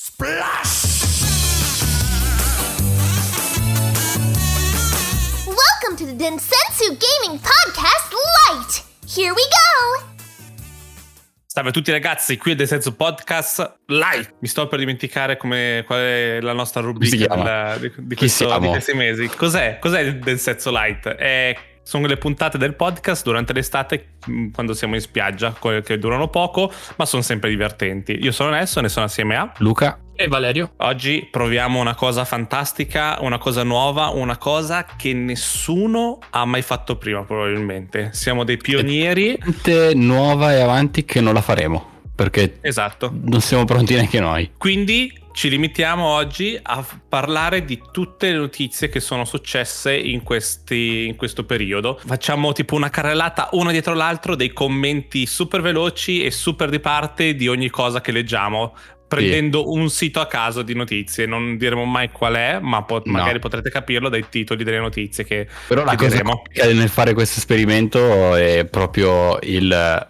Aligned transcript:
Splash! 0.00 1.02
Welcome 5.44 5.96
to 5.96 6.06
the 6.06 6.14
Densensu 6.14 6.96
Gaming 6.96 7.40
Podcast 7.40 8.12
Lite! 8.12 8.84
Here 9.08 9.32
we 9.32 9.42
go! 9.42 10.06
Salve 11.46 11.70
a 11.70 11.72
tutti 11.72 11.90
ragazzi, 11.90 12.36
qui 12.36 12.52
è 12.52 12.54
The 12.54 12.66
Senso 12.66 12.94
Podcast 12.94 13.78
Live. 13.86 14.34
Mi 14.38 14.46
sto 14.46 14.68
per 14.68 14.78
dimenticare 14.78 15.36
come, 15.36 15.82
qual 15.84 15.98
è 15.98 16.40
la 16.42 16.52
nostra 16.52 16.80
rubrica 16.80 17.34
della, 17.34 17.76
di, 17.80 17.92
di, 17.96 18.14
questo, 18.14 18.56
di, 18.56 18.68
questi 18.68 18.94
mesi. 18.94 19.26
Cos'è? 19.26 19.80
Cos'è 19.80 19.98
il 20.02 20.38
Senso 20.38 20.70
Light? 20.70 21.08
È 21.08 21.56
sono 21.88 22.06
le 22.06 22.18
puntate 22.18 22.58
del 22.58 22.74
podcast 22.74 23.24
durante 23.24 23.54
l'estate 23.54 24.16
mm, 24.28 24.50
quando 24.50 24.74
siamo 24.74 24.94
in 24.94 25.00
spiaggia, 25.00 25.56
che 25.82 25.98
durano 25.98 26.28
poco, 26.28 26.70
ma 26.96 27.06
sono 27.06 27.22
sempre 27.22 27.48
divertenti. 27.48 28.18
Io 28.20 28.30
sono 28.30 28.50
Nelson 28.50 28.84
e 28.84 28.90
sono 28.90 29.06
assieme 29.06 29.36
a 29.36 29.50
Luca 29.56 29.98
e 30.14 30.28
Valerio. 30.28 30.72
Oggi 30.76 31.26
proviamo 31.30 31.80
una 31.80 31.94
cosa 31.94 32.26
fantastica, 32.26 33.16
una 33.22 33.38
cosa 33.38 33.62
nuova, 33.62 34.08
una 34.08 34.36
cosa 34.36 34.84
che 34.98 35.14
nessuno 35.14 36.18
ha 36.28 36.44
mai 36.44 36.60
fatto 36.60 36.96
prima 36.96 37.24
probabilmente. 37.24 38.10
Siamo 38.12 38.44
dei 38.44 38.58
pionieri. 38.58 39.38
Nuova 39.94 40.52
e 40.52 40.60
avanti 40.60 41.06
che 41.06 41.22
non 41.22 41.32
la 41.32 41.40
faremo 41.40 41.96
perché 42.14 42.58
esatto. 42.60 43.10
non 43.14 43.40
siamo 43.40 43.64
pronti 43.64 43.94
neanche 43.94 44.20
noi. 44.20 44.50
Quindi 44.58 45.10
ci 45.38 45.48
limitiamo 45.50 46.04
oggi 46.04 46.58
a 46.60 46.84
parlare 47.08 47.64
di 47.64 47.80
tutte 47.92 48.32
le 48.32 48.38
notizie 48.38 48.88
che 48.88 48.98
sono 48.98 49.24
successe 49.24 49.94
in, 49.94 50.24
questi, 50.24 51.06
in 51.06 51.14
questo 51.14 51.44
periodo. 51.44 51.96
Facciamo 52.04 52.50
tipo 52.50 52.74
una 52.74 52.90
carrellata 52.90 53.50
una 53.52 53.70
dietro 53.70 53.94
l'altro 53.94 54.34
dei 54.34 54.52
commenti 54.52 55.26
super 55.26 55.60
veloci 55.60 56.24
e 56.24 56.32
super 56.32 56.70
di 56.70 56.80
parte 56.80 57.36
di 57.36 57.46
ogni 57.46 57.70
cosa 57.70 58.00
che 58.00 58.10
leggiamo 58.10 58.74
prendendo 59.06 59.60
sì. 59.60 59.78
un 59.78 59.88
sito 59.90 60.18
a 60.18 60.26
caso 60.26 60.62
di 60.62 60.74
notizie. 60.74 61.24
Non 61.24 61.56
diremo 61.56 61.84
mai 61.84 62.10
qual 62.10 62.34
è, 62.34 62.58
ma 62.60 62.82
po- 62.82 63.02
no. 63.04 63.12
magari 63.12 63.38
potrete 63.38 63.70
capirlo 63.70 64.08
dai 64.08 64.24
titoli 64.28 64.64
delle 64.64 64.80
notizie 64.80 65.22
che 65.22 65.46
Però 65.68 65.84
la 65.84 65.94
cosa 65.94 66.20
nel 66.72 66.88
fare 66.88 67.14
questo 67.14 67.38
esperimento 67.38 68.34
è 68.34 68.64
proprio 68.64 69.38
il 69.42 70.08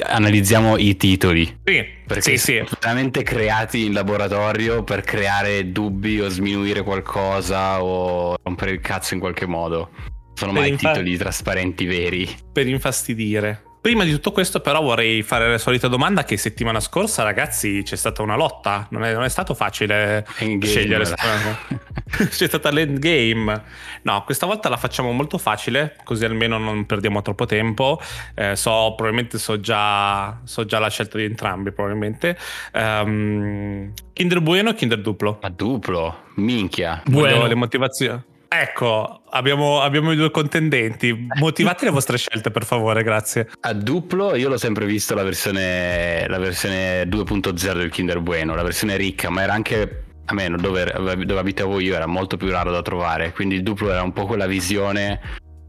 analizziamo 0.00 0.76
i 0.76 0.96
titoli. 0.96 1.44
Sì, 1.64 1.84
perché 2.06 2.36
sì, 2.36 2.38
sì. 2.38 2.62
sono 2.64 2.78
veramente 2.80 3.22
creati 3.22 3.86
in 3.86 3.92
laboratorio 3.92 4.82
per 4.84 5.02
creare 5.02 5.72
dubbi 5.72 6.20
o 6.20 6.28
sminuire 6.28 6.82
qualcosa 6.82 7.82
o 7.82 8.36
rompere 8.42 8.72
il 8.72 8.80
cazzo 8.80 9.14
in 9.14 9.20
qualche 9.20 9.46
modo. 9.46 9.90
Sono 10.34 10.52
per 10.52 10.60
mai 10.60 10.70
infa- 10.70 10.92
titoli 10.92 11.16
trasparenti 11.16 11.84
veri. 11.86 12.28
Per 12.52 12.66
infastidire. 12.66 13.62
Prima 13.86 14.02
di 14.02 14.10
tutto 14.10 14.32
questo, 14.32 14.58
però, 14.58 14.82
vorrei 14.82 15.22
fare 15.22 15.48
la 15.48 15.58
solita 15.58 15.86
domanda: 15.86 16.24
che 16.24 16.36
settimana 16.36 16.80
scorsa, 16.80 17.22
ragazzi, 17.22 17.82
c'è 17.84 17.94
stata 17.94 18.20
una 18.20 18.34
lotta. 18.34 18.88
Non 18.90 19.04
è, 19.04 19.14
non 19.14 19.22
è 19.22 19.28
stato 19.28 19.54
facile 19.54 20.26
Endgame, 20.38 20.72
scegliere. 20.72 21.04
c'è 22.28 22.48
stata 22.48 22.72
l'endgame. 22.72 23.62
No, 24.02 24.24
questa 24.24 24.44
volta 24.44 24.68
la 24.68 24.76
facciamo 24.76 25.12
molto 25.12 25.38
facile, 25.38 25.94
così 26.02 26.24
almeno 26.24 26.58
non 26.58 26.84
perdiamo 26.84 27.22
troppo 27.22 27.46
tempo. 27.46 28.00
Eh, 28.34 28.56
so, 28.56 28.94
probabilmente 28.96 29.38
so 29.38 29.60
già, 29.60 30.40
so 30.42 30.64
già 30.64 30.80
la 30.80 30.90
scelta 30.90 31.16
di 31.18 31.22
entrambi, 31.22 31.70
probabilmente. 31.70 32.36
Um, 32.72 33.92
Kinder 34.12 34.40
Bueno 34.40 34.70
o 34.70 34.74
Kinder 34.74 35.00
Duplo? 35.00 35.38
A 35.42 35.48
duplo, 35.48 36.22
minchia. 36.34 37.02
Bueno. 37.04 37.46
Le 37.46 37.54
motivazioni. 37.54 38.34
Ecco, 38.48 39.22
abbiamo, 39.30 39.80
abbiamo, 39.80 40.12
i 40.12 40.16
due 40.16 40.30
contendenti. 40.30 41.26
Motivate 41.38 41.84
le 41.84 41.90
vostre 41.90 42.16
scelte, 42.16 42.50
per 42.50 42.64
favore, 42.64 43.02
grazie. 43.02 43.48
A 43.60 43.72
duplo, 43.72 44.34
io 44.36 44.48
l'ho 44.48 44.58
sempre 44.58 44.86
visto 44.86 45.14
la 45.14 45.22
versione, 45.22 46.26
la 46.28 46.38
versione 46.38 47.04
2.0 47.04 47.74
del 47.74 47.90
Kinder 47.90 48.20
Bueno, 48.20 48.54
la 48.54 48.62
versione 48.62 48.96
ricca, 48.96 49.30
ma 49.30 49.42
era 49.42 49.52
anche 49.52 50.04
a 50.24 50.34
meno 50.34 50.56
dove, 50.56 50.92
dove 50.94 51.38
abitavo 51.38 51.80
io, 51.80 51.94
era 51.94 52.06
molto 52.06 52.36
più 52.36 52.50
raro 52.50 52.70
da 52.70 52.82
trovare. 52.82 53.32
Quindi 53.32 53.56
il 53.56 53.62
duplo 53.62 53.90
era 53.90 54.02
un 54.02 54.12
po' 54.12 54.26
quella 54.26 54.46
visione 54.46 55.20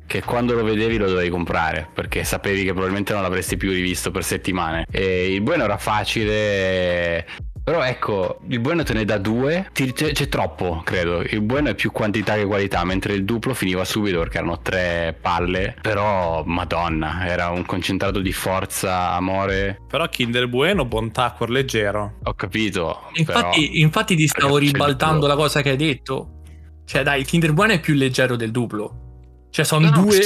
che 0.08 0.24
quando 0.24 0.54
lo 0.54 0.64
vedevi 0.64 0.98
lo 0.98 1.10
dovevi 1.10 1.30
comprare 1.30 1.90
perché 1.94 2.24
sapevi 2.24 2.64
che 2.64 2.72
probabilmente 2.72 3.12
non 3.12 3.22
l'avresti 3.22 3.58
più 3.58 3.72
rivisto 3.72 4.10
per 4.10 4.24
settimane. 4.24 4.86
E 4.90 5.34
il 5.34 5.42
bueno 5.42 5.66
era 5.66 5.78
facile, 5.78 7.28
però 7.68 7.84
ecco, 7.84 8.40
il 8.48 8.62
buono 8.62 8.84
te 8.84 8.94
ne 8.94 9.04
dà 9.04 9.18
due, 9.18 9.68
c'è, 9.74 9.92
c'è, 9.92 10.30
troppo, 10.30 10.82
credo. 10.86 11.20
Il 11.20 11.42
buono 11.42 11.68
è 11.68 11.76
più 11.76 11.92
quantità 11.92 12.36
che 12.36 12.46
qualità, 12.46 12.86
mentre 12.86 13.12
il 13.14 13.26
duplo 13.26 13.54
finiva 13.54 13.84
subito 13.84 14.20
perché 14.20 14.38
erano 14.38 14.62
tre 14.62 15.14
palle. 15.20 15.76
Però, 15.82 16.44
madonna, 16.46 17.28
era 17.28 17.50
un 17.50 17.66
concentrato 17.66 18.22
di 18.22 18.32
forza, 18.32 19.12
amore. 19.12 19.82
Però 19.86 20.08
Kinder 20.08 20.48
Bueno, 20.48 20.86
bontà, 20.86 21.34
cuor 21.36 21.50
leggero. 21.50 22.20
Ho 22.24 22.34
capito. 22.36 23.10
Infatti, 23.16 23.68
però... 23.68 23.80
infatti 23.82 24.16
ti 24.16 24.28
stavo 24.28 24.56
ribaltando 24.56 25.28
la 25.28 25.36
cosa 25.36 25.62
che 25.62 25.72
hai 25.72 25.76
detto. 25.76 26.44
Cioè, 26.86 27.04
dai, 27.04 27.20
il 27.20 27.26
Kinder 27.26 27.52
Bueno 27.52 27.74
è 27.74 27.82
più 27.82 27.96
leggero 27.96 28.38
del 28.38 28.52
duplo. 28.52 29.48
Cioè, 29.50 29.66
sono 29.66 29.90
no, 29.90 30.04
due. 30.04 30.22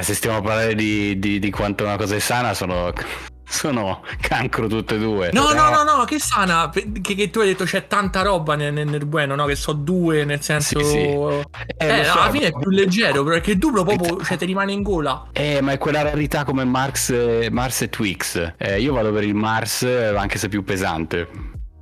Se 0.00 0.14
stiamo 0.14 0.38
a 0.38 0.40
parlare 0.40 0.74
di, 0.74 1.18
di, 1.18 1.38
di 1.38 1.50
quanto 1.50 1.84
una 1.84 1.98
cosa 1.98 2.16
è 2.16 2.20
sana, 2.20 2.54
sono 2.54 2.90
sono 3.52 4.02
cancro 4.20 4.66
tutte 4.66 4.94
e 4.94 4.98
due. 4.98 5.30
No, 5.32 5.48
però... 5.48 5.70
no, 5.70 5.82
no, 5.82 5.96
no, 5.98 6.04
che 6.04 6.18
sana. 6.18 6.70
Che, 6.70 7.14
che, 7.14 7.30
tu 7.30 7.40
hai 7.40 7.48
detto 7.48 7.64
c'è 7.64 7.86
tanta 7.86 8.22
roba 8.22 8.56
nel, 8.56 8.72
nel 8.72 9.04
bueno, 9.04 9.34
no? 9.34 9.44
Che 9.44 9.54
so 9.54 9.72
due, 9.72 10.24
nel 10.24 10.40
senso. 10.40 10.78
Sì, 10.80 10.84
sì. 10.84 10.98
Eh, 10.98 11.44
eh, 11.76 12.04
so, 12.04 12.18
alla 12.18 12.30
fine 12.30 12.46
è 12.46 12.52
più 12.52 12.70
leggero 12.70 13.22
perché 13.22 13.52
il 13.52 13.58
duplo 13.58 13.84
proprio 13.84 14.22
cioè, 14.24 14.38
ti 14.38 14.46
rimane 14.46 14.72
in 14.72 14.82
gola. 14.82 15.28
Eh, 15.32 15.60
ma 15.60 15.72
è 15.72 15.78
quella 15.78 16.02
rarità 16.02 16.44
come 16.44 16.64
Mars, 16.64 17.14
Mars 17.50 17.82
e 17.82 17.88
Twix. 17.90 18.54
Eh, 18.56 18.80
io 18.80 18.94
vado 18.94 19.12
per 19.12 19.24
il 19.24 19.34
Mars, 19.34 19.82
anche 19.82 20.38
se 20.38 20.48
più 20.48 20.64
pesante. 20.64 21.28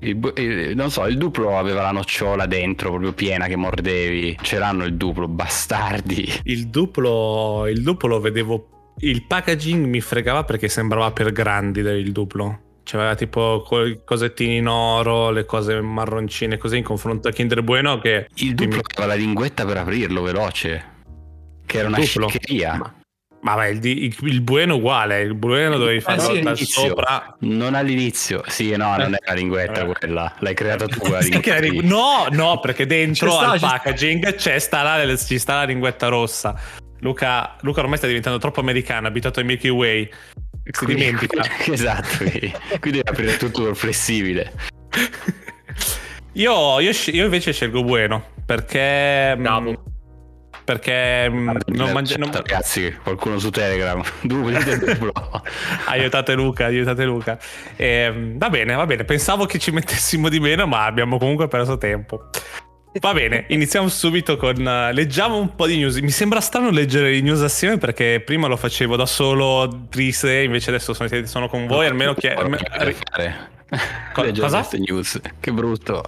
Il, 0.01 0.33
il, 0.37 0.75
non 0.75 0.91
so, 0.91 1.07
il 1.07 1.19
duplo 1.19 1.59
aveva 1.59 1.83
la 1.83 1.93
nocciola 1.93 2.47
dentro, 2.47 2.89
proprio 2.89 3.13
piena 3.13 3.47
che 3.47 3.57
mordevi. 3.57 4.39
C'erano 4.43 4.85
il 4.85 4.97
duplo, 4.97 5.29
bastardi. 5.29 6.41
Il 6.45 6.69
duplo, 6.69 7.67
il 7.69 7.83
duplo 7.83 8.09
lo 8.09 8.21
vedevo 8.21 8.80
il 9.00 9.25
packaging 9.25 9.87
mi 9.87 10.00
fregava 10.00 10.44
perché 10.44 10.69
sembrava 10.69 11.11
per 11.12 11.33
grandi 11.33 11.83
del 11.83 12.12
duplo. 12.12 12.69
C'aveva 12.83 13.15
tipo 13.15 13.65
i 13.87 14.00
cosettini 14.05 14.56
in 14.56 14.66
oro, 14.66 15.31
le 15.31 15.44
cose 15.44 15.81
marroncine 15.81 16.56
così 16.56 16.78
in 16.78 16.84
confronto 16.84 17.28
a 17.28 17.33
Kinder 17.33 17.62
Bueno 17.62 17.99
che... 18.00 18.27
Il 18.37 18.55
duplo 18.55 18.77
mi... 18.77 18.83
aveva 18.94 19.15
la 19.15 19.19
linguetta 19.19 19.65
per 19.65 19.77
aprirlo 19.77 20.22
veloce. 20.22 20.84
Che 21.65 21.78
era 21.78 21.89
una 21.89 21.99
duplo. 21.99 22.28
sciccheria. 22.28 22.77
Ma... 22.77 22.94
Ma 23.43 23.55
beh, 23.55 23.71
il, 23.71 23.84
il, 23.87 24.16
il, 24.21 24.41
bueno 24.43 24.75
uguale, 24.75 25.22
il 25.22 25.34
bueno 25.34 25.78
dovevi 25.78 25.97
eh, 25.97 26.00
fare 26.03 26.41
eh, 26.41 26.56
sì, 26.56 26.65
sopra. 26.66 27.37
Non 27.41 27.75
all'inizio, 27.75 28.43
sì, 28.49 28.77
no, 28.77 28.97
non 28.99 29.15
è 29.15 29.19
la 29.25 29.33
linguetta 29.33 29.81
eh. 29.81 29.87
quella, 29.87 30.34
l'hai 30.41 30.53
creata 30.53 30.87
tu 30.87 30.99
quella 31.00 31.21
linguetta. 31.21 31.87
no, 31.87 32.27
no, 32.33 32.60
perché 32.60 32.84
dentro 32.84 33.31
sta, 33.31 33.53
al 33.53 33.60
packaging 33.60 34.34
c'è 34.34 34.59
sta 34.59 34.83
la, 34.83 35.16
ci 35.16 35.39
sta 35.39 35.55
la 35.55 35.65
linguetta 35.65 36.09
rossa. 36.09 36.55
Luca, 37.00 37.56
Luca 37.61 37.81
ormai 37.81 37.99
sta 37.99 38.06
diventando 38.06 38.38
troppo 38.38 38.61
americano, 38.61 39.06
abitato 39.06 39.41
ai 39.41 39.47
Milky 39.47 39.69
Way. 39.69 40.11
Si 40.65 40.84
quindi, 40.84 41.05
dimentica. 41.05 41.43
Esatto, 41.72 42.16
quindi, 42.19 42.53
quindi 42.78 43.03
devi 43.03 43.09
aprire 43.09 43.37
tutto 43.37 43.75
flessibile. 43.75 44.53
Io, 46.34 46.78
io, 46.81 46.91
io, 47.06 47.25
invece 47.25 47.53
scelgo 47.53 47.83
Bueno 47.83 48.39
perché. 48.50 49.34
Mm, 49.37 49.43
Bravo. 49.43 49.83
Perché 50.65 51.28
mm, 51.28 51.50
non 51.66 51.93
mangia. 51.93 52.16
Non... 52.16 52.31
Ragazzi, 52.33 52.97
qualcuno 53.03 53.39
su 53.39 53.50
Telegram. 53.50 54.00
aiutate 55.87 56.34
Luca, 56.34 56.66
aiutate 56.66 57.05
Luca. 57.05 57.39
Eh, 57.77 58.34
va 58.37 58.50
bene, 58.50 58.75
va 58.75 58.87
bene. 58.87 59.05
Pensavo 59.05 59.47
che 59.47 59.59
ci 59.59 59.71
mettessimo 59.71 60.28
di 60.28 60.39
meno, 60.39 60.66
ma 60.66 60.84
abbiamo 60.84 61.19
comunque 61.19 61.49
perso 61.49 61.78
tempo. 61.78 62.31
Va 62.99 63.12
bene, 63.12 63.45
iniziamo 63.49 63.89
subito 63.89 64.37
con... 64.37 64.56
Uh, 64.56 64.93
leggiamo 64.93 65.39
un 65.39 65.55
po' 65.55 65.67
di 65.67 65.77
news. 65.77 65.97
Mi 65.99 66.11
sembra 66.11 66.41
strano 66.41 66.71
leggere 66.71 67.17
i 67.17 67.23
news 67.23 67.41
assieme 67.41 67.78
perché 67.78 68.21
prima 68.25 68.49
lo 68.49 68.56
facevo 68.56 68.97
da 68.97 69.06
solo, 69.06 69.87
triste, 69.89 70.43
invece 70.43 70.71
adesso 70.71 70.93
sono, 70.93 71.09
sono 71.25 71.49
con 71.49 71.67
voi, 71.69 71.87
almeno 71.87 72.15
che... 72.15 72.33
Almeno... 72.33 72.62
Co- 74.12 74.27
cosa? 74.37 74.67
news, 74.73 75.21
che 75.39 75.53
brutto. 75.53 76.03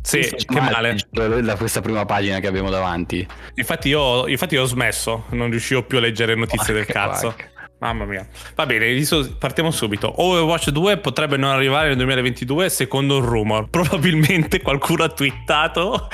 Sì, 0.00 0.20
che 0.20 0.60
male. 0.60 0.96
Da 1.10 1.56
questa 1.56 1.80
prima 1.82 2.04
pagina 2.06 2.40
che 2.40 2.46
abbiamo 2.46 2.70
davanti. 2.70 3.26
Infatti 3.54 3.88
io, 3.88 4.26
infatti 4.26 4.54
io 4.54 4.62
ho 4.62 4.66
smesso, 4.66 5.24
non 5.30 5.50
riuscivo 5.50 5.82
più 5.82 5.98
a 5.98 6.00
leggere 6.00 6.34
notizie 6.34 6.72
porca, 6.72 6.72
del 6.72 6.86
cazzo. 6.86 7.28
Porca. 7.28 7.51
Mamma 7.82 8.04
mia. 8.04 8.24
Va 8.54 8.64
bene, 8.64 9.04
partiamo 9.40 9.72
subito. 9.72 10.22
Overwatch 10.22 10.70
2 10.70 10.98
potrebbe 10.98 11.36
non 11.36 11.50
arrivare 11.50 11.88
nel 11.88 11.96
2022 11.96 12.70
secondo 12.70 13.18
un 13.18 13.24
rumor. 13.24 13.66
Probabilmente 13.70 14.62
qualcuno 14.62 15.02
ha 15.02 15.08
twittato 15.08 16.08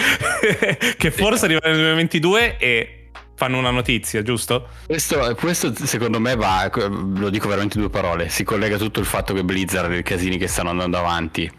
che 0.96 1.10
forse 1.10 1.44
arriverà 1.44 1.68
nel 1.68 1.76
2022 1.76 2.56
e 2.56 3.10
fanno 3.34 3.58
una 3.58 3.70
notizia, 3.70 4.22
giusto? 4.22 4.68
Questo, 4.86 5.36
questo, 5.38 5.70
secondo 5.74 6.18
me 6.18 6.36
va, 6.36 6.70
lo 6.88 7.28
dico 7.28 7.48
veramente 7.48 7.78
due 7.78 7.90
parole, 7.90 8.30
si 8.30 8.44
collega 8.44 8.78
tutto 8.78 8.98
il 8.98 9.06
fatto 9.06 9.34
che 9.34 9.44
Blizzard, 9.44 9.92
i 9.92 10.02
casini 10.02 10.38
che 10.38 10.48
stanno 10.48 10.70
andando 10.70 10.96
avanti 10.96 11.52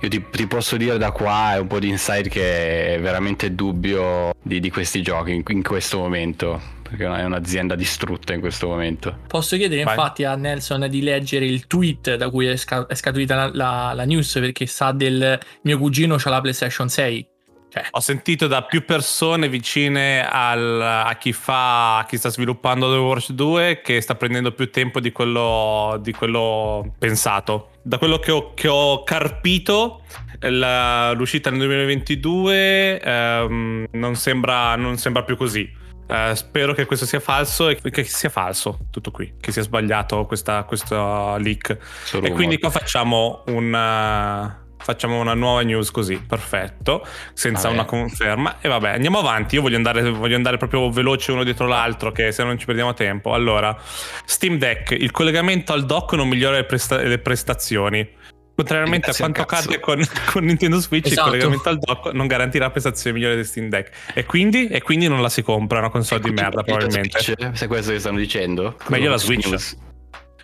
io 0.00 0.08
ti, 0.08 0.24
ti, 0.30 0.46
posso 0.46 0.76
dire 0.76 0.96
da 0.96 1.10
qua 1.10 1.54
è 1.54 1.58
un 1.58 1.66
po' 1.66 1.78
di 1.78 1.88
insight 1.88 2.28
che 2.28 2.94
è 2.94 3.00
veramente 3.00 3.54
dubbio 3.54 4.34
di, 4.42 4.58
di 4.58 4.70
questi 4.70 5.02
giochi 5.02 5.32
in, 5.32 5.42
in 5.48 5.62
questo 5.62 5.98
momento 5.98 6.78
perché 6.90 7.04
è 7.04 7.24
un'azienda 7.24 7.76
distrutta 7.76 8.34
in 8.34 8.40
questo 8.40 8.66
momento. 8.66 9.16
Posso 9.28 9.56
chiedere 9.56 9.84
Vai. 9.84 9.94
infatti 9.94 10.24
a 10.24 10.34
Nelson 10.34 10.88
di 10.88 11.02
leggere 11.02 11.44
il 11.44 11.66
tweet 11.68 12.16
da 12.16 12.28
cui 12.30 12.46
è, 12.46 12.56
sca- 12.56 12.86
è 12.86 12.94
scaturita 12.94 13.36
la, 13.36 13.50
la, 13.52 13.92
la, 13.94 14.04
news 14.04 14.32
perché 14.32 14.66
sa 14.66 14.90
del 14.90 15.38
mio 15.62 15.78
cugino 15.78 16.16
c'ha 16.16 16.30
la 16.30 16.40
PlayStation 16.40 16.88
6. 16.88 17.28
Cioè. 17.70 17.86
Ho 17.92 18.00
sentito 18.00 18.48
da 18.48 18.64
più 18.64 18.84
persone 18.84 19.48
vicine 19.48 20.28
al, 20.28 20.80
a 20.82 21.16
chi 21.16 21.32
fa, 21.32 21.98
a 21.98 22.04
chi 22.04 22.16
sta 22.16 22.28
sviluppando 22.28 22.90
The 22.90 22.98
Wars 22.98 23.30
2 23.30 23.80
che 23.80 24.00
sta 24.00 24.16
prendendo 24.16 24.50
più 24.50 24.70
tempo 24.70 24.98
di 24.98 25.12
quello, 25.12 25.96
di 26.02 26.12
quello 26.12 26.94
pensato. 26.98 27.70
Da 27.82 27.98
quello 27.98 28.18
che 28.18 28.32
ho, 28.32 28.54
che 28.54 28.66
ho 28.66 29.04
carpito, 29.04 30.02
la, 30.40 31.12
l'uscita 31.12 31.50
nel 31.50 31.60
2022 31.60 33.00
ehm, 33.00 33.86
non, 33.92 34.16
sembra, 34.16 34.74
non 34.74 34.98
sembra 34.98 35.22
più 35.22 35.36
così. 35.36 35.78
Uh, 36.10 36.34
spero 36.34 36.74
che 36.74 36.86
questo 36.86 37.06
sia 37.06 37.20
falso 37.20 37.68
e 37.68 37.78
che 37.80 38.02
sia 38.02 38.30
falso 38.30 38.80
tutto 38.90 39.12
qui, 39.12 39.34
che 39.40 39.52
sia 39.52 39.62
sbagliato 39.62 40.26
questa, 40.26 40.64
questo 40.64 41.36
leak. 41.36 41.78
Solo 42.02 42.26
e 42.26 42.32
quindi 42.32 42.58
qua 42.58 42.68
facciamo 42.68 43.44
una, 43.46 44.60
facciamo 44.80 45.20
una 45.20 45.34
nuova 45.34 45.62
news 45.62 45.90
così, 45.90 46.18
perfetto, 46.18 47.06
senza 47.32 47.68
vabbè. 47.68 47.74
una 47.74 47.84
conferma. 47.84 48.60
E 48.60 48.68
vabbè, 48.68 48.90
andiamo 48.90 49.18
avanti. 49.18 49.54
Io 49.56 49.62
voglio 49.62 49.76
andare, 49.76 50.10
voglio 50.10 50.36
andare, 50.36 50.56
proprio 50.56 50.90
veloce 50.90 51.32
uno 51.32 51.44
dietro 51.44 51.66
l'altro, 51.66 52.12
che 52.12 52.32
se 52.32 52.42
non 52.42 52.58
ci 52.58 52.66
perdiamo 52.66 52.94
tempo. 52.94 53.32
Allora, 53.32 53.76
Steam 54.24 54.58
Deck, 54.58 54.90
il 54.92 55.10
collegamento 55.10 55.72
al 55.72 55.84
dock 55.84 56.14
non 56.14 56.28
migliora 56.28 56.56
le, 56.56 56.64
presta- 56.64 56.96
le 56.96 57.18
prestazioni. 57.18 58.18
Contrariamente 58.54 59.10
a 59.10 59.14
quanto 59.14 59.40
accade 59.40 59.80
con, 59.80 60.02
con, 60.30 60.44
Nintendo 60.44 60.78
Switch, 60.80 61.06
esatto. 61.06 61.28
il 61.28 61.32
collegamento 61.32 61.68
al 61.70 61.78
dock 61.78 62.12
non 62.12 62.26
garantirà 62.26 62.70
prestazioni 62.70 63.18
migliori 63.18 63.36
di 63.36 63.44
Steam 63.44 63.68
Deck. 63.68 64.12
E 64.14 64.26
quindi, 64.26 64.68
e 64.68 64.82
quindi 64.82 65.08
non 65.08 65.22
la 65.22 65.30
si 65.30 65.42
compra 65.42 65.78
una 65.78 65.88
console 65.88 66.20
di 66.20 66.30
merda, 66.30 66.62
probabilmente. 66.62 67.20
Switch, 67.20 67.50
se 67.56 67.66
questo 67.66 67.92
che 67.92 68.00
stanno 68.00 68.18
dicendo. 68.18 68.76
Meglio 68.88 69.08
la 69.08 69.16
Switch. 69.16 69.46
News. 69.46 69.78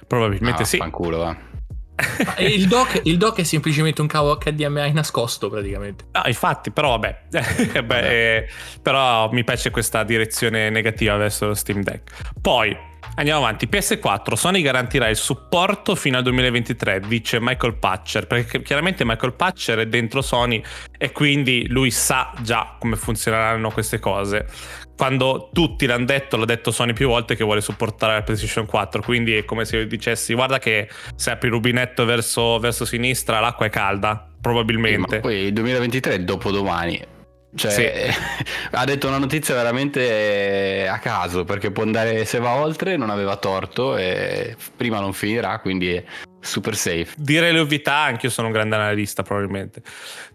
Probabilmente 0.06 0.62
ah, 0.62 0.66
sì. 0.66 0.78
Fanculo, 0.78 1.18
va. 1.18 1.36
il, 2.38 2.66
dock, 2.68 3.00
il, 3.04 3.16
dock, 3.16 3.40
è 3.40 3.42
semplicemente 3.44 4.00
un 4.00 4.06
cavo 4.06 4.36
HDMI 4.36 4.92
nascosto 4.92 5.48
praticamente. 5.48 6.04
No, 6.12 6.22
infatti, 6.26 6.70
però 6.70 6.90
vabbè, 6.90 7.22
eh, 7.72 7.82
beh, 7.84 8.36
eh, 8.36 8.48
però 8.82 9.30
mi 9.30 9.44
piace 9.44 9.70
questa 9.70 10.02
direzione 10.04 10.70
negativa 10.70 11.16
verso 11.16 11.46
lo 11.46 11.54
Steam 11.54 11.82
Deck. 11.82 12.12
Poi 12.40 12.94
Andiamo 13.18 13.40
avanti. 13.40 13.66
PS4, 13.66 14.34
Sony 14.34 14.60
garantirà 14.60 15.08
il 15.08 15.16
supporto 15.16 15.94
fino 15.94 16.18
al 16.18 16.22
2023, 16.24 17.00
dice 17.00 17.38
Michael 17.40 17.76
Patcher, 17.76 18.26
perché 18.26 18.60
chiaramente 18.60 19.06
Michael 19.06 19.32
Patcher 19.32 19.78
è 19.78 19.86
dentro 19.86 20.20
Sony 20.20 20.62
e 20.98 21.12
quindi 21.12 21.66
lui 21.68 21.90
sa 21.90 22.32
già 22.42 22.76
come 22.78 22.96
funzioneranno 22.96 23.70
queste 23.70 24.00
cose. 24.00 24.46
Quando 24.96 25.50
tutti 25.52 25.86
l'hanno 25.86 26.06
detto, 26.06 26.36
l'ha 26.36 26.44
detto 26.44 26.70
Sony 26.70 26.92
più 26.92 27.08
volte 27.08 27.36
che 27.36 27.44
vuole 27.44 27.60
supportare 27.60 28.14
la 28.14 28.22
PlayStation 28.22 28.66
4, 28.66 29.02
quindi 29.02 29.34
è 29.34 29.44
come 29.44 29.64
se 29.64 29.76
io 29.76 29.86
dicessi 29.86 30.34
guarda 30.34 30.58
che 30.58 30.88
se 31.14 31.30
apri 31.30 31.48
il 31.48 31.54
rubinetto 31.54 32.04
verso, 32.04 32.58
verso 32.58 32.84
sinistra 32.84 33.40
l'acqua 33.40 33.66
è 33.66 33.70
calda, 33.70 34.26
probabilmente. 34.40 35.16
Eh, 35.16 35.20
poi 35.20 35.36
il 35.36 35.52
2023 35.52 36.14
è 36.14 36.18
dopodomani 36.20 37.14
cioè, 37.56 37.70
sì. 37.70 37.86
ha 38.72 38.84
detto 38.84 39.08
una 39.08 39.18
notizia 39.18 39.54
veramente 39.54 40.86
a 40.86 40.98
caso 40.98 41.44
perché 41.44 41.70
può 41.70 41.82
andare 41.82 42.24
se 42.26 42.38
va 42.38 42.54
oltre, 42.54 42.96
non 42.96 43.10
aveva 43.10 43.36
torto 43.36 43.96
e 43.96 44.54
prima 44.76 45.00
non 45.00 45.14
finirà, 45.14 45.58
quindi 45.58 45.94
è 45.94 46.04
super 46.38 46.76
safe. 46.76 47.14
Dire 47.16 47.50
le 47.50 47.58
ovvietà, 47.58 47.96
anche 47.96 48.26
io 48.26 48.32
sono 48.32 48.48
un 48.48 48.52
grande 48.52 48.76
analista 48.76 49.22
probabilmente. 49.22 49.82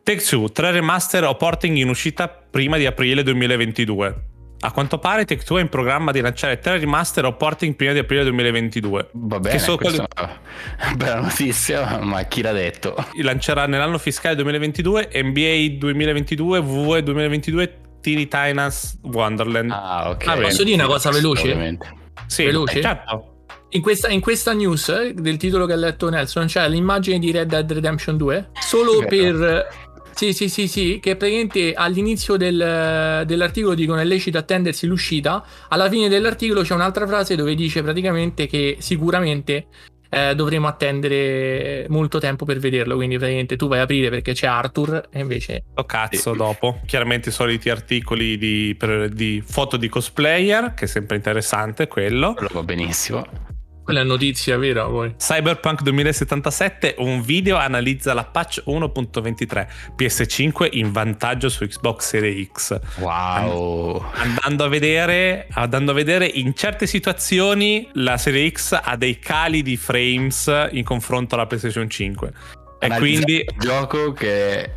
Take 0.04 0.24
Two, 0.24 0.52
3 0.52 0.72
remaster 0.72 1.24
o 1.26 1.36
porting 1.36 1.78
in 1.78 1.90
uscita 1.90 2.28
prima 2.28 2.78
di 2.78 2.88
aprile 2.88 3.22
2022. 3.24 4.30
A 4.64 4.72
quanto 4.72 5.00
pare 5.00 5.26
Tech2 5.26 5.58
è 5.58 5.62
in 5.62 5.70
programma 5.70 6.12
di 6.12 6.22
lanciare 6.22 6.60
tre 6.60 6.78
remaster 6.78 7.26
o 7.26 7.36
porting 7.36 7.74
prima 7.74 7.94
di 7.94 8.00
aprile 8.00 8.24
2022. 8.26 9.10
Va 9.14 9.40
bene, 9.40 9.58
che 9.58 9.76
quelli... 9.76 9.98
è 9.98 10.94
bella 10.96 11.22
notizia, 11.22 11.98
ma 11.98 12.22
chi 12.24 12.44
l'ha 12.44 12.52
detto? 12.52 12.96
Lancerà 13.22 13.66
nell'anno 13.66 13.98
fiscale 13.98 14.36
2022 14.36 15.10
NBA 15.16 15.78
2022, 15.80 16.60
WWE 16.60 17.04
2022, 17.04 17.80
Teeny 18.02 18.28
Tina's 18.28 19.00
Wonderland. 19.02 19.72
Ah, 19.72 20.10
ok. 20.12 20.28
Ah, 20.28 20.38
posso 20.38 20.64
dire 20.64 20.76
una 20.76 20.86
cosa 20.86 21.10
veloce? 21.10 21.42
Ovviamente. 21.42 21.96
Sì, 22.28 22.44
veloce? 22.44 22.78
Eh, 22.78 22.82
certo. 22.84 23.26
In 23.70 23.82
questa, 23.82 24.10
in 24.10 24.20
questa, 24.20 24.54
news 24.54 24.90
eh, 24.90 25.14
del 25.16 25.38
titolo 25.38 25.66
che 25.66 25.74
ha 25.74 25.78
letto 25.78 26.08
Nelson 26.08 26.46
c'è 26.46 26.68
l'immagine 26.70 27.18
di 27.18 27.32
Red 27.32 27.48
Dead 27.48 27.72
Redemption 27.72 28.18
2 28.18 28.50
solo 28.60 29.06
per 29.06 29.90
sì, 30.22 30.34
sì, 30.34 30.50
sì, 30.50 30.68
sì, 30.68 31.00
che 31.02 31.16
praticamente 31.16 31.74
all'inizio 31.74 32.38
del, 32.38 33.24
dell'articolo 33.26 33.74
dicono 33.74 34.00
è 34.00 34.04
lecito 34.04 34.38
attendersi 34.38 34.86
l'uscita, 34.86 35.44
alla 35.68 35.90
fine 35.90 36.10
dell'articolo 36.10 36.62
c'è 36.62 36.76
un'altra 36.76 37.08
frase 37.08 37.36
dove 37.36 37.56
dice 37.56 37.82
praticamente 37.82 38.46
che 38.46 38.78
sicuramente 38.80 39.66
eh, 40.12 40.36
dovremo 40.36 40.68
attendere 40.68 41.88
molto 41.90 42.20
tempo 42.20 42.46
per 42.46 42.60
vederlo, 42.60 42.98
quindi 42.98 43.16
praticamente 43.16 43.56
tu 43.56 43.68
vai 43.68 43.80
a 43.80 43.84
aprire 43.84 44.12
perché 44.12 44.34
c'è 44.34 44.46
Arthur 44.46 45.08
e 45.10 45.22
invece... 45.22 45.64
Oh 45.74 45.86
cazzo, 45.86 46.34
dopo. 46.36 46.82
Chiaramente 46.86 47.30
i 47.30 47.32
soliti 47.32 47.72
articoli 47.72 48.38
di, 48.38 48.76
per, 48.78 49.10
di 49.10 49.42
foto 49.44 49.76
di 49.76 49.90
cosplayer, 49.90 50.76
che 50.76 50.86
è 50.86 50.88
sempre 50.88 51.16
interessante 51.16 51.88
quello. 51.88 52.36
Quello 52.36 52.50
va 52.54 52.62
benissimo. 52.62 53.51
Quella 53.92 54.06
è 54.06 54.08
notizia 54.08 54.58
vera 54.58 54.86
poi. 54.86 55.16
Cyberpunk 55.18 55.82
2077, 55.82 56.96
un 57.00 57.22
video 57.22 57.58
analizza 57.58 58.14
la 58.14 58.24
patch 58.24 58.64
1.23 58.66 59.68
PS5 59.98 60.70
in 60.72 60.94
vantaggio 60.94 61.50
su 61.50 61.68
Xbox 61.68 62.08
Series 62.08 62.48
X. 62.54 62.80
Wow. 63.00 64.02
Andando 64.14 64.64
a 64.64 64.70
vedere, 64.70 65.48
andando 65.52 65.92
a 65.92 65.94
vedere 65.94 66.26
in 66.26 66.56
certe 66.56 66.88
situazioni 66.88 67.90
la 67.96 68.16
Serie 68.16 68.50
X 68.50 68.80
ha 68.82 68.96
dei 68.96 69.20
cali 69.20 69.62
di 69.62 69.76
frames 69.76 70.70
in 70.72 70.86
confronto 70.86 71.36
alla 71.36 71.46
PlayStation 71.46 71.90
5. 71.90 72.32
E 72.80 72.88
quindi 72.96 73.44
un 73.46 73.60
gioco 73.60 74.14
che 74.14 74.72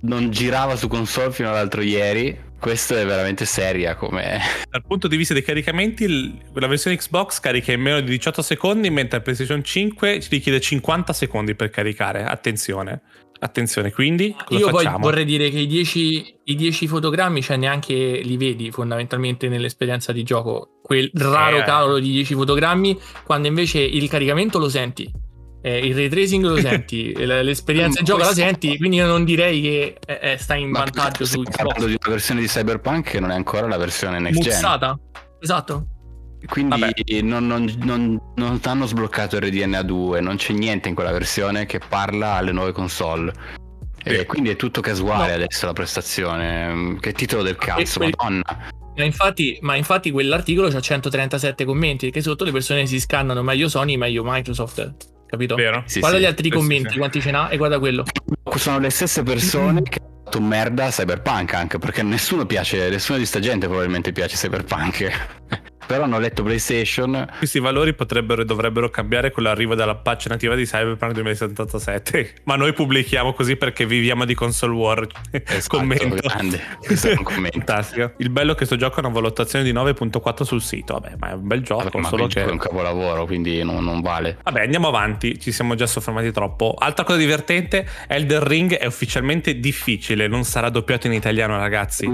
non 0.00 0.30
girava 0.30 0.74
su 0.74 0.88
console 0.88 1.30
fino 1.30 1.48
all'altro 1.48 1.80
ieri 1.80 2.46
questo 2.58 2.96
è 2.96 3.06
veramente 3.06 3.44
seria 3.44 3.94
come... 3.94 4.38
Dal 4.68 4.84
punto 4.84 5.08
di 5.08 5.16
vista 5.16 5.32
dei 5.32 5.42
caricamenti, 5.42 6.40
la 6.52 6.66
versione 6.66 6.96
Xbox 6.96 7.40
carica 7.40 7.72
in 7.72 7.80
meno 7.80 8.00
di 8.00 8.10
18 8.10 8.42
secondi, 8.42 8.90
mentre 8.90 9.18
la 9.18 9.22
PlayStation 9.22 9.62
5 9.62 10.20
ci 10.20 10.28
richiede 10.30 10.60
50 10.60 11.12
secondi 11.12 11.54
per 11.54 11.70
caricare. 11.70 12.24
Attenzione. 12.24 13.02
Attenzione, 13.40 13.92
quindi 13.92 14.34
io 14.48 14.68
facciamo? 14.68 14.98
poi 14.98 15.00
vorrei 15.00 15.24
dire 15.24 15.48
che 15.48 15.60
i 15.60 15.68
10, 15.68 16.40
i 16.42 16.56
10 16.56 16.88
fotogrammi, 16.88 17.40
cioè 17.40 17.56
neanche 17.56 17.94
li 17.94 18.36
vedi 18.36 18.72
fondamentalmente 18.72 19.48
nell'esperienza 19.48 20.10
di 20.10 20.24
gioco. 20.24 20.80
Quel 20.82 21.08
raro 21.14 21.58
eh. 21.58 21.62
cavolo 21.62 22.00
di 22.00 22.10
10 22.10 22.34
fotogrammi, 22.34 22.98
quando 23.24 23.46
invece 23.46 23.78
il 23.78 24.08
caricamento 24.08 24.58
lo 24.58 24.68
senti 24.68 25.08
eh, 25.68 25.86
il 25.86 25.94
ray 25.94 26.08
tracing 26.08 26.44
lo 26.44 26.56
senti, 26.56 27.12
l'esperienza 27.24 27.98
in 27.98 28.06
gioco 28.06 28.22
la 28.22 28.32
senti, 28.32 28.78
quindi 28.78 28.96
io 28.96 29.06
non 29.06 29.24
direi 29.24 29.60
che 29.60 29.98
eh, 30.06 30.38
sta 30.38 30.54
in 30.54 30.70
Ma 30.70 30.80
vantaggio 30.80 31.26
su 31.26 31.42
Xbox. 31.42 31.56
parlando 31.56 31.86
di 31.86 31.96
una 32.00 32.10
versione 32.10 32.40
di 32.40 32.46
Cyberpunk 32.46 33.10
che 33.10 33.20
non 33.20 33.30
è 33.30 33.34
ancora 33.34 33.66
la 33.66 33.76
versione 33.76 34.18
next 34.18 34.42
Muzzata. 34.42 34.98
gen. 35.12 35.22
Esatto. 35.40 35.86
Quindi 36.46 37.20
non, 37.22 37.46
non, 37.46 37.70
non, 37.82 38.18
non, 38.36 38.60
hanno 38.62 38.86
sbloccato 38.86 39.36
il 39.36 39.42
RDNA 39.42 39.82
2, 39.82 40.20
non 40.20 40.36
c'è 40.36 40.52
niente 40.52 40.88
in 40.88 40.94
quella 40.94 41.10
versione 41.10 41.66
che 41.66 41.80
parla 41.86 42.34
alle 42.34 42.52
nuove 42.52 42.72
console. 42.72 43.32
E 44.04 44.24
quindi 44.24 44.48
è 44.50 44.56
tutto 44.56 44.80
casuale 44.80 45.36
no. 45.36 45.42
adesso 45.42 45.66
la 45.66 45.72
prestazione. 45.72 46.96
Che 47.00 47.12
titolo 47.12 47.42
del 47.42 47.56
cazzo, 47.56 47.98
quel... 47.98 48.14
madonna. 48.16 48.70
Ma 48.96 49.04
infatti, 49.04 49.58
ma 49.60 49.74
infatti 49.74 50.12
quell'articolo 50.12 50.68
ha 50.68 50.80
137 50.80 51.64
commenti, 51.64 52.10
che 52.10 52.22
sotto 52.22 52.44
le 52.44 52.52
persone 52.52 52.86
si 52.86 53.00
scannano 53.00 53.42
meglio 53.42 53.68
Sony, 53.68 53.96
meglio 53.96 54.22
Microsoft 54.24 55.16
capito? 55.28 55.54
Vero? 55.54 55.82
Sì, 55.86 56.00
guarda 56.00 56.16
sì, 56.16 56.22
gli 56.22 56.26
altri 56.26 56.50
commenti, 56.50 56.92
sì. 56.92 56.98
quanti 56.98 57.20
ce 57.20 57.30
n'ha 57.30 57.48
e 57.48 57.56
guarda 57.56 57.78
quello. 57.78 58.04
Sono 58.56 58.78
le 58.78 58.90
stesse 58.90 59.22
persone 59.22 59.82
che 59.82 60.00
hanno 60.00 60.22
fatto 60.24 60.40
merda 60.40 60.86
a 60.86 60.90
Cyberpunk 60.90 61.54
anche 61.54 61.78
perché 61.78 62.02
nessuno 62.02 62.46
piace, 62.46 62.88
nessuna 62.88 63.18
di 63.18 63.26
sta 63.26 63.38
gente 63.38 63.66
probabilmente 63.66 64.12
piace 64.12 64.36
Cyberpunk. 64.36 65.76
Però 65.88 66.04
hanno 66.04 66.18
letto 66.18 66.42
PlayStation. 66.42 67.26
Questi 67.38 67.58
valori 67.60 67.94
potrebbero 67.94 68.42
e 68.42 68.44
dovrebbero 68.44 68.90
cambiare 68.90 69.30
con 69.30 69.42
l'arrivo 69.42 69.74
della 69.74 69.94
patch 69.94 70.26
nativa 70.26 70.54
di 70.54 70.64
Cyberpunk 70.64 71.14
2077. 71.14 72.34
Ma 72.44 72.56
noi 72.56 72.74
pubblichiamo 72.74 73.32
così 73.32 73.56
perché 73.56 73.86
viviamo 73.86 74.26
di 74.26 74.34
console 74.34 74.74
war. 74.74 75.06
Esatto, 75.30 75.78
commento. 75.78 76.16
Grande. 76.16 76.60
Fantastico. 76.82 78.12
Il 78.18 78.28
bello 78.28 78.48
è 78.48 78.50
che 78.50 78.56
questo 78.58 78.76
gioco 78.76 78.96
ha 78.96 79.06
una 79.06 79.14
valutazione 79.14 79.64
di 79.64 79.72
9.4 79.72 80.42
sul 80.42 80.60
sito. 80.60 80.92
Vabbè, 80.92 81.14
ma 81.18 81.30
è 81.30 81.32
un 81.32 81.46
bel 81.46 81.62
gioco. 81.62 81.84
Vabbè, 81.84 81.98
ma 82.00 82.08
solo 82.08 82.26
che 82.26 82.44
è 82.44 82.50
un 82.50 82.58
capolavoro, 82.58 83.24
quindi 83.24 83.64
non, 83.64 83.82
non, 83.82 84.02
vale. 84.02 84.36
Vabbè, 84.42 84.64
andiamo 84.64 84.88
avanti. 84.88 85.40
Ci 85.40 85.52
siamo 85.52 85.74
già 85.74 85.86
soffermati 85.86 86.30
troppo. 86.32 86.74
Altra 86.78 87.04
cosa 87.04 87.16
divertente: 87.16 87.88
Elder 88.06 88.42
Ring 88.42 88.74
è 88.74 88.84
ufficialmente 88.84 89.58
difficile. 89.58 90.28
Non 90.28 90.44
sarà 90.44 90.68
doppiato 90.68 91.06
in 91.06 91.14
italiano, 91.14 91.56
ragazzi. 91.56 92.06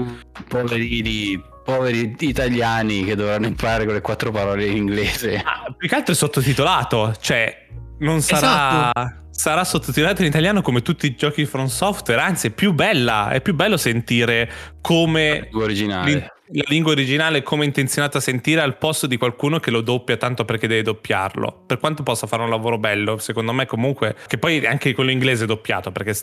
Poverini 0.47 1.53
poveri 1.65 2.15
italiani 2.19 3.03
che 3.03 3.15
dovranno 3.15 3.47
imparare 3.47 3.85
quelle 3.85 3.99
quattro 3.99 4.31
parole 4.31 4.65
in 4.65 4.77
inglese. 4.77 5.35
Ah, 5.43 5.73
più 5.75 5.89
che 5.89 5.95
altro 5.95 6.13
è 6.13 6.15
sottotitolato, 6.15 7.15
cioè 7.19 7.67
non 7.99 8.21
sarà, 8.21 8.91
esatto. 8.93 9.27
sarà 9.31 9.63
sottotitolato 9.63 10.21
in 10.21 10.27
italiano 10.27 10.61
come 10.61 10.83
tutti 10.83 11.07
i 11.07 11.15
giochi 11.15 11.45
From 11.45 11.65
Software, 11.65 12.21
anzi 12.21 12.47
è 12.47 12.49
più 12.51 12.73
bella, 12.73 13.29
è 13.29 13.41
più 13.41 13.55
bello 13.55 13.77
sentire 13.77 14.49
come 14.79 15.49
originale 15.53 16.34
la 16.49 16.63
lingua 16.67 16.91
originale 16.91 17.41
come 17.41 17.65
intenzionata 17.65 18.19
a 18.19 18.21
sentire 18.21 18.61
al 18.61 18.77
posto 18.77 19.07
di 19.07 19.17
qualcuno 19.17 19.59
che 19.59 19.71
lo 19.71 19.81
doppia 19.81 20.17
tanto 20.17 20.45
perché 20.45 20.67
deve 20.67 20.83
doppiarlo. 20.83 21.63
Per 21.65 21.79
quanto 21.79 22.03
possa 22.03 22.27
fare 22.27 22.43
un 22.43 22.49
lavoro 22.49 22.77
bello, 22.77 23.17
secondo 23.17 23.51
me 23.51 23.65
comunque, 23.65 24.15
che 24.27 24.37
poi 24.37 24.65
anche 24.65 24.93
quello 24.93 25.09
inglese 25.09 25.45
è 25.45 25.47
doppiato, 25.47 25.91
perché 25.91 26.13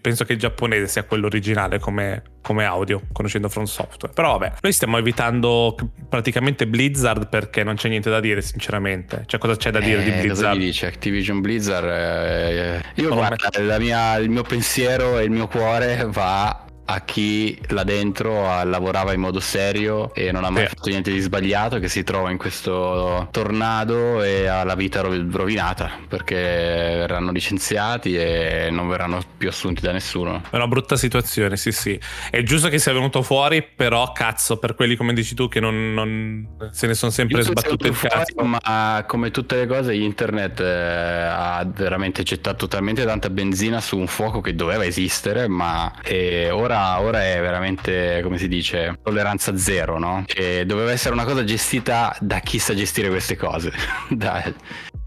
penso 0.00 0.24
che 0.24 0.34
il 0.34 0.38
giapponese 0.38 0.86
sia 0.88 1.04
quello 1.04 1.26
originale 1.26 1.78
come, 1.78 2.22
come 2.42 2.64
audio, 2.64 3.02
conoscendo 3.12 3.48
From 3.48 3.64
Software. 3.64 4.12
Però 4.12 4.38
vabbè, 4.38 4.54
noi 4.60 4.72
stiamo 4.72 4.98
evitando 4.98 5.74
praticamente 6.08 6.66
Blizzard 6.66 7.28
perché 7.28 7.64
non 7.64 7.76
c'è 7.76 7.88
niente 7.88 8.10
da 8.10 8.20
dire, 8.20 8.42
sinceramente. 8.42 9.22
Cioè, 9.26 9.40
cosa 9.40 9.56
c'è 9.56 9.70
da 9.70 9.80
dire 9.80 10.02
eh, 10.02 10.04
di 10.04 10.10
Blizzard? 10.10 10.54
Cosa 10.54 10.54
dice 10.54 10.86
Activision 10.86 11.40
Blizzard? 11.40 11.88
Eh, 11.88 12.82
io 12.96 13.10
oh, 13.10 13.14
guarda, 13.14 13.78
mia, 13.78 14.16
il 14.16 14.28
mio 14.28 14.42
pensiero 14.42 15.18
e 15.18 15.24
il 15.24 15.30
mio 15.30 15.48
cuore 15.48 16.06
va 16.10 16.66
a 16.84 17.00
chi 17.02 17.58
là 17.68 17.84
dentro 17.84 18.32
lavorava 18.64 19.12
in 19.12 19.20
modo 19.20 19.40
serio 19.40 20.12
e 20.14 20.32
non 20.32 20.44
ha 20.44 20.50
mai 20.50 20.64
eh. 20.64 20.68
fatto 20.68 20.88
niente 20.88 21.12
di 21.12 21.20
sbagliato, 21.20 21.78
che 21.78 21.88
si 21.88 22.02
trova 22.02 22.30
in 22.30 22.38
questo 22.38 23.28
tornado 23.30 24.22
e 24.22 24.46
ha 24.46 24.64
la 24.64 24.74
vita 24.74 25.00
rovinata 25.00 25.90
perché 26.08 26.34
verranno 26.34 27.30
licenziati 27.30 28.16
e 28.16 28.68
non 28.70 28.88
verranno 28.88 29.20
più 29.36 29.48
assunti 29.48 29.80
da 29.80 29.92
nessuno. 29.92 30.42
È 30.50 30.56
una 30.56 30.66
brutta 30.66 30.96
situazione, 30.96 31.56
sì, 31.56 31.72
sì. 31.72 31.98
È 32.30 32.42
giusto 32.42 32.68
che 32.68 32.78
sia 32.78 32.92
venuto 32.92 33.22
fuori, 33.22 33.62
però 33.62 34.12
cazzo, 34.12 34.58
per 34.58 34.74
quelli 34.74 34.96
come 34.96 35.12
dici 35.12 35.34
tu 35.34 35.48
che 35.48 35.60
non, 35.60 35.94
non 35.94 36.46
se 36.72 36.86
ne 36.86 36.94
sono 36.94 37.12
sempre 37.12 37.42
sbattuti 37.42 37.86
il 37.86 37.98
cazzo. 37.98 38.32
Fuori, 38.34 38.48
ma 38.48 39.04
come 39.06 39.30
tutte 39.30 39.56
le 39.56 39.66
cose, 39.66 39.94
internet 39.94 40.60
eh, 40.60 40.64
ha 40.64 41.64
veramente 41.64 42.22
gettato 42.22 42.66
talmente 42.66 43.04
tanta 43.04 43.30
benzina 43.30 43.80
su 43.80 43.96
un 43.96 44.06
fuoco 44.06 44.40
che 44.40 44.54
doveva 44.54 44.84
esistere, 44.84 45.48
ma 45.48 45.92
eh, 46.02 46.50
ora 46.50 46.71
ora, 46.72 47.00
ora, 47.00 47.22
è 47.24 47.38
veramente, 47.40 48.20
come 48.22 48.38
si 48.38 48.48
dice, 48.48 48.98
tolleranza 49.02 49.56
zero, 49.56 49.98
no? 49.98 50.24
E 50.26 50.64
doveva 50.64 50.90
essere 50.90 51.14
una 51.14 51.24
cosa 51.24 51.44
gestita 51.44 52.16
da 52.20 52.38
chi 52.40 52.58
sa 52.58 52.74
gestire 52.74 53.08
queste 53.08 53.36
cose, 53.36 53.72
da 54.08 54.42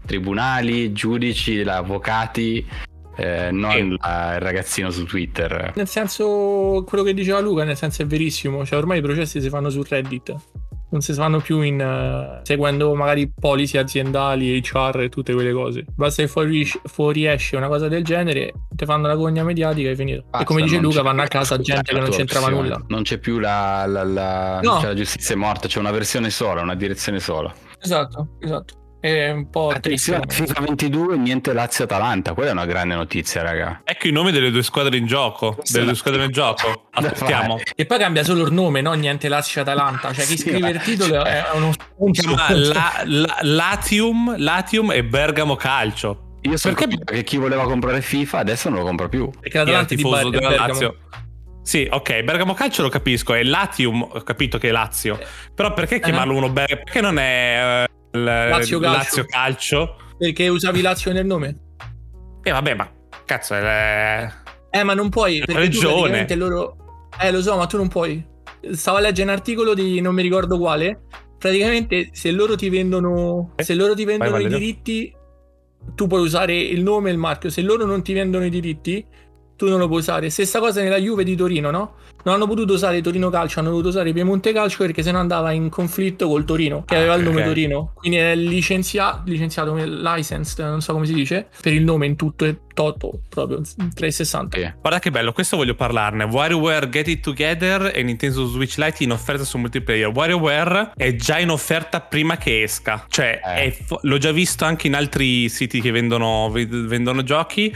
tribunali, 0.04 0.92
giudici, 0.92 1.60
avvocati. 1.60 2.64
Eh, 3.18 3.50
non 3.50 3.70
eh. 3.70 3.78
il 3.78 3.98
ragazzino 4.00 4.90
su 4.90 5.04
Twitter. 5.04 5.72
Nel 5.74 5.88
senso, 5.88 6.84
quello 6.86 7.02
che 7.02 7.14
diceva 7.14 7.40
Luca, 7.40 7.64
nel 7.64 7.76
senso 7.76 8.02
è 8.02 8.06
verissimo. 8.06 8.64
Cioè, 8.64 8.78
ormai 8.78 8.98
i 8.98 9.02
processi 9.02 9.40
si 9.40 9.48
fanno 9.48 9.70
su 9.70 9.82
Reddit 9.82 10.34
non 10.88 11.00
si 11.00 11.12
fanno 11.12 11.40
più 11.40 11.60
in, 11.60 11.80
uh, 11.80 12.44
seguendo 12.44 12.94
magari 12.94 13.30
policy 13.32 13.78
aziendali, 13.78 14.60
HR 14.60 15.00
e 15.02 15.08
tutte 15.08 15.32
quelle 15.32 15.52
cose. 15.52 15.84
Basta 15.94 16.22
che 16.22 16.28
fuori, 16.28 16.64
fuoriesce 16.64 17.56
una 17.56 17.68
cosa 17.68 17.88
del 17.88 18.04
genere, 18.04 18.52
ti 18.70 18.84
fanno 18.84 19.06
la 19.06 19.16
gogna 19.16 19.42
mediatica 19.42 19.90
e 19.90 19.96
finito. 19.96 20.22
Basta, 20.22 20.38
e 20.38 20.44
come 20.44 20.62
dice 20.62 20.78
Luca, 20.78 21.02
vanno 21.02 21.22
a 21.22 21.26
casa 21.26 21.58
gente 21.58 21.92
che 21.92 21.98
non 21.98 22.10
c'entrava 22.10 22.48
nulla. 22.48 22.82
Non 22.88 23.02
c'è 23.02 23.18
più 23.18 23.38
la, 23.38 23.84
la, 23.86 24.04
la, 24.04 24.60
no. 24.62 24.80
la 24.82 24.94
giustizia 24.94 25.34
è 25.34 25.38
morta, 25.38 25.68
c'è 25.68 25.78
una 25.78 25.90
versione 25.90 26.30
sola, 26.30 26.62
una 26.62 26.74
direzione 26.74 27.18
sola. 27.20 27.52
Esatto, 27.80 28.36
esatto. 28.40 28.84
È 29.06 29.30
un 29.30 29.48
po' 29.50 29.68
Attenzione, 29.68 30.24
FIFA 30.26 30.62
22 30.62 31.16
niente 31.16 31.52
Lazio-Atalanta, 31.52 32.34
quella 32.34 32.48
è 32.50 32.52
una 32.52 32.66
grande 32.66 32.96
notizia, 32.96 33.40
raga. 33.40 33.82
Ecco 33.84 34.08
i 34.08 34.10
nomi 34.10 34.32
delle 34.32 34.50
due 34.50 34.64
squadre 34.64 34.96
in 34.96 35.06
gioco, 35.06 35.56
delle 35.70 35.84
due 35.84 35.94
squadre 35.94 36.24
in 36.24 36.32
gioco. 36.32 36.88
Aspettiamo. 36.90 37.60
E 37.76 37.86
poi 37.86 37.98
cambia 37.98 38.24
solo 38.24 38.44
il 38.44 38.52
nome, 38.52 38.80
no? 38.80 38.94
Niente 38.94 39.28
Lazio-Atalanta, 39.28 40.12
cioè 40.12 40.24
chi 40.24 40.36
sì, 40.36 40.48
scrive 40.48 40.70
il 40.70 40.80
titolo 40.80 41.24
è 41.24 41.44
uno 41.54 41.70
chiama 42.10 42.46
la, 42.50 43.02
la, 43.04 43.38
Latium, 43.42 44.34
Latium 44.38 44.90
e 44.90 45.04
Bergamo 45.04 45.54
Calcio. 45.54 46.38
Io 46.40 46.56
so 46.56 46.72
perché 46.72 46.98
che 47.04 47.22
chi 47.22 47.36
voleva 47.36 47.62
comprare 47.62 48.02
FIFA 48.02 48.38
adesso 48.38 48.68
non 48.68 48.80
lo 48.80 48.84
compra 48.84 49.08
più. 49.08 49.30
Perché 49.38 49.58
l'Atalanta 49.58 49.94
è 49.94 49.96
tifoso 49.96 50.30
della 50.30 50.50
Lazio. 50.50 50.96
Sì, 51.62 51.86
ok, 51.88 52.22
Bergamo 52.22 52.54
Calcio 52.54 52.82
lo 52.82 52.88
capisco, 52.88 53.34
è 53.34 53.44
Latium, 53.44 54.02
ho 54.02 54.22
capito 54.22 54.58
che 54.58 54.68
è 54.68 54.72
Lazio. 54.72 55.16
Però 55.54 55.72
perché 55.72 56.00
chiamarlo 56.00 56.32
uh-huh. 56.32 56.38
uno 56.38 56.48
Bergamo? 56.50 56.82
Perché 56.82 57.00
non 57.00 57.18
è 57.18 57.84
Lazio 58.24 58.78
Calcio. 58.78 58.98
Lazio 58.98 59.24
Calcio. 59.26 59.96
Perché 60.18 60.48
usavi 60.48 60.80
Lazio 60.80 61.12
nel 61.12 61.26
nome? 61.26 61.56
E 62.42 62.48
eh, 62.48 62.52
vabbè, 62.52 62.74
ma 62.74 62.90
cazzo 63.24 63.54
è... 63.54 64.30
Eh, 64.70 64.82
ma 64.82 64.94
non 64.94 65.08
puoi, 65.08 65.38
perché 65.38 65.60
regione. 65.60 66.26
loro... 66.36 66.76
Eh, 67.20 67.30
lo 67.30 67.40
so, 67.42 67.56
ma 67.56 67.66
tu 67.66 67.76
non 67.76 67.88
puoi. 67.88 68.24
Stavo 68.72 68.98
a 68.98 69.00
leggere 69.00 69.30
un 69.30 69.34
articolo 69.34 69.74
di 69.74 70.00
non 70.00 70.14
mi 70.14 70.22
ricordo 70.22 70.58
quale. 70.58 71.02
Praticamente, 71.38 72.10
se 72.12 72.30
loro 72.30 72.56
ti 72.56 72.68
vendono, 72.68 73.52
eh? 73.56 73.62
se 73.62 73.74
loro 73.74 73.94
ti 73.94 74.04
vendono 74.04 74.32
Vai, 74.32 74.44
i 74.44 74.48
diritti, 74.48 75.14
tu 75.94 76.06
puoi 76.06 76.20
usare 76.20 76.56
il 76.56 76.82
nome 76.82 77.10
e 77.10 77.12
il 77.12 77.18
marchio. 77.18 77.50
Se 77.50 77.62
loro 77.62 77.84
non 77.84 78.02
ti 78.02 78.12
vendono 78.12 78.44
i 78.44 78.50
diritti, 78.50 79.04
tu 79.56 79.68
non 79.68 79.78
lo 79.78 79.86
puoi 79.86 80.00
usare. 80.00 80.30
Stessa 80.30 80.58
cosa 80.58 80.82
nella 80.82 80.98
Juve 80.98 81.24
di 81.24 81.34
Torino, 81.34 81.70
no? 81.70 81.94
Non 82.24 82.34
hanno 82.34 82.46
potuto 82.46 82.72
usare 82.72 83.00
Torino 83.00 83.30
Calcio, 83.30 83.60
hanno 83.60 83.70
dovuto 83.70 83.88
usare 83.88 84.12
Piemonte 84.12 84.52
Calcio 84.52 84.78
perché 84.78 85.02
se 85.02 85.12
no 85.12 85.18
andava 85.18 85.52
in 85.52 85.68
conflitto 85.68 86.28
col 86.28 86.44
Torino, 86.44 86.84
che 86.84 86.96
aveva 86.96 87.14
il 87.14 87.22
nome 87.22 87.36
okay. 87.36 87.46
Torino. 87.46 87.92
Quindi 87.94 88.18
è 88.18 88.34
licenziato, 88.34 89.22
licenziato 89.26 89.74
licensed, 89.76 90.64
non 90.64 90.82
so 90.82 90.92
come 90.92 91.06
si 91.06 91.14
dice, 91.14 91.48
per 91.62 91.72
il 91.72 91.84
nome 91.84 92.06
in 92.06 92.16
tutto 92.16 92.44
e 92.44 92.58
toto, 92.74 93.20
proprio 93.28 93.60
360. 93.60 94.58
Yeah. 94.58 94.76
Guarda 94.80 94.98
che 94.98 95.10
bello, 95.10 95.32
questo 95.32 95.56
voglio 95.56 95.74
parlarne. 95.74 96.24
WarioWare 96.24 96.88
Get 96.88 97.08
It 97.08 97.20
Together 97.20 97.92
e 97.94 98.02
Nintendo 98.02 98.44
Switch 98.46 98.76
Lite 98.76 99.04
in 99.04 99.12
offerta 99.12 99.44
su 99.44 99.56
multiplayer. 99.56 100.08
WarioWare 100.08 100.92
è 100.96 101.14
già 101.14 101.38
in 101.38 101.50
offerta 101.50 102.00
prima 102.00 102.36
che 102.36 102.62
esca. 102.62 103.06
Cioè, 103.08 103.40
eh. 103.56 103.70
fo- 103.70 104.00
l'ho 104.02 104.18
già 104.18 104.32
visto 104.32 104.64
anche 104.64 104.88
in 104.88 104.94
altri 104.94 105.48
siti 105.48 105.80
che 105.80 105.92
vendono, 105.92 106.50
vendono 106.50 107.22
giochi. 107.22 107.74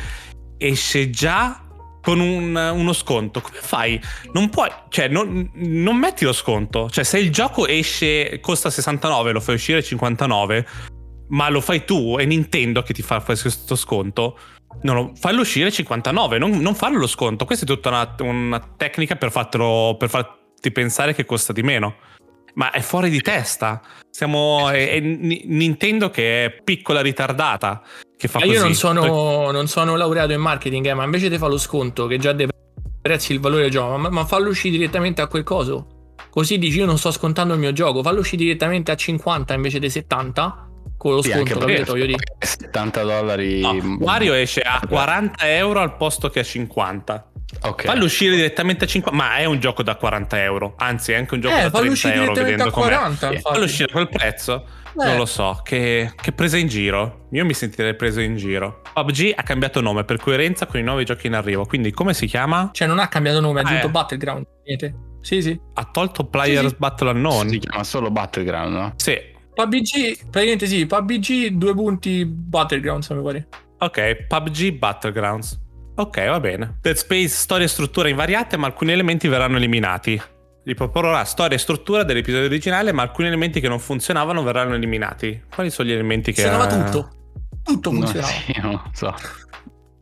Esce 0.58 1.08
già 1.08 1.64
con 2.02 2.20
un, 2.20 2.54
uno 2.54 2.92
sconto. 2.92 3.40
Come 3.40 3.58
fai? 3.60 4.00
Non 4.32 4.48
puoi, 4.48 4.70
cioè, 4.88 5.08
non, 5.08 5.50
non, 5.54 5.96
metti 5.96 6.24
lo 6.24 6.32
sconto. 6.32 6.88
Cioè, 6.90 7.04
se 7.04 7.18
il 7.18 7.30
gioco 7.30 7.66
esce, 7.66 8.40
costa 8.40 8.70
69, 8.70 9.32
lo 9.32 9.40
fai 9.40 9.54
uscire 9.54 9.82
59, 9.82 10.66
ma 11.28 11.48
lo 11.48 11.60
fai 11.60 11.84
tu, 11.84 12.16
è 12.18 12.24
Nintendo 12.24 12.82
che 12.82 12.94
ti 12.94 13.02
fa 13.02 13.20
questo 13.20 13.76
sconto. 13.76 14.38
Lo, 14.82 15.12
fallo 15.14 15.40
uscire 15.40 15.70
59, 15.70 16.38
non, 16.38 16.58
non 16.58 16.74
farlo 16.74 16.98
lo 16.98 17.06
sconto. 17.06 17.44
Questa 17.44 17.64
è 17.64 17.68
tutta 17.68 17.88
una, 17.88 18.14
una 18.20 18.60
tecnica 18.76 19.16
per, 19.16 19.30
fartelo, 19.30 19.96
per 19.98 20.08
farti 20.08 20.70
pensare 20.72 21.14
che 21.14 21.24
costa 21.24 21.52
di 21.52 21.62
meno. 21.62 21.96
Ma 22.54 22.70
è 22.70 22.80
fuori 22.80 23.10
di 23.10 23.20
testa. 23.20 23.80
Siamo. 24.10 24.70
È, 24.70 24.90
è 24.90 25.00
Nintendo 25.00 26.10
che 26.10 26.44
è 26.44 26.62
piccola 26.62 27.00
ritardata. 27.00 27.82
Che 28.16 28.28
fa 28.28 28.38
ma 28.38 28.44
io 28.44 28.60
non 28.60 28.74
sono, 28.74 29.50
non 29.50 29.66
sono, 29.66 29.96
laureato 29.96 30.32
in 30.32 30.40
marketing, 30.40 30.86
eh, 30.86 30.94
ma 30.94 31.04
invece 31.04 31.30
ti 31.30 31.38
fa 31.38 31.46
lo 31.46 31.56
sconto 31.56 32.06
che 32.06 32.18
già 32.18 32.32
deve 32.32 32.52
prezzi 33.00 33.32
il 33.32 33.40
valore 33.40 33.62
del 33.62 33.70
gioco, 33.70 33.96
ma, 33.96 34.10
ma 34.10 34.24
fallo 34.26 34.50
uscire 34.50 34.76
direttamente 34.76 35.22
a 35.22 35.26
quel 35.26 35.42
coso. 35.42 36.14
Così 36.28 36.58
dici 36.58 36.78
io 36.78 36.86
non 36.86 36.98
sto 36.98 37.10
scontando 37.10 37.54
il 37.54 37.60
mio 37.60 37.72
gioco, 37.72 38.02
fallo 38.02 38.20
uscire 38.20 38.44
direttamente 38.44 38.90
a 38.92 38.94
50 38.94 39.54
invece 39.54 39.78
dei 39.78 39.90
70 39.90 40.68
con 41.00 41.14
lo 41.14 41.22
sconto, 41.22 41.58
capito? 41.58 41.96
Io 41.96 42.04
dico. 42.04 42.18
70 42.38 43.02
dollari. 43.02 43.60
No, 43.62 43.72
Mario 44.00 44.34
esce 44.34 44.60
a 44.60 44.82
40 44.86 45.48
euro 45.56 45.80
al 45.80 45.96
posto 45.96 46.28
che 46.28 46.40
a 46.40 46.44
50. 46.44 47.29
Okay. 47.60 47.86
Fallo 47.86 48.04
uscire 48.04 48.36
direttamente 48.36 48.84
a 48.84 48.86
50, 48.86 49.16
ma 49.16 49.36
è 49.36 49.44
un 49.44 49.58
gioco 49.58 49.82
da 49.82 49.96
40 49.96 50.42
euro. 50.42 50.74
Anzi, 50.76 51.12
è 51.12 51.16
anche 51.16 51.34
un 51.34 51.40
gioco 51.40 51.56
eh, 51.56 51.62
da 51.62 51.70
30 51.70 52.12
euro. 52.14 52.32
Vedendo 52.32 52.70
40, 52.70 53.26
com'è. 53.26 53.40
Fallo 53.40 53.64
uscire 53.64 53.88
a 53.88 53.92
quel 53.92 54.08
prezzo. 54.08 54.66
Beh. 54.92 55.04
Non 55.04 55.16
lo 55.16 55.26
so, 55.26 55.60
che, 55.62 56.12
che, 56.20 56.32
presa 56.32 56.56
in 56.56 56.66
giro. 56.66 57.28
Io 57.32 57.44
mi 57.44 57.54
sentirei 57.54 57.94
preso 57.94 58.20
in 58.20 58.36
giro. 58.36 58.82
PUBG 58.92 59.34
ha 59.36 59.42
cambiato 59.42 59.80
nome 59.80 60.04
per 60.04 60.18
coerenza 60.18 60.66
con 60.66 60.80
i 60.80 60.82
nuovi 60.82 61.04
giochi 61.04 61.28
in 61.28 61.34
arrivo. 61.34 61.64
Quindi, 61.64 61.92
come 61.92 62.12
si 62.12 62.26
chiama? 62.26 62.70
Cioè, 62.72 62.88
non 62.88 62.98
ha 62.98 63.08
cambiato 63.08 63.40
nome, 63.40 63.60
ha 63.60 63.62
aggiunto 63.62 63.86
ah, 63.86 63.90
Battleground. 63.90 64.46
Niente. 64.64 64.94
Sì, 65.20 65.42
sì. 65.42 65.60
Ha 65.74 65.84
tolto 65.92 66.24
Players 66.24 66.62
sì, 66.62 66.68
sì. 66.68 66.76
Battle 66.78 67.10
Unknown. 67.10 67.48
Si 67.48 67.58
chiama 67.58 67.84
solo 67.84 68.10
Battleground, 68.10 68.72
no? 68.72 68.92
Sì. 68.96 69.16
PUBG, 69.54 70.28
praticamente 70.30 70.66
sì. 70.66 70.86
PUBG, 70.86 71.48
due 71.48 71.74
punti 71.74 72.24
Battlegrounds, 72.24 73.10
mi 73.10 73.22
pare. 73.22 73.48
Ok, 73.78 74.26
PUBG 74.26 74.72
Battlegrounds. 74.72 75.68
Ok, 76.00 76.26
va 76.28 76.40
bene. 76.40 76.78
Dead 76.80 76.96
Space, 76.96 77.28
storia 77.28 77.66
e 77.66 77.68
struttura 77.68 78.08
invariate, 78.08 78.56
ma 78.56 78.66
alcuni 78.66 78.92
elementi 78.92 79.28
verranno 79.28 79.58
eliminati. 79.58 80.18
Riproporrà 80.64 81.24
storia 81.24 81.58
e 81.58 81.60
struttura 81.60 82.04
dell'episodio 82.04 82.46
originale, 82.46 82.90
ma 82.92 83.02
alcuni 83.02 83.28
elementi 83.28 83.60
che 83.60 83.68
non 83.68 83.78
funzionavano 83.78 84.42
verranno 84.42 84.74
eliminati. 84.74 85.42
Quali 85.54 85.68
sono 85.68 85.88
gli 85.88 85.92
elementi 85.92 86.32
che... 86.32 86.40
Funzionava 86.40 86.84
tutto. 86.84 87.10
Tutto 87.62 87.90
funzionava. 87.90 88.32
No, 88.32 88.38
sì, 88.38 88.60
non 88.62 88.70
lo 88.72 88.90
so. 88.94 89.14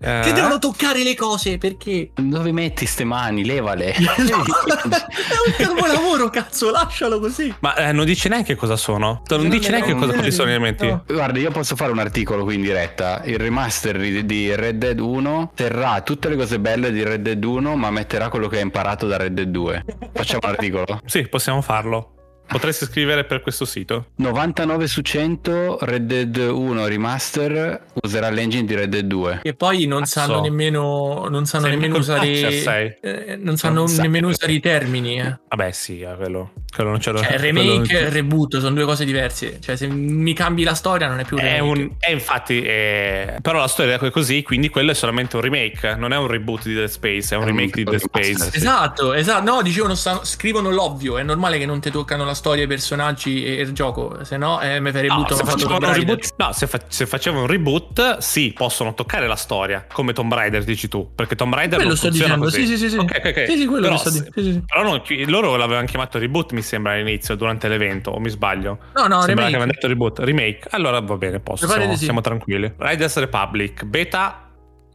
Eh? 0.01 0.21
Che 0.23 0.33
devono 0.33 0.59
toccare 0.59 1.03
le 1.03 1.17
cose 1.17 1.59
perché? 1.59 2.11
Dove 2.15 2.53
metti 2.53 2.87
ste 2.87 3.05
mani? 3.05 3.45
Levale. 3.45 3.93
è 3.93 4.01
un 4.01 5.55
capolavoro, 5.57 6.31
cazzo, 6.31 6.71
lascialo 6.71 7.19
così. 7.19 7.53
Ma 7.61 7.75
eh, 7.75 7.93
non 7.93 8.05
dice 8.05 8.29
neanche 8.29 8.55
cosa 8.55 8.77
sono. 8.77 9.23
Non, 9.27 9.41
non 9.41 9.49
dice 9.49 9.71
neanche 9.71 9.95
cosa 9.95 10.13
quali 10.13 10.31
sono 10.31 10.49
gli 10.49 10.53
elementi. 10.53 10.87
No. 10.87 11.03
Guarda, 11.07 11.39
io 11.41 11.51
posso 11.51 11.75
fare 11.75 11.91
un 11.91 11.99
articolo 11.99 12.45
qui 12.45 12.55
in 12.55 12.63
diretta. 12.63 13.23
Il 13.25 13.39
remaster 13.39 14.25
di 14.25 14.55
Red 14.55 14.77
Dead 14.79 15.01
1 15.01 15.53
terrà 15.55 16.01
tutte 16.03 16.29
le 16.29 16.37
cose 16.37 16.61
belle 16.61 16.93
di 16.93 17.03
Red 17.03 17.23
Dead 17.23 17.43
1, 17.43 17.75
ma 17.77 17.91
metterà 17.91 18.29
quello 18.29 18.47
che 18.47 18.59
ha 18.59 18.63
imparato 18.63 19.07
da 19.09 19.17
Red 19.17 19.33
Dead 19.33 19.49
2. 19.49 19.85
Facciamo 20.13 20.41
un 20.45 20.51
articolo? 20.51 21.01
sì, 21.07 21.27
possiamo 21.29 21.61
farlo. 21.61 22.13
Potresti 22.49 22.87
scrivere 22.87 23.25
per 23.25 23.41
questo 23.43 23.65
sito? 23.65 24.07
99 24.17 24.87
su 24.87 25.03
100 25.03 25.79
Red 25.83 26.05
Dead 26.05 26.37
1 26.51 26.87
Remaster 26.87 27.83
userà 28.03 28.31
l'engine 28.31 28.65
di 28.65 28.75
Red 28.75 28.89
Dead 28.91 29.05
2. 29.05 29.41
E 29.43 29.55
poi 29.55 29.85
non 29.87 30.01
Cazzo. 30.01 30.21
sanno 30.21 30.41
nemmeno, 30.41 31.27
non 31.29 31.45
sanno 31.47 31.65
Sei 31.67 31.73
nemmeno 31.75 31.99
usare, 31.99 32.99
eh, 33.01 33.37
non 33.41 33.57
sanno 33.57 33.75
Non 33.81 33.89
sai. 33.89 34.03
nemmeno 34.03 34.29
usare 34.29 34.53
i 34.53 34.61
termini. 34.61 35.21
Eh. 35.21 35.39
Vabbè, 35.49 35.71
sì, 35.73 36.01
eh, 36.01 36.15
quello, 36.17 36.53
quello 36.75 36.91
non 36.91 36.99
c'è 36.99 37.15
Cioè, 37.15 37.37
remake 37.39 37.67
non- 37.67 37.87
e 37.91 38.09
reboot 38.09 38.59
sono 38.61 38.75
due 38.75 38.85
cose 38.85 39.05
diverse. 39.05 39.59
Cioè, 39.61 39.77
se 39.77 39.87
mi 39.89 40.33
cambi 40.33 40.65
la 40.65 40.75
storia, 40.75 41.07
non 41.09 41.21
è 41.21 41.25
più 41.25 41.37
un 41.37 41.43
È 41.43 41.57
remake. 41.59 41.81
un, 41.81 41.91
è 41.99 42.11
infatti, 42.11 42.63
è- 42.63 43.37
però 43.43 43.59
la 43.59 43.69
storia 43.69 43.99
è 43.99 44.11
così, 44.11 44.43
quindi 44.43 44.69
quello 44.71 44.91
è 44.91 44.95
solamente 44.95 45.37
un 45.37 45.43
remake, 45.43 45.97
non 45.97 46.13
è 46.13 46.17
un 46.17 46.27
reboot 46.27 46.65
di 46.65 46.75
Dead 46.75 46.89
Space, 46.89 47.35
è 47.35 47.39
un 47.39 47.43
È 47.47 47.51
un 47.51 47.57
remake 47.57 47.77
di 47.77 47.85
Dead. 47.85 48.01
Space. 48.01 48.51
Esatto, 48.57 49.13
esatto. 49.13 49.43
No, 49.51 49.63
dicevano, 49.63 49.95
scrivono 49.95 50.71
l'ovvio. 50.71 51.19
È 51.19 51.23
normale 51.23 51.59
che 51.59 51.67
non 51.67 51.81
ti 51.81 51.91
toccano 51.91 52.25
la 52.25 52.35
storia, 52.39 52.65
i 52.65 52.67
personaggi 52.67 53.45
e 53.45 53.61
il 53.61 53.73
gioco. 53.73 54.25
Se 54.25 54.37
no, 54.37 54.61
eh, 54.61 54.81
mi 54.81 54.91
farei 54.93 55.09
No, 55.09 55.17
butto 55.17 55.35
se, 55.35 55.45
facevano 55.45 55.79
Tomb 55.79 55.89
un 55.91 55.95
reboot, 55.99 56.29
no, 56.37 56.53
se, 56.53 56.67
fa- 56.67 56.81
se 56.89 57.07
facevano 57.07 57.43
un 57.43 57.49
reboot, 57.49 58.19
sì, 58.19 58.53
possono 58.57 58.95
toccare 58.95 59.27
la 59.27 59.37
storia, 59.37 59.85
come 59.93 60.13
Tomb 60.13 60.33
Raider 60.33 60.65
dici 60.65 60.89
tu, 60.89 61.11
perché 61.15 61.35
Tomb 61.35 61.53
Raider 61.55 61.85
non 61.85 61.97
sto 61.97 62.09
dicendo. 62.11 62.45
così. 62.45 62.67
Sì, 62.67 62.77
sì, 62.77 62.89
sì. 62.89 62.91
Sì, 62.91 62.97
Ok, 62.99 63.13
ok, 63.19 63.27
ok. 63.27 63.45
sì, 63.51 63.57
sì 63.59 63.67
quello 63.67 63.83
Però 63.83 63.93
che 63.95 63.99
sto 64.01 64.11
se- 64.11 64.19
dicendo. 64.25 64.41
Sì, 64.43 64.53
sì. 64.53 64.63
Però 64.67 64.83
non- 64.83 65.03
loro 65.31 65.57
l'avevano 65.57 65.87
chiamato 65.87 66.19
reboot, 66.19 66.53
mi 66.53 66.63
sembra 66.63 66.93
all'inizio, 66.93 67.35
durante 67.35 67.69
l'evento, 67.69 68.11
o 68.13 68.19
mi 68.21 68.31
sbaglio? 68.31 68.79
No, 68.95 69.07
no, 69.07 69.21
Sembra 69.23 69.25
che 69.25 69.27
remake. 69.27 69.47
avevano 69.49 69.71
detto 69.73 69.87
reboot, 69.89 70.19
remake. 70.21 70.69
Allora 70.71 71.01
va 71.01 71.17
bene, 71.17 71.41
posso, 71.41 71.67
siamo, 71.69 71.97
sì. 71.97 72.05
siamo 72.05 72.21
tranquilli. 72.21 72.73
Riders 72.77 73.17
Republic, 73.19 73.85
beta 73.85 74.48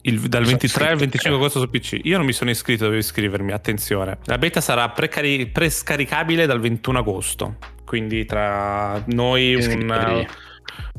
il- 0.03 0.19
dal 0.21 0.43
23 0.43 0.87
al 0.89 0.97
25 0.97 1.37
agosto 1.37 1.59
su 1.59 1.69
PC. 1.69 1.99
Io 2.03 2.17
non 2.17 2.25
mi 2.25 2.33
sono 2.33 2.49
iscritto, 2.49 2.85
devo 2.85 2.97
iscrivermi, 2.97 3.51
attenzione. 3.51 4.19
La 4.25 4.37
beta 4.37 4.61
sarà 4.61 4.89
precari- 4.89 5.47
prescaricabile 5.47 6.45
dal 6.45 6.59
21 6.59 6.99
agosto, 6.99 7.57
quindi 7.85 8.25
tra 8.25 9.03
noi 9.07 9.55
un, 9.55 10.25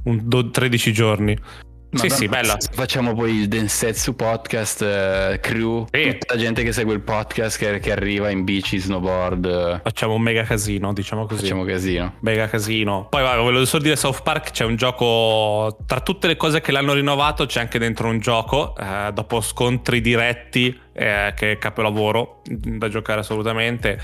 un 0.04 0.20
do- 0.22 0.50
13 0.50 0.92
giorni. 0.92 1.36
Sì, 1.94 2.08
sì, 2.10 2.28
bella. 2.28 2.56
Facciamo 2.72 3.14
poi 3.14 3.32
il 3.40 3.48
Densetsu 3.48 4.14
podcast 4.16 4.82
eh, 4.82 5.38
crew, 5.40 5.86
Sì. 5.90 6.12
tutta 6.18 6.34
la 6.34 6.40
gente 6.40 6.62
che 6.62 6.72
segue 6.72 6.94
il 6.94 7.00
podcast 7.00 7.58
che, 7.58 7.78
che 7.78 7.92
arriva 7.92 8.30
in 8.30 8.44
bici, 8.44 8.78
snowboard, 8.78 9.44
eh, 9.44 9.80
Facciamo 9.82 10.14
un 10.14 10.22
mega 10.22 10.42
casino, 10.42 10.92
diciamo 10.92 11.26
così. 11.26 11.42
facciamo 11.42 11.64
casino. 11.64 12.14
Mega 12.20 12.48
casino. 12.48 13.06
Poi 13.10 13.22
vabbè, 13.22 13.40
volevo 13.42 13.64
solo 13.64 13.82
dire 13.82 13.96
South 13.96 14.22
Park 14.22 14.50
c'è 14.50 14.64
un 14.64 14.76
gioco 14.76 15.78
tra 15.86 16.00
tutte 16.00 16.26
le 16.26 16.36
cose 16.36 16.60
che 16.60 16.72
l'hanno 16.72 16.92
rinnovato 16.94 17.46
c'è 17.46 17.60
anche 17.60 17.78
dentro 17.78 18.08
un 18.08 18.18
gioco 18.18 18.74
eh, 18.76 19.10
dopo 19.12 19.40
scontri 19.40 20.00
diretti 20.00 20.78
eh, 20.92 21.32
che 21.36 21.52
è 21.52 21.58
capolavoro 21.58 22.42
da 22.44 22.88
giocare 22.88 23.20
assolutamente. 23.20 24.00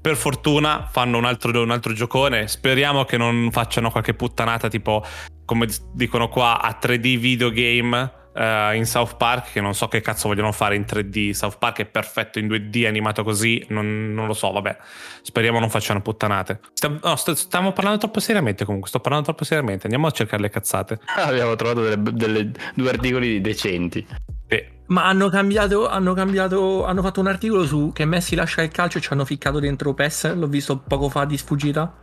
Per 0.00 0.16
fortuna 0.16 0.86
fanno 0.92 1.16
un 1.16 1.24
altro, 1.24 1.62
un 1.62 1.70
altro 1.70 1.94
giocone. 1.94 2.46
Speriamo 2.46 3.04
che 3.04 3.16
non 3.16 3.48
facciano 3.50 3.90
qualche 3.90 4.12
puttanata 4.12 4.68
tipo 4.68 5.02
come 5.44 5.66
dicono 5.92 6.28
qua 6.28 6.60
a 6.60 6.78
3D 6.80 7.18
videogame 7.18 8.22
eh, 8.34 8.76
in 8.76 8.84
South 8.84 9.16
Park 9.16 9.52
che 9.52 9.60
non 9.60 9.74
so 9.74 9.88
che 9.88 10.00
cazzo 10.00 10.28
vogliono 10.28 10.52
fare 10.52 10.74
in 10.76 10.82
3D. 10.82 11.30
South 11.30 11.58
Park 11.58 11.78
è 11.78 11.86
perfetto 11.86 12.38
in 12.38 12.48
2D 12.48 12.86
animato 12.86 13.22
così, 13.22 13.64
non, 13.68 14.12
non 14.12 14.26
lo 14.26 14.32
so, 14.32 14.50
vabbè. 14.50 14.76
Speriamo 15.22 15.58
non 15.60 15.70
facciano 15.70 16.02
puttanate. 16.02 16.60
Stiamo, 16.72 16.98
no, 17.02 17.16
st- 17.16 17.32
stiamo 17.32 17.72
parlando 17.72 17.98
troppo 17.98 18.20
seriamente 18.20 18.64
comunque, 18.64 18.88
sto 18.88 19.00
parlando 19.00 19.26
troppo 19.26 19.44
seriamente. 19.44 19.84
Andiamo 19.84 20.06
a 20.06 20.10
cercare 20.10 20.42
le 20.42 20.50
cazzate. 20.50 21.00
Abbiamo 21.16 21.54
trovato 21.54 21.82
delle, 21.82 22.02
delle- 22.12 22.50
due 22.74 22.88
articoli 22.88 23.40
decenti. 23.40 24.04
Sì. 24.48 24.72
Ma 24.86 25.06
hanno 25.06 25.30
cambiato, 25.30 25.88
hanno 25.88 26.12
cambiato, 26.12 26.84
hanno 26.84 27.00
fatto 27.00 27.20
un 27.20 27.28
articolo 27.28 27.64
su 27.64 27.92
che 27.94 28.04
Messi 28.04 28.34
lascia 28.34 28.62
il 28.62 28.70
calcio 28.70 28.98
e 28.98 29.00
ci 29.00 29.08
hanno 29.12 29.24
ficcato 29.24 29.58
dentro 29.58 29.94
PES. 29.94 30.34
L'ho 30.34 30.46
visto 30.46 30.78
poco 30.78 31.08
fa 31.08 31.24
di 31.24 31.38
sfuggita. 31.38 32.02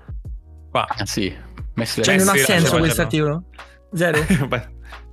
Qua. 0.71 0.87
Ah 0.87 1.05
sì, 1.05 1.31
messo 1.75 2.01
Cioè, 2.01 2.15
Messi 2.15 2.25
non 2.25 2.35
ha 2.35 2.39
senso 2.39 2.77
questo 2.77 3.01
articolo. 3.01 3.43
Zero. 3.93 4.19
Beh, 4.47 4.69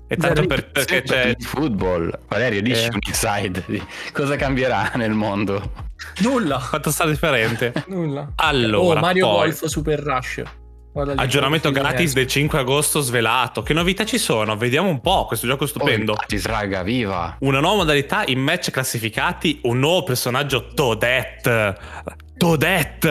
è 0.06 0.16
tanto 0.16 0.42
Zero. 0.42 0.46
per- 0.46 0.70
perché 0.70 1.02
c'è... 1.02 1.34
il 1.38 1.44
football. 1.44 2.18
Valerio, 2.28 2.62
dici 2.62 2.84
Eh. 2.84 2.88
un 2.92 2.98
inside 3.06 3.64
di 3.66 3.82
cosa 4.12 4.36
cambierà 4.36 4.92
nel 4.96 5.12
mondo? 5.12 5.72
Nulla. 6.20 6.58
Quanto 6.68 6.90
sta 6.90 7.06
differente? 7.06 7.72
Nulla. 7.88 8.32
Allora, 8.36 8.98
oh, 8.98 9.02
Mario 9.02 9.26
poi- 9.26 9.36
Golf 9.50 9.64
Super 9.64 10.00
Rush. 10.00 10.42
Guarda 10.90 11.12
lì, 11.12 11.20
Aggiornamento 11.20 11.70
gratis 11.70 12.12
del 12.14 12.26
5 12.26 12.58
agosto 12.58 13.00
svelato. 13.00 13.62
Che 13.62 13.72
novità 13.74 14.04
ci 14.04 14.18
sono? 14.18 14.56
Vediamo 14.56 14.88
un 14.88 15.00
po'. 15.00 15.26
Questo 15.26 15.46
gioco 15.46 15.64
è 15.64 15.68
stupendo. 15.68 16.12
Oh, 16.12 16.14
infatti, 16.14 16.40
raga, 16.48 16.82
viva! 16.82 17.36
Una 17.40 17.60
nuova 17.60 17.76
modalità 17.76 18.24
in 18.26 18.40
match 18.40 18.70
classificati, 18.70 19.60
un 19.64 19.78
nuovo 19.78 20.02
personaggio 20.02 20.68
Toadette. 20.74 21.76
Toadette, 22.38 23.08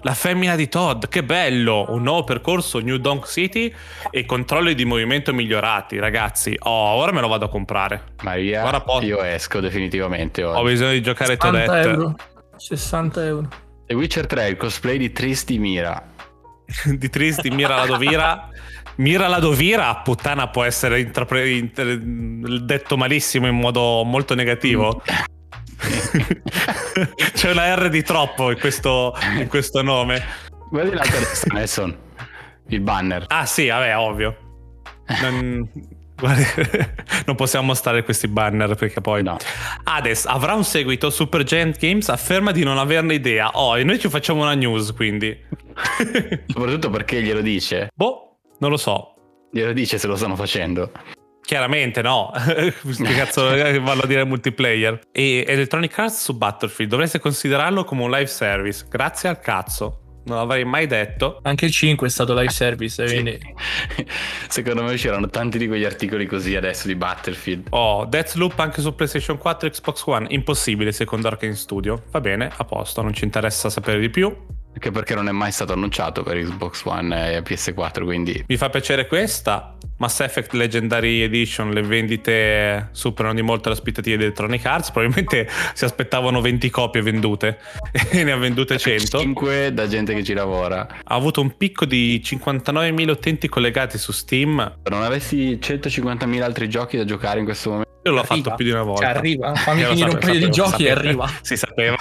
la 0.00 0.14
femmina 0.14 0.54
di 0.54 0.68
Todd, 0.68 1.06
che 1.08 1.24
bello! 1.24 1.86
Un 1.88 2.04
nuovo 2.04 2.22
percorso 2.22 2.78
New 2.78 2.96
Donk 2.98 3.26
City 3.26 3.74
e 4.08 4.24
controlli 4.24 4.76
di 4.76 4.84
movimento 4.84 5.34
migliorati, 5.34 5.98
ragazzi. 5.98 6.54
Oh, 6.60 6.94
ora 6.94 7.10
me 7.10 7.20
lo 7.20 7.26
vado 7.26 7.46
a 7.46 7.48
comprare. 7.48 8.14
Maria, 8.22 8.60
Guarda 8.60 8.80
po'. 8.82 9.02
io 9.02 9.20
esco 9.22 9.58
definitivamente 9.58 10.44
Ho 10.44 10.56
oggi. 10.58 10.70
bisogno 10.70 10.92
di 10.92 11.02
giocare 11.02 11.36
60 11.36 11.64
Toadette. 11.64 11.88
euro. 11.88 12.14
60 12.56 13.24
euro. 13.26 13.48
The 13.86 13.94
Witcher 13.94 14.26
3, 14.26 14.48
il 14.48 14.56
cosplay 14.56 14.96
di 14.96 15.10
Tristi 15.10 15.58
Mira. 15.58 16.00
di 16.86 17.08
Tristi, 17.10 17.50
Mira 17.50 17.74
Ladovira. 17.74 18.48
Mira 18.98 19.26
Ladovira, 19.26 19.96
puttana, 19.96 20.48
può 20.50 20.62
essere 20.62 21.00
intrapre- 21.00 21.50
inter- 21.50 21.98
detto 21.98 22.96
malissimo 22.96 23.48
in 23.48 23.56
modo 23.56 24.04
molto 24.04 24.34
negativo. 24.36 25.02
C'è 27.34 27.50
una 27.50 27.74
R 27.74 27.88
di 27.88 28.02
troppo 28.02 28.50
in 28.50 28.58
questo, 28.58 29.14
in 29.38 29.48
questo 29.48 29.82
nome. 29.82 30.22
Guardi 30.70 30.94
l'altra 30.94 31.18
destra, 31.18 31.54
Nelson. 31.58 31.96
Il 32.68 32.80
banner. 32.80 33.24
Ah, 33.28 33.46
sì, 33.46 33.68
vabbè, 33.68 33.96
ovvio. 33.96 34.36
Non, 35.22 35.70
guardi, 36.16 36.44
non 37.24 37.36
possiamo 37.36 37.66
mostrare 37.66 38.02
questi 38.04 38.28
banner 38.28 38.74
perché 38.74 39.00
poi. 39.00 39.22
No. 39.22 39.36
Hades 39.84 40.26
avrà 40.26 40.54
un 40.54 40.64
seguito. 40.64 41.08
Supergiant 41.08 41.78
Games 41.78 42.08
afferma 42.10 42.50
di 42.52 42.64
non 42.64 42.76
averne 42.76 43.14
idea. 43.14 43.50
Oh, 43.52 43.78
e 43.78 43.84
noi 43.84 43.98
ci 43.98 44.08
facciamo 44.08 44.42
una 44.42 44.54
news 44.54 44.92
quindi. 44.92 45.36
Soprattutto 46.48 46.90
perché 46.90 47.22
glielo 47.22 47.40
dice. 47.40 47.88
boh, 47.94 48.40
non 48.58 48.70
lo 48.70 48.76
so. 48.76 49.14
Glielo 49.50 49.72
dice 49.72 49.96
se 49.96 50.06
lo 50.06 50.16
stanno 50.16 50.36
facendo. 50.36 50.92
Chiaramente 51.48 52.02
no, 52.02 52.30
che 52.36 53.14
cazzo 53.14 53.48
eh, 53.56 53.78
vanno 53.78 54.02
a 54.02 54.06
dire 54.06 54.22
multiplayer. 54.24 55.00
E 55.10 55.46
Electronic 55.48 55.98
Arts 55.98 56.24
su 56.24 56.36
Battlefield 56.36 56.90
dovreste 56.90 57.20
considerarlo 57.20 57.84
come 57.84 58.02
un 58.02 58.10
live 58.10 58.26
service. 58.26 58.84
Grazie 58.86 59.30
al 59.30 59.40
cazzo. 59.40 60.20
Non 60.26 60.36
l'avrei 60.36 60.66
mai 60.66 60.86
detto. 60.86 61.38
Anche 61.44 61.64
il 61.64 61.70
5 61.70 62.06
è 62.06 62.10
stato 62.10 62.34
live 62.34 62.50
service. 62.50 63.02
Quindi... 63.02 63.38
Secondo 64.46 64.82
me 64.82 64.96
c'erano 64.96 65.30
tanti 65.30 65.56
di 65.56 65.66
quegli 65.66 65.84
articoli 65.84 66.26
così 66.26 66.54
adesso 66.54 66.86
di 66.86 66.94
Battlefield. 66.94 67.68
Oh, 67.70 68.04
Deathloop 68.04 68.58
anche 68.58 68.82
su 68.82 68.94
PlayStation 68.94 69.38
4 69.38 69.68
e 69.68 69.70
Xbox 69.70 70.02
One. 70.04 70.26
Impossibile 70.28 70.92
secondo 70.92 71.28
Arkane 71.28 71.54
Studio. 71.54 72.02
Va 72.10 72.20
bene, 72.20 72.50
a 72.54 72.64
posto, 72.64 73.00
non 73.00 73.14
ci 73.14 73.24
interessa 73.24 73.70
sapere 73.70 74.00
di 74.00 74.10
più. 74.10 74.36
Anche 74.78 74.92
perché 74.92 75.16
non 75.16 75.26
è 75.26 75.32
mai 75.32 75.50
stato 75.50 75.72
annunciato 75.72 76.22
per 76.22 76.40
Xbox 76.40 76.84
One 76.84 77.34
e 77.34 77.42
PS4, 77.42 78.04
quindi 78.04 78.44
Mi 78.46 78.56
fa 78.56 78.70
piacere 78.70 79.08
questa. 79.08 79.74
Mass 79.96 80.20
Effect 80.20 80.52
Legendary 80.52 81.22
Edition, 81.22 81.70
le 81.70 81.82
vendite 81.82 82.90
superano 82.92 83.34
di 83.34 83.42
molto 83.42 83.70
le 83.70 83.74
aspettative 83.74 84.16
di 84.18 84.22
Electronic 84.22 84.64
Arts. 84.64 84.92
Probabilmente 84.92 85.48
si 85.74 85.84
aspettavano 85.84 86.40
20 86.40 86.70
copie 86.70 87.02
vendute 87.02 87.58
e 88.10 88.22
ne 88.22 88.30
ha 88.30 88.36
vendute 88.36 88.78
100. 88.78 89.18
5 89.18 89.74
da 89.74 89.88
gente 89.88 90.14
che 90.14 90.22
ci 90.22 90.32
lavora. 90.32 90.86
Ha 91.02 91.14
avuto 91.16 91.40
un 91.40 91.56
picco 91.56 91.84
di 91.84 92.22
59.000 92.24 93.08
utenti 93.08 93.48
collegati 93.48 93.98
su 93.98 94.12
Steam. 94.12 94.76
Se 94.84 94.90
non 94.90 95.02
avessi 95.02 95.58
150.000 95.60 96.40
altri 96.40 96.68
giochi 96.68 96.96
da 96.96 97.04
giocare 97.04 97.40
in 97.40 97.44
questo 97.46 97.70
momento, 97.70 97.90
Io 98.04 98.12
l'ho 98.12 98.20
Arriva. 98.20 98.36
fatto 98.36 98.54
più 98.54 98.64
di 98.64 98.70
una 98.70 98.84
volta. 98.84 99.06
Cioè, 99.06 99.16
arriva. 99.16 99.54
Fammi 99.58 99.82
finire 99.82 100.04
un 100.04 100.10
sapevo, 100.12 100.18
paio 100.20 100.34
di 100.34 100.54
sapevo, 100.54 100.70
giochi 100.70 100.84
e 100.84 100.90
arriva. 100.92 101.30
Si 101.42 101.56
sapeva. 101.56 101.96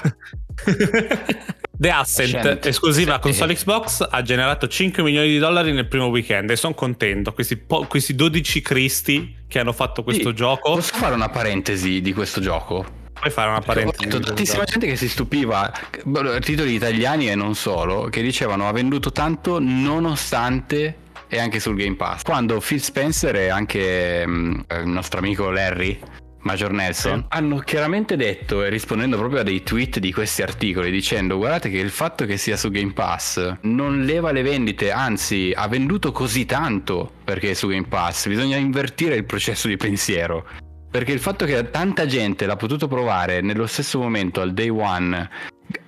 The 1.79 1.89
Ascent, 1.91 2.35
Ascent. 2.35 2.65
esclusiva 2.65 3.13
Sì. 3.15 3.19
console 3.21 3.53
Xbox, 3.53 4.07
ha 4.09 4.21
generato 4.23 4.67
5 4.67 5.03
milioni 5.03 5.27
di 5.27 5.37
dollari 5.37 5.71
nel 5.71 5.87
primo 5.87 6.07
weekend 6.07 6.49
e 6.49 6.55
sono 6.55 6.73
contento. 6.73 7.33
Questi, 7.33 7.57
po- 7.57 7.85
questi 7.87 8.15
12 8.15 8.61
cristi 8.61 9.35
che 9.47 9.59
hanno 9.59 9.73
fatto 9.73 10.03
questo 10.03 10.29
Sì, 10.29 10.35
gioco. 10.35 10.73
Posso 10.73 10.95
fare 10.95 11.13
una 11.13 11.29
parentesi 11.29 12.01
di 12.01 12.13
questo 12.13 12.41
gioco? 12.41 12.83
Puoi 13.13 13.31
fare 13.31 13.49
una 13.49 13.57
Ho 13.59 13.61
parentesi. 13.61 14.03
letto 14.05 14.19
tantissima 14.19 14.63
gente 14.63 14.87
che 14.87 14.95
si 14.95 15.07
stupiva, 15.09 15.71
boh, 16.03 16.39
titoli 16.39 16.73
italiani 16.73 17.29
e 17.29 17.35
non 17.35 17.55
solo, 17.55 18.05
che 18.09 18.21
dicevano 18.21 18.67
ha 18.67 18.71
venduto 18.71 19.11
tanto 19.11 19.59
nonostante 19.59 20.95
e 21.27 21.39
anche 21.39 21.59
sul 21.59 21.75
Game 21.75 21.95
Pass. 21.95 22.21
Quando 22.23 22.59
Phil 22.59 22.81
Spencer 22.81 23.35
e 23.35 23.49
anche 23.49 24.23
mm, 24.25 24.59
il 24.81 24.87
nostro 24.87 25.19
amico 25.19 25.49
Larry, 25.49 25.99
Major 26.47 26.71
Nelson, 26.71 27.19
Sì. 27.19 27.25
hanno 27.37 27.59
chiaramente 27.59 28.15
detto, 28.15 28.63
e 28.63 28.69
rispondendo 28.69 29.17
proprio 29.17 29.41
a 29.41 29.43
dei 29.43 29.61
tweet 29.63 29.99
di 29.99 30.11
questi 30.11 30.41
articoli, 30.41 30.89
dicendo 30.89 31.37
guardate 31.37 31.69
che 31.69 31.77
il 31.77 31.89
fatto 31.89 32.25
che 32.25 32.37
sia 32.37 32.55
su 32.55 32.69
Game 32.71 32.93
Pass 32.93 33.57
non 33.61 34.05
leva 34.05 34.31
le 34.31 34.41
vendite, 34.41 34.91
anzi 34.91 35.51
ha 35.55 35.67
venduto 35.67 36.11
così 36.11 36.45
tanto 36.45 37.11
perché 37.23 37.51
è 37.51 37.53
su 37.53 37.67
Game 37.67 37.87
Pass, 37.87 38.27
bisogna 38.27 38.55
invertire 38.55 39.15
il 39.15 39.25
processo 39.25 39.67
di 39.67 39.77
pensiero. 39.77 40.45
Perché 40.89 41.11
il 41.11 41.19
fatto 41.19 41.45
che 41.45 41.69
tanta 41.69 42.05
gente 42.05 42.45
l'ha 42.45 42.55
potuto 42.55 42.87
provare 42.87 43.41
nello 43.41 43.67
stesso 43.67 43.99
momento 43.99 44.39
al 44.39 44.53
day 44.53 44.69
one 44.69 45.29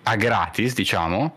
a 0.04 0.16
gratis, 0.18 0.74
diciamo, 0.76 1.36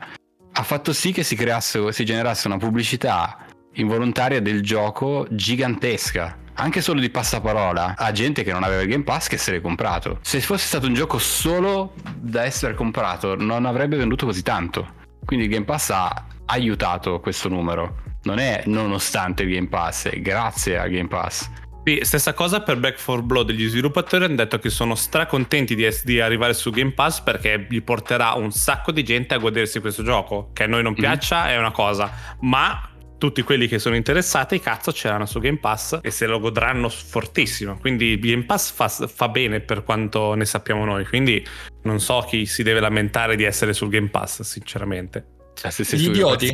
ha 0.55 0.63
fatto 0.65 0.93
sì 0.93 1.13
che 1.13 1.23
si 1.23 1.37
creasse, 1.37 1.93
si 1.93 2.05
generasse 2.05 2.49
una 2.49 2.59
pubblicità 2.59 3.39
involontaria 3.75 4.43
del 4.43 4.63
gioco 4.63 5.27
gigantesca. 5.31 6.37
Anche 6.55 6.81
solo 6.81 7.01
di 7.01 7.09
passaparola 7.11 7.95
a 7.97 8.13
gente 8.13 8.43
che 8.43 8.53
non 8.53 8.63
aveva 8.63 8.83
il 8.83 8.89
Game 8.89 9.05
Pass 9.05 9.29
che 9.29 9.39
se 9.39 9.53
l'è 9.53 9.61
comprato. 9.61 10.19
Se 10.23 10.41
fosse 10.41 10.67
stato 10.67 10.87
un 10.87 10.95
gioco 10.95 11.19
solo 11.19 11.95
da 12.15 12.45
essere 12.45 12.75
comprato, 12.75 13.37
non 13.37 13.65
avrebbe 13.65 13.97
venduto 13.97 14.27
così 14.27 14.43
tanto. 14.43 15.01
Quindi 15.25 15.47
il 15.47 15.51
Game 15.51 15.65
Pass 15.65 15.91
ha 15.91 16.27
aiutato 16.47 17.21
questo 17.21 17.49
numero. 17.49 18.01
Non 18.25 18.39
è 18.39 18.63
nonostante 18.67 19.43
il 19.45 19.51
Game 19.55 19.69
Pass, 19.69 20.09
è 20.09 20.21
grazie 20.21 20.79
al 20.79 20.91
Game 20.91 21.09
Pass. 21.09 21.51
Sì, 21.85 21.99
stessa 22.03 22.33
cosa 22.33 22.61
per 22.61 22.79
Back 22.79 23.03
4 23.03 23.23
Blood. 23.23 23.51
Gli 23.51 23.67
sviluppatori 23.67 24.25
hanno 24.25 24.37
detto 24.37 24.59
che 24.61 24.71
sono 24.71 24.95
stracontenti 24.95 25.75
di, 25.75 25.89
di 26.05 26.21
arrivare 26.21 26.55
su 26.55 26.71
Game 26.71 26.93
Pass 26.93 27.21
perché 27.21 27.67
gli 27.69 27.83
porterà 27.83 28.35
un 28.35 28.53
sacco 28.53 28.93
di 28.93 29.03
gente 29.03 29.35
a 29.35 29.39
godersi 29.39 29.81
questo 29.81 30.05
gioco. 30.05 30.51
Che 30.53 30.63
a 30.63 30.67
noi 30.69 30.83
non 30.83 30.93
mm-hmm. 30.93 31.01
piaccia 31.01 31.51
è 31.51 31.59
una 31.59 31.73
cosa, 31.73 32.37
ma 32.41 32.89
tutti 33.23 33.43
quelli 33.43 33.69
che 33.69 33.79
sono 33.79 33.95
interessati, 33.95 34.59
cazzo, 34.59 34.91
c'erano 34.91 35.27
su 35.27 35.39
Game 35.39 35.59
Pass 35.59 36.01
e 36.03 36.11
se 36.11 36.27
lo 36.27 36.41
godranno 36.41 36.89
fortissimo. 36.89 37.79
Quindi 37.79 38.19
Game 38.19 38.43
Pass 38.43 38.73
fa, 38.73 38.89
fa, 38.89 39.29
bene 39.29 39.61
per 39.61 39.85
quanto 39.85 40.35
ne 40.35 40.45
sappiamo 40.45 40.85
noi. 40.85 41.07
Quindi 41.07 41.47
non 41.83 42.01
so 42.01 42.25
chi 42.27 42.47
si 42.47 42.65
deve 42.65 42.81
lamentare 42.81 43.37
di 43.37 43.45
essere 43.45 43.75
sul 43.75 43.91
Game 43.91 44.09
Pass, 44.09 44.41
sinceramente. 44.41 45.42
Cioè, 45.63 45.71
se 45.71 45.85
sei 45.85 46.01
Gli 46.01 46.09
idioti 46.09 46.53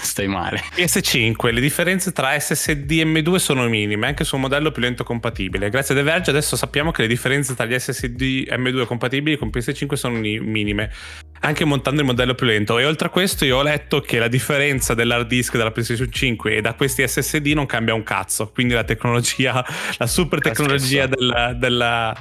stai 0.00 0.28
male. 0.28 0.62
PS5, 0.76 1.52
le 1.52 1.60
differenze 1.60 2.12
tra 2.12 2.38
SSD 2.38 2.88
e 2.92 3.04
M2 3.04 3.34
sono 3.34 3.66
minime, 3.66 4.06
anche 4.06 4.22
su 4.22 4.36
un 4.36 4.42
modello 4.42 4.70
più 4.70 4.80
lento 4.80 5.02
compatibile. 5.02 5.68
Grazie 5.70 5.94
a 5.94 5.96
The 5.98 6.04
Verge 6.04 6.30
adesso 6.30 6.54
sappiamo 6.54 6.92
che 6.92 7.02
le 7.02 7.08
differenze 7.08 7.56
tra 7.56 7.66
gli 7.66 7.76
SSD 7.76 8.46
M2 8.50 8.86
compatibili 8.86 9.36
con 9.36 9.48
PS5 9.48 9.94
sono 9.94 10.16
minime, 10.18 10.92
anche 11.40 11.64
montando 11.64 12.02
il 12.02 12.06
modello 12.06 12.36
più 12.36 12.46
lento. 12.46 12.78
E 12.78 12.84
oltre 12.84 13.08
a 13.08 13.10
questo 13.10 13.44
io 13.44 13.56
ho 13.56 13.62
letto 13.62 14.00
che 14.00 14.20
la 14.20 14.28
differenza 14.28 14.94
dell'hard 14.94 15.26
disk 15.26 15.56
della 15.56 15.72
PlayStation 15.72 16.08
5 16.08 16.58
e 16.58 16.60
da 16.60 16.74
questi 16.74 17.04
SSD 17.04 17.48
non 17.48 17.66
cambia 17.66 17.94
un 17.94 18.04
cazzo. 18.04 18.52
Quindi 18.52 18.72
la 18.72 18.84
tecnologia, 18.84 19.66
la 19.96 20.06
super 20.06 20.40
tecnologia 20.40 21.08
della, 21.08 21.54
della 21.54 22.16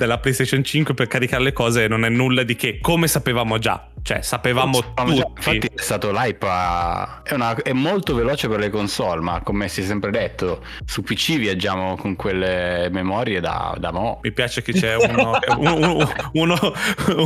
della 0.00 0.18
PlayStation 0.18 0.64
5 0.64 0.94
per 0.94 1.06
caricare 1.08 1.42
le 1.42 1.52
cose 1.52 1.86
non 1.86 2.06
è 2.06 2.08
nulla 2.08 2.42
di 2.42 2.56
che, 2.56 2.78
come 2.80 3.06
sapevamo 3.06 3.58
già. 3.58 3.86
Cioè, 4.02 4.22
sapevamo 4.22 4.80
tutti. 4.80 5.14
Già, 5.14 5.26
infatti 5.36 5.70
è 5.74 5.80
stato 5.82 6.10
l'hype 6.10 6.46
a... 6.48 7.22
è, 7.22 7.34
una... 7.34 7.54
è, 7.54 7.74
molto 7.74 8.14
veloce 8.14 8.48
per 8.48 8.60
le 8.60 8.70
console, 8.70 9.20
ma 9.20 9.42
come 9.42 9.68
si 9.68 9.82
è 9.82 9.84
sempre 9.84 10.10
detto, 10.10 10.64
su 10.86 11.02
PC 11.02 11.36
viaggiamo 11.36 11.96
con 11.96 12.16
quelle 12.16 12.88
memorie 12.90 13.40
da, 13.40 13.76
da 13.78 13.92
mo. 13.92 14.20
Mi 14.22 14.32
piace 14.32 14.62
che 14.62 14.72
c'è 14.72 14.96
uno, 14.96 15.38
uno, 15.58 16.08
uno, 16.32 16.58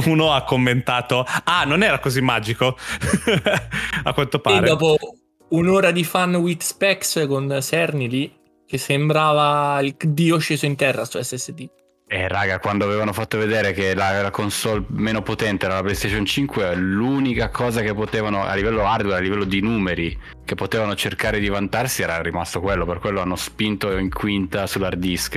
uno, 0.07 0.33
ha 0.33 0.43
commentato, 0.43 1.25
ah, 1.45 1.63
non 1.65 1.85
era 1.85 2.01
così 2.01 2.21
magico, 2.21 2.77
a 4.03 4.13
quanto 4.13 4.41
pare. 4.41 4.67
E 4.67 4.69
dopo 4.69 4.97
un'ora 5.51 5.93
di 5.93 6.03
fan 6.03 6.35
with 6.35 6.63
specs 6.63 7.25
con 7.29 7.57
Cerny 7.63 8.09
lì, 8.09 8.37
che 8.67 8.79
sembrava 8.79 9.81
il 9.81 9.95
dio 9.97 10.39
sceso 10.39 10.67
in 10.67 10.75
terra 10.75 11.05
su 11.05 11.23
SSD. 11.23 11.83
Eh 12.15 12.29
raga, 12.29 12.61
quando 12.61 12.85
avevano 12.85 13.13
fatto 13.13 13.39
vedere 13.39 13.73
che 13.73 13.93
la, 13.93 14.23
la, 14.23 14.31
console 14.31 14.85
meno 14.91 15.21
potente 15.23 15.67
era 15.67 15.75
la 15.75 15.83
PlayStation 15.83 16.25
5, 16.25 16.77
l'unica 16.77 17.49
cosa 17.49 17.81
che 17.81 17.93
potevano 17.93 18.45
a 18.45 18.55
livello 18.55 18.87
hardware, 18.87 19.17
a 19.17 19.21
livello 19.21 19.43
di 19.43 19.61
numeri, 19.61 20.17
che 20.45 20.55
potevano 20.55 20.95
cercare 20.95 21.41
di 21.41 21.49
vantarsi 21.49 22.03
era 22.03 22.23
rimasto 22.23 22.61
quello, 22.61 22.87
per 22.87 23.01
quello 23.01 23.21
hanno 23.21 23.35
spinto 23.35 23.99
in 23.99 24.11
quinta 24.11 24.69
sull'hard 24.69 24.97
disk, 24.97 25.37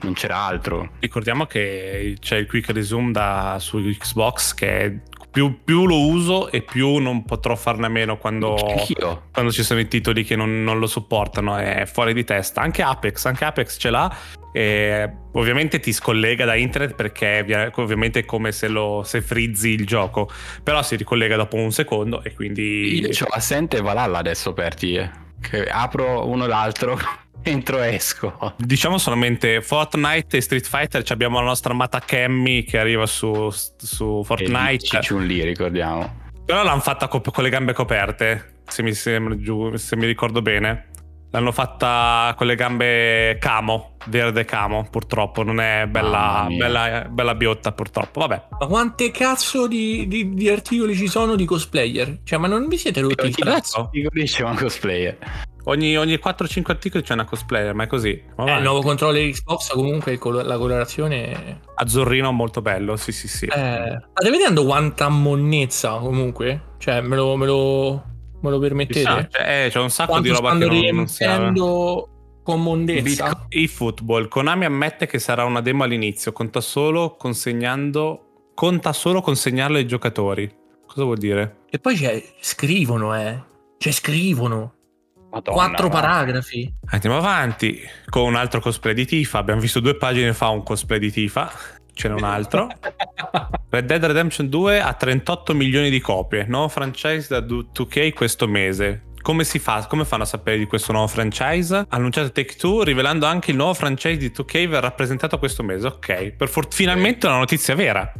non 0.00 0.14
c'era 0.14 0.38
altro. 0.38 0.92
Ricordiamo 0.98 1.44
che 1.44 2.16
c'è 2.18 2.36
il 2.36 2.46
quick 2.46 2.70
resume 2.70 3.12
da, 3.12 3.58
su 3.60 3.78
Xbox 3.78 4.54
che 4.54 4.80
è 4.80 4.94
più, 5.30 5.58
più, 5.62 5.86
lo 5.86 6.06
uso 6.06 6.50
e 6.50 6.62
più 6.62 6.96
non 6.96 7.24
potrò 7.24 7.54
farne 7.54 7.84
a 7.84 7.90
meno 7.90 8.16
quando, 8.16 8.56
quando 9.30 9.52
ci 9.52 9.62
sono 9.62 9.78
i 9.78 9.86
titoli 9.86 10.24
che 10.24 10.36
non, 10.36 10.64
non, 10.64 10.78
lo 10.78 10.86
supportano. 10.86 11.58
È 11.58 11.84
fuori 11.84 12.14
di 12.14 12.24
testa. 12.24 12.62
Anche 12.62 12.82
Apex, 12.82 13.26
anche 13.26 13.44
Apex 13.44 13.78
ce 13.78 13.90
l'ha. 13.90 14.16
E 14.52 15.10
ovviamente 15.32 15.78
ti 15.78 15.92
scollega 15.92 16.44
da 16.44 16.54
internet 16.54 16.94
perché 16.94 17.70
ovviamente 17.74 18.20
è 18.20 18.24
come 18.24 18.52
se, 18.52 18.68
lo, 18.68 19.02
se 19.04 19.20
frizzi 19.20 19.70
il 19.70 19.86
gioco. 19.86 20.28
Però 20.62 20.82
si 20.82 20.96
ricollega 20.96 21.36
dopo 21.36 21.56
un 21.56 21.72
secondo 21.72 22.22
e 22.22 22.34
quindi. 22.34 23.00
Io 23.00 23.08
ho 23.24 23.28
Ascent 23.30 23.74
e 23.74 23.80
Valhalla 23.80 24.18
adesso 24.18 24.50
aperti. 24.50 24.94
Eh. 24.94 25.10
Che 25.40 25.66
apro 25.66 26.26
uno 26.26 26.46
l'altro 26.46 26.98
entro 27.42 27.82
e 27.82 27.94
esco. 27.94 28.54
Diciamo 28.56 28.98
solamente 28.98 29.60
Fortnite 29.62 30.36
e 30.36 30.40
Street 30.40 30.66
Fighter 30.66 31.04
abbiamo 31.08 31.38
la 31.38 31.46
nostra 31.46 31.72
amata 31.72 32.00
Cammy 32.00 32.64
che 32.64 32.78
arriva 32.78 33.06
su, 33.06 33.50
su 33.50 34.22
Fortnite. 34.24 34.98
E 34.98 35.06
chun 35.06 35.26
lì, 35.26 35.42
ricordiamo. 35.42 36.26
Però 36.44 36.62
l'hanno 36.62 36.80
fatta 36.80 37.08
con, 37.08 37.20
con 37.20 37.44
le 37.44 37.50
gambe 37.50 37.74
coperte, 37.74 38.62
se 38.66 38.82
mi, 38.82 38.94
sembra 38.94 39.36
giù, 39.36 39.76
se 39.76 39.96
mi 39.96 40.06
ricordo 40.06 40.40
bene. 40.40 40.86
L'hanno 41.30 41.52
fatta 41.52 42.34
con 42.36 42.46
le 42.46 42.54
gambe 42.54 43.36
camo, 43.38 43.96
verde 44.06 44.44
camo, 44.44 44.86
purtroppo. 44.90 45.42
Non 45.42 45.60
è 45.60 45.86
bella, 45.86 46.46
bella, 46.48 47.06
bella 47.08 47.34
biotta, 47.34 47.72
purtroppo. 47.72 48.20
Vabbè. 48.20 48.48
Ma 48.58 48.66
quante 48.66 49.10
cazzo 49.10 49.66
di, 49.66 50.08
di, 50.08 50.32
di, 50.32 50.48
articoli 50.48 50.94
ci 50.96 51.06
sono 51.06 51.36
di 51.36 51.44
cosplayer? 51.44 52.20
Cioè, 52.24 52.38
ma 52.38 52.48
non 52.48 52.66
vi 52.66 52.78
siete 52.78 53.00
rotti 53.00 53.26
il 53.26 53.34
cazzo? 53.34 53.88
Dico 53.92 54.08
dice 54.12 54.42
un 54.42 54.56
cosplayer. 54.56 55.18
Ogni, 55.64 55.98
ogni 55.98 56.14
4-5 56.14 56.62
articoli 56.66 57.02
c'è 57.02 57.12
una 57.12 57.26
cosplayer, 57.26 57.74
ma 57.74 57.84
è 57.84 57.86
così. 57.86 58.10
Eh, 58.10 58.56
il 58.56 58.62
nuovo 58.62 58.80
controller 58.80 59.30
Xbox 59.30 59.72
comunque 59.72 60.18
la 60.42 60.56
colorazione... 60.56 61.60
Azzurrino 61.74 62.32
molto 62.32 62.62
bello, 62.62 62.96
sì 62.96 63.12
sì 63.12 63.28
sì. 63.28 63.44
Eh, 63.44 63.98
state 64.10 64.30
vedendo 64.30 64.64
quanta 64.64 65.10
monnezza 65.10 65.98
comunque? 65.98 66.74
Cioè, 66.78 67.02
me 67.02 67.16
lo... 67.16 67.36
Me 67.36 67.46
lo... 67.46 68.04
Me 68.40 68.50
lo 68.50 68.58
permettete? 68.58 69.02
Sa, 69.02 69.28
cioè, 69.28 69.64
eh, 69.66 69.68
c'è 69.70 69.78
un 69.80 69.90
sacco 69.90 70.12
Quanto 70.12 70.28
di 70.28 70.34
roba 70.34 70.56
che 70.56 70.64
non, 70.66 70.96
non 70.96 71.06
si 71.08 71.24
con 72.48 72.62
mondezza. 72.62 73.46
eFootball. 73.50 74.28
Konami 74.28 74.64
ammette 74.64 75.06
che 75.06 75.18
sarà 75.18 75.44
una 75.44 75.60
demo 75.60 75.84
all'inizio. 75.84 76.32
Conta 76.32 76.62
solo 76.62 77.16
consegnando. 77.16 78.50
Conta 78.54 78.94
solo 78.94 79.20
consegnarlo 79.20 79.76
ai 79.76 79.86
giocatori. 79.86 80.50
Cosa 80.86 81.04
vuol 81.04 81.18
dire? 81.18 81.64
E 81.68 81.78
poi 81.78 81.96
c'è, 81.96 82.22
scrivono, 82.40 83.14
eh. 83.14 83.38
Cioè, 83.76 83.92
scrivono. 83.92 84.72
Madonna, 85.30 85.56
Quattro 85.56 85.88
paragrafi. 85.90 86.72
Andiamo 86.86 87.18
avanti 87.18 87.78
con 88.08 88.22
un 88.22 88.34
altro 88.34 88.60
cosplay 88.60 88.94
di 88.94 89.04
Tifa. 89.04 89.38
Abbiamo 89.38 89.60
visto 89.60 89.80
due 89.80 89.94
pagine 89.94 90.32
fa 90.32 90.48
un 90.48 90.62
cosplay 90.62 90.98
di 90.98 91.12
Tifa. 91.12 91.52
Ce 91.98 92.06
n'è 92.06 92.14
un 92.14 92.22
altro. 92.22 92.68
Red 93.70 93.86
Dead 93.86 94.04
Redemption 94.04 94.48
2 94.48 94.80
ha 94.80 94.92
38 94.92 95.52
milioni 95.52 95.90
di 95.90 95.98
copie. 95.98 96.44
Nuovo 96.46 96.68
franchise 96.68 97.26
da 97.28 97.40
2K 97.40 98.12
questo 98.12 98.46
mese. 98.46 99.06
Come 99.20 99.42
si 99.42 99.58
fa? 99.58 99.84
Come 99.88 100.04
fanno 100.04 100.22
a 100.22 100.26
sapere 100.26 100.58
di 100.58 100.66
questo 100.66 100.92
nuovo 100.92 101.08
franchise? 101.08 101.86
Annunciato 101.88 102.30
Take 102.30 102.54
Two, 102.54 102.84
rivelando 102.84 103.26
anche 103.26 103.50
il 103.50 103.56
nuovo 103.56 103.74
franchise 103.74 104.16
di 104.16 104.30
2K 104.30 104.68
verrà 104.68 104.92
presentato 104.92 105.40
questo 105.40 105.64
mese. 105.64 105.88
Ok, 105.88 106.30
per 106.36 106.48
for- 106.48 106.68
finalmente 106.70 107.26
una 107.26 107.38
notizia 107.38 107.74
vera. 107.74 108.12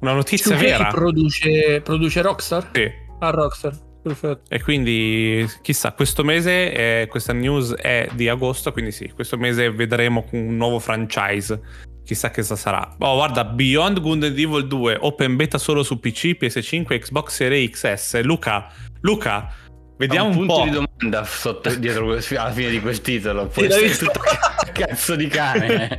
Una 0.00 0.12
notizia 0.12 0.54
2K 0.54 0.58
vera. 0.58 0.88
Produce, 0.88 1.80
produce 1.80 2.20
Rockstar? 2.20 2.68
Sì. 2.74 2.90
Ah, 3.20 3.30
Rockstar. 3.30 3.74
Perfetto. 4.02 4.42
E 4.50 4.62
quindi 4.62 5.48
chissà, 5.62 5.92
questo 5.92 6.22
mese, 6.24 6.72
è, 6.72 7.06
questa 7.08 7.32
news 7.32 7.74
è 7.74 8.06
di 8.12 8.28
agosto, 8.28 8.70
quindi 8.70 8.92
sì, 8.92 9.10
questo 9.14 9.38
mese 9.38 9.70
vedremo 9.70 10.26
un 10.32 10.58
nuovo 10.58 10.78
franchise. 10.78 11.58
Chissà 12.04 12.30
che 12.30 12.42
cosa 12.42 12.56
sarà. 12.56 12.96
Oh, 12.98 13.16
guarda, 13.16 13.44
Beyond 13.44 14.00
Good 14.00 14.24
and 14.24 14.38
Evil 14.38 14.66
2, 14.66 14.98
open 15.00 15.36
beta 15.36 15.58
solo 15.58 15.82
su 15.82 15.98
PC, 15.98 16.36
PS5, 16.38 16.98
Xbox 17.00 17.34
Series 17.34 17.70
XS. 17.70 18.22
Luca, 18.22 18.70
Luca, 19.00 19.52
Vediamo 19.96 20.28
un, 20.28 20.36
un 20.36 20.46
punto 20.46 20.54
po'. 20.54 20.64
di 20.64 20.70
domanda 20.70 21.24
sotto, 21.24 21.72
dietro 21.76 22.10
alla 22.10 22.50
fine 22.52 22.70
di 22.70 22.80
quel 22.80 23.00
titolo. 23.00 23.46
Può 23.46 23.62
essere 23.62 23.86
visto? 23.86 24.06
tutto 24.06 24.20
cazzo 24.72 25.14
di 25.14 25.28
cane. 25.28 25.98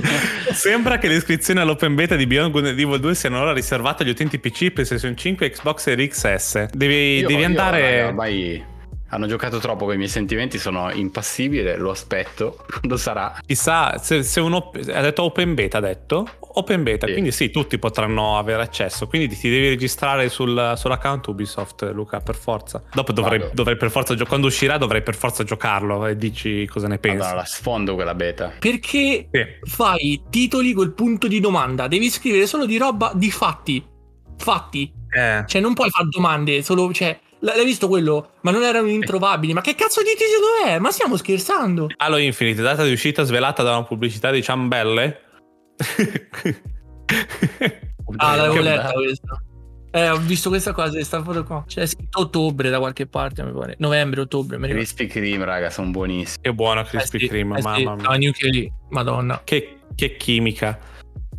Sembra 0.52 0.98
che 0.98 1.08
le 1.08 1.16
iscrizioni 1.16 1.60
all'open 1.60 1.94
beta 1.94 2.16
di 2.16 2.26
Beyond 2.26 2.50
Good 2.52 2.66
and 2.66 2.78
Evil 2.78 2.98
2 2.98 3.14
siano 3.14 3.40
ora 3.40 3.52
riservate 3.52 4.02
agli 4.02 4.08
utenti 4.10 4.38
PC, 4.38 4.70
PlayStation 4.70 5.14
5 5.14 5.46
e 5.46 5.50
Xbox 5.50 5.82
Series 5.82 6.18
XS. 6.18 6.70
Devi, 6.72 7.18
io, 7.18 7.28
devi 7.28 7.40
io, 7.40 7.46
andare. 7.46 7.98
Io, 7.98 8.06
ormai 8.06 8.64
hanno 9.14 9.26
giocato 9.26 9.58
troppo 9.58 9.84
con 9.84 9.94
i 9.94 9.96
miei 9.96 10.08
sentimenti, 10.08 10.58
sono 10.58 10.90
impassibile, 10.90 11.76
lo 11.76 11.90
aspetto 11.90 12.64
quando 12.68 12.96
sarà. 12.96 13.38
Chissà 13.46 13.98
se, 13.98 14.22
se 14.22 14.40
uno 14.40 14.72
ha 14.92 15.00
detto 15.00 15.22
open 15.22 15.54
beta, 15.54 15.78
ha 15.78 15.80
detto 15.80 16.28
open 16.56 16.82
beta, 16.82 17.06
sì. 17.06 17.12
quindi 17.12 17.30
sì, 17.32 17.50
tutti 17.50 17.78
potranno 17.78 18.38
avere 18.38 18.62
accesso, 18.62 19.06
quindi 19.06 19.28
ti 19.36 19.48
devi 19.48 19.68
registrare 19.68 20.28
sul, 20.28 20.74
sull'account 20.76 21.26
Ubisoft, 21.28 21.90
Luca, 21.92 22.20
per 22.20 22.34
forza. 22.34 22.82
Dopo 22.92 23.12
dovrei, 23.12 23.48
dovrei 23.52 23.76
per 23.76 23.90
forza, 23.90 24.16
quando 24.24 24.48
uscirà 24.48 24.78
dovrei 24.78 25.02
per 25.02 25.14
forza 25.14 25.44
giocarlo 25.44 26.06
e 26.06 26.16
dici 26.16 26.66
cosa 26.66 26.88
ne 26.88 26.98
pensi. 26.98 27.18
Allora, 27.18 27.36
la 27.36 27.44
sfondo 27.44 27.94
quella 27.94 28.14
beta. 28.14 28.52
Perché 28.58 29.28
sì. 29.30 29.46
fai 29.62 30.22
titoli 30.28 30.72
col 30.72 30.92
punto 30.92 31.28
di 31.28 31.38
domanda, 31.38 31.86
devi 31.86 32.10
scrivere 32.10 32.46
solo 32.46 32.66
di 32.66 32.76
roba 32.76 33.12
di 33.14 33.30
fatti. 33.30 33.84
Fatti. 34.36 34.92
Eh. 35.10 35.44
Cioè 35.46 35.60
non 35.60 35.74
puoi 35.74 35.90
fare 35.90 36.08
domande, 36.10 36.62
solo, 36.62 36.92
cioè, 36.92 37.18
L'hai 37.44 37.64
visto 37.66 37.88
quello? 37.88 38.30
Ma 38.40 38.50
non 38.50 38.62
erano 38.62 38.88
introvabili. 38.88 39.52
Ma 39.52 39.60
che 39.60 39.74
cazzo 39.74 40.00
di 40.02 40.12
titolo 40.16 40.66
è? 40.66 40.78
Ma 40.78 40.90
stiamo 40.90 41.18
scherzando? 41.18 41.88
Halo 41.98 42.16
Infinite, 42.16 42.62
data 42.62 42.84
di 42.84 42.92
uscita 42.92 43.22
svelata 43.22 43.62
da 43.62 43.72
una 43.72 43.84
pubblicità 43.84 44.30
di 44.30 44.42
ciambelle. 44.42 45.20
ah, 48.16 48.36
l'avevo 48.36 48.60
letta 48.62 48.92
questa. 48.92 49.42
Eh, 49.90 50.08
ho 50.08 50.16
visto 50.16 50.48
questa 50.48 50.72
cosa, 50.72 50.92
questa 50.92 51.22
foto 51.22 51.44
qua. 51.44 51.64
C'è 51.66 51.84
scritto 51.84 52.20
ottobre 52.20 52.70
da 52.70 52.78
qualche 52.78 53.06
parte, 53.06 53.44
mi 53.44 53.52
pare. 53.52 53.74
Novembre, 53.78 54.22
ottobre, 54.22 54.56
mi 54.56 54.66
ricordo. 54.66 54.86
Crispy 54.86 55.06
Cream, 55.06 55.44
raga, 55.44 55.68
sono 55.68 55.90
buonissimi. 55.90 56.42
Che 56.42 56.52
buono 56.54 56.82
Krispy 56.82 57.18
Eh 57.18 57.20
sì, 57.20 57.28
Kreme, 57.28 57.58
eh 57.58 57.60
sì, 57.60 57.66
mamma 57.68 57.94
mia. 57.94 58.08
no, 58.08 58.14
New 58.16 58.32
Kelly, 58.32 58.72
madonna. 58.88 59.42
Che, 59.44 59.80
che 59.94 60.16
chimica. 60.16 60.78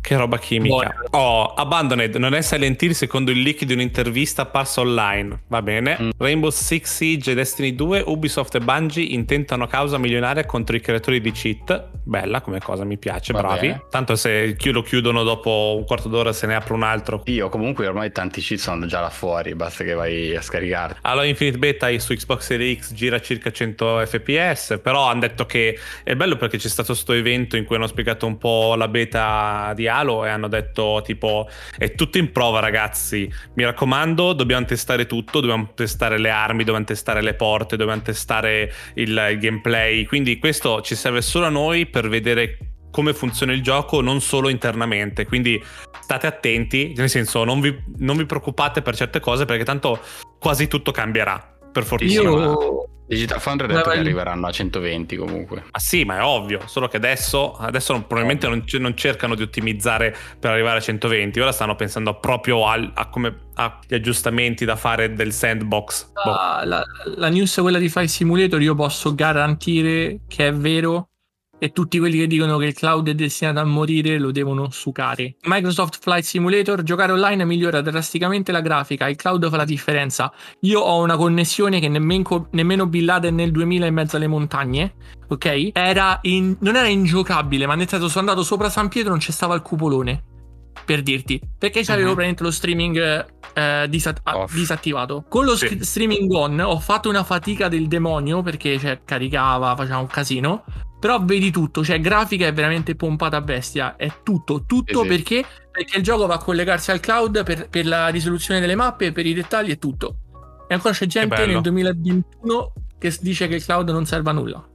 Che 0.06 0.16
roba 0.16 0.38
chimica. 0.38 1.02
Oh, 1.10 1.46
Abandoned 1.54 2.14
non 2.14 2.32
è 2.32 2.40
Silent 2.40 2.80
Hill 2.80 2.92
secondo 2.92 3.32
il 3.32 3.42
leak 3.42 3.64
di 3.64 3.72
un'intervista 3.72 4.42
apparsa 4.42 4.80
online. 4.80 5.40
Va 5.48 5.62
bene. 5.62 5.98
Mm. 6.00 6.10
Rainbow 6.16 6.50
Six 6.50 6.94
Siege 6.94 7.32
e 7.32 7.34
Destiny 7.34 7.74
2, 7.74 8.04
Ubisoft 8.06 8.54
e 8.54 8.60
Bungie 8.60 9.02
intentano 9.02 9.66
causa 9.66 9.98
milionaria 9.98 10.46
contro 10.46 10.76
i 10.76 10.80
creatori 10.80 11.20
di 11.20 11.32
cheat. 11.32 11.88
Bella 12.04 12.40
come 12.40 12.60
cosa, 12.60 12.84
mi 12.84 12.98
piace, 12.98 13.32
Va 13.32 13.40
bravi. 13.40 13.66
bene. 13.66 13.82
Tanto 13.90 14.14
se 14.14 14.56
lo 14.62 14.82
chiudono 14.82 15.24
dopo 15.24 15.74
un 15.76 15.84
quarto 15.84 16.08
d'ora 16.08 16.32
se 16.32 16.46
ne 16.46 16.54
apre 16.54 16.74
un 16.74 16.84
altro. 16.84 17.22
Sì, 17.24 17.40
o 17.40 17.48
comunque 17.48 17.88
ormai 17.88 18.12
tanti 18.12 18.40
cheat 18.40 18.60
sono 18.60 18.86
già 18.86 19.00
là 19.00 19.10
fuori, 19.10 19.56
basta 19.56 19.82
che 19.82 19.94
vai 19.94 20.36
a 20.36 20.40
scaricarti. 20.40 21.00
Allora, 21.02 21.26
Infinite 21.26 21.58
Beta 21.58 21.98
su 21.98 22.14
Xbox 22.14 22.44
Series 22.44 22.90
X 22.90 22.94
gira 22.94 23.20
circa 23.20 23.50
100 23.50 24.06
fps, 24.06 24.78
però 24.80 25.08
hanno 25.08 25.18
detto 25.18 25.46
che 25.46 25.76
è 26.04 26.14
bello 26.14 26.36
perché 26.36 26.58
c'è 26.58 26.68
stato 26.68 26.92
questo 26.92 27.12
evento 27.12 27.56
in 27.56 27.64
cui 27.64 27.74
hanno 27.74 27.88
spiegato 27.88 28.24
un 28.24 28.38
po' 28.38 28.76
la 28.76 28.86
beta 28.86 29.72
di 29.74 29.94
Halo 29.96 30.24
e 30.24 30.28
hanno 30.28 30.48
detto 30.48 31.00
tipo 31.04 31.48
è 31.78 31.94
tutto 31.94 32.18
in 32.18 32.32
prova 32.32 32.60
ragazzi, 32.60 33.30
mi 33.54 33.64
raccomando 33.64 34.32
dobbiamo 34.32 34.64
testare 34.64 35.06
tutto, 35.06 35.40
dobbiamo 35.40 35.72
testare 35.74 36.18
le 36.18 36.30
armi, 36.30 36.64
dobbiamo 36.64 36.84
testare 36.84 37.22
le 37.22 37.34
porte, 37.34 37.76
dobbiamo 37.76 38.02
testare 38.02 38.72
il, 38.94 39.28
il 39.30 39.38
gameplay, 39.38 40.04
quindi 40.04 40.38
questo 40.38 40.82
ci 40.82 40.94
serve 40.94 41.22
solo 41.22 41.46
a 41.46 41.50
noi 41.50 41.86
per 41.86 42.08
vedere 42.08 42.58
come 42.90 43.12
funziona 43.12 43.52
il 43.52 43.62
gioco 43.62 44.00
non 44.00 44.20
solo 44.20 44.48
internamente. 44.48 45.26
Quindi 45.26 45.62
state 46.00 46.26
attenti 46.26 46.94
nel 46.96 47.10
senso 47.10 47.44
non 47.44 47.60
vi, 47.60 47.76
non 47.98 48.16
vi 48.16 48.24
preoccupate 48.24 48.80
per 48.80 48.96
certe 48.96 49.20
cose 49.20 49.44
perché 49.44 49.64
tanto 49.64 50.00
quasi 50.38 50.68
tutto 50.68 50.92
cambierà 50.92 51.55
per 51.76 51.84
fortuna 51.84 52.10
Io... 52.10 52.88
Digital 53.08 53.40
Foundry 53.40 53.68
ha 53.68 53.76
detto 53.76 53.90
che 53.90 53.98
arriveranno 53.98 54.48
a 54.48 54.50
120 54.50 55.16
comunque. 55.16 55.64
Ma 55.70 55.78
sì, 55.78 56.04
ma 56.04 56.16
è 56.18 56.22
ovvio, 56.24 56.62
solo 56.66 56.88
che 56.88 56.96
adesso, 56.96 57.52
adesso 57.52 57.92
non- 57.92 58.06
probabilmente 58.06 58.48
non, 58.48 58.64
non 58.80 58.96
cercano 58.96 59.36
di 59.36 59.42
ottimizzare 59.42 60.16
per 60.40 60.50
arrivare 60.50 60.78
a 60.78 60.80
120, 60.80 61.38
ora 61.38 61.52
stanno 61.52 61.76
pensando 61.76 62.18
proprio 62.18 62.66
al- 62.66 62.90
a 62.94 63.08
come 63.08 63.44
agli 63.54 63.94
aggiustamenti 63.94 64.64
da 64.64 64.74
fare 64.74 65.12
del 65.12 65.32
sandbox. 65.32 66.10
Boh. 66.14 66.30
La, 66.30 66.62
la, 66.64 66.84
la 67.14 67.28
news 67.28 67.54
quella 67.60 67.78
di 67.78 67.88
Flight 67.88 68.08
Simulator 68.08 68.60
io 68.60 68.74
posso 68.74 69.14
garantire 69.14 70.22
che 70.26 70.48
è 70.48 70.52
vero 70.52 71.10
e 71.58 71.70
tutti 71.72 71.98
quelli 71.98 72.18
che 72.18 72.26
dicono 72.26 72.58
che 72.58 72.66
il 72.66 72.74
cloud 72.74 73.08
è 73.08 73.14
destinato 73.14 73.60
a 73.60 73.64
morire 73.64 74.18
lo 74.18 74.30
devono 74.30 74.70
sucare. 74.70 75.36
Microsoft 75.44 75.98
Flight 76.00 76.24
Simulator, 76.24 76.82
giocare 76.82 77.12
online 77.12 77.44
migliora 77.44 77.80
drasticamente 77.80 78.52
la 78.52 78.60
grafica, 78.60 79.08
il 79.08 79.16
cloud 79.16 79.48
fa 79.48 79.56
la 79.56 79.64
differenza. 79.64 80.32
Io 80.60 80.80
ho 80.80 81.02
una 81.02 81.16
connessione 81.16 81.80
che 81.80 81.88
nemmeno, 81.88 82.48
nemmeno 82.50 82.86
Bin 82.86 83.04
Laden 83.06 83.34
nel 83.34 83.50
2000 83.52 83.86
in 83.86 83.94
mezzo 83.94 84.16
alle 84.16 84.26
montagne, 84.26 84.94
ok? 85.28 85.70
Era 85.72 86.18
in- 86.22 86.56
non 86.60 86.76
era 86.76 86.88
ingiocabile, 86.88 87.66
ma 87.66 87.74
nel 87.74 87.88
senso 87.88 88.08
sono 88.08 88.28
andato 88.28 88.44
sopra 88.44 88.68
San 88.68 88.88
Pietro 88.88 89.10
non 89.10 89.18
c'è 89.20 89.30
stava 89.32 89.54
il 89.54 89.62
cupolone. 89.62 90.22
Per 90.84 91.02
dirti, 91.02 91.40
perché 91.58 91.82
c'avevo 91.82 92.10
Mhm. 92.10 92.14
praticamente 92.14 92.42
lo 92.44 92.50
streaming 92.50 93.26
eh, 93.54 93.86
disat- 93.88 94.20
ah, 94.24 94.44
disattivato. 94.52 95.24
Con 95.28 95.46
lo 95.46 95.56
Sì. 95.56 95.66
sc- 95.66 95.82
streaming 95.82 96.30
on 96.32 96.60
ho 96.60 96.78
fatto 96.78 97.08
una 97.08 97.24
fatica 97.24 97.68
del 97.68 97.88
demonio 97.88 98.42
perché 98.42 98.78
cioè, 98.78 99.00
caricava, 99.02 99.74
faceva 99.74 99.96
un 99.96 100.06
casino. 100.06 100.62
Però 100.98 101.22
vedi 101.22 101.50
tutto, 101.50 101.84
cioè 101.84 102.00
grafica 102.00 102.46
è 102.46 102.52
veramente 102.52 102.94
pompata 102.94 103.36
a 103.36 103.40
bestia, 103.42 103.96
è 103.96 104.22
tutto, 104.22 104.64
tutto 104.64 105.02
sì. 105.02 105.08
perché? 105.08 105.44
Perché 105.70 105.98
il 105.98 106.02
gioco 106.02 106.26
va 106.26 106.34
a 106.34 106.38
collegarsi 106.38 106.90
al 106.90 107.00
cloud 107.00 107.44
per, 107.44 107.68
per 107.68 107.86
la 107.86 108.08
risoluzione 108.08 108.60
delle 108.60 108.74
mappe, 108.74 109.12
per 109.12 109.26
i 109.26 109.34
dettagli 109.34 109.70
e 109.70 109.78
tutto. 109.78 110.16
E 110.68 110.74
ancora 110.74 110.94
c'è 110.94 111.06
gente 111.06 111.46
nel 111.46 111.60
2021 111.60 112.72
che 112.98 113.14
dice 113.20 113.46
che 113.46 113.56
il 113.56 113.64
cloud 113.64 113.90
non 113.90 114.06
serve 114.06 114.30
a 114.30 114.32
nulla. 114.32 114.68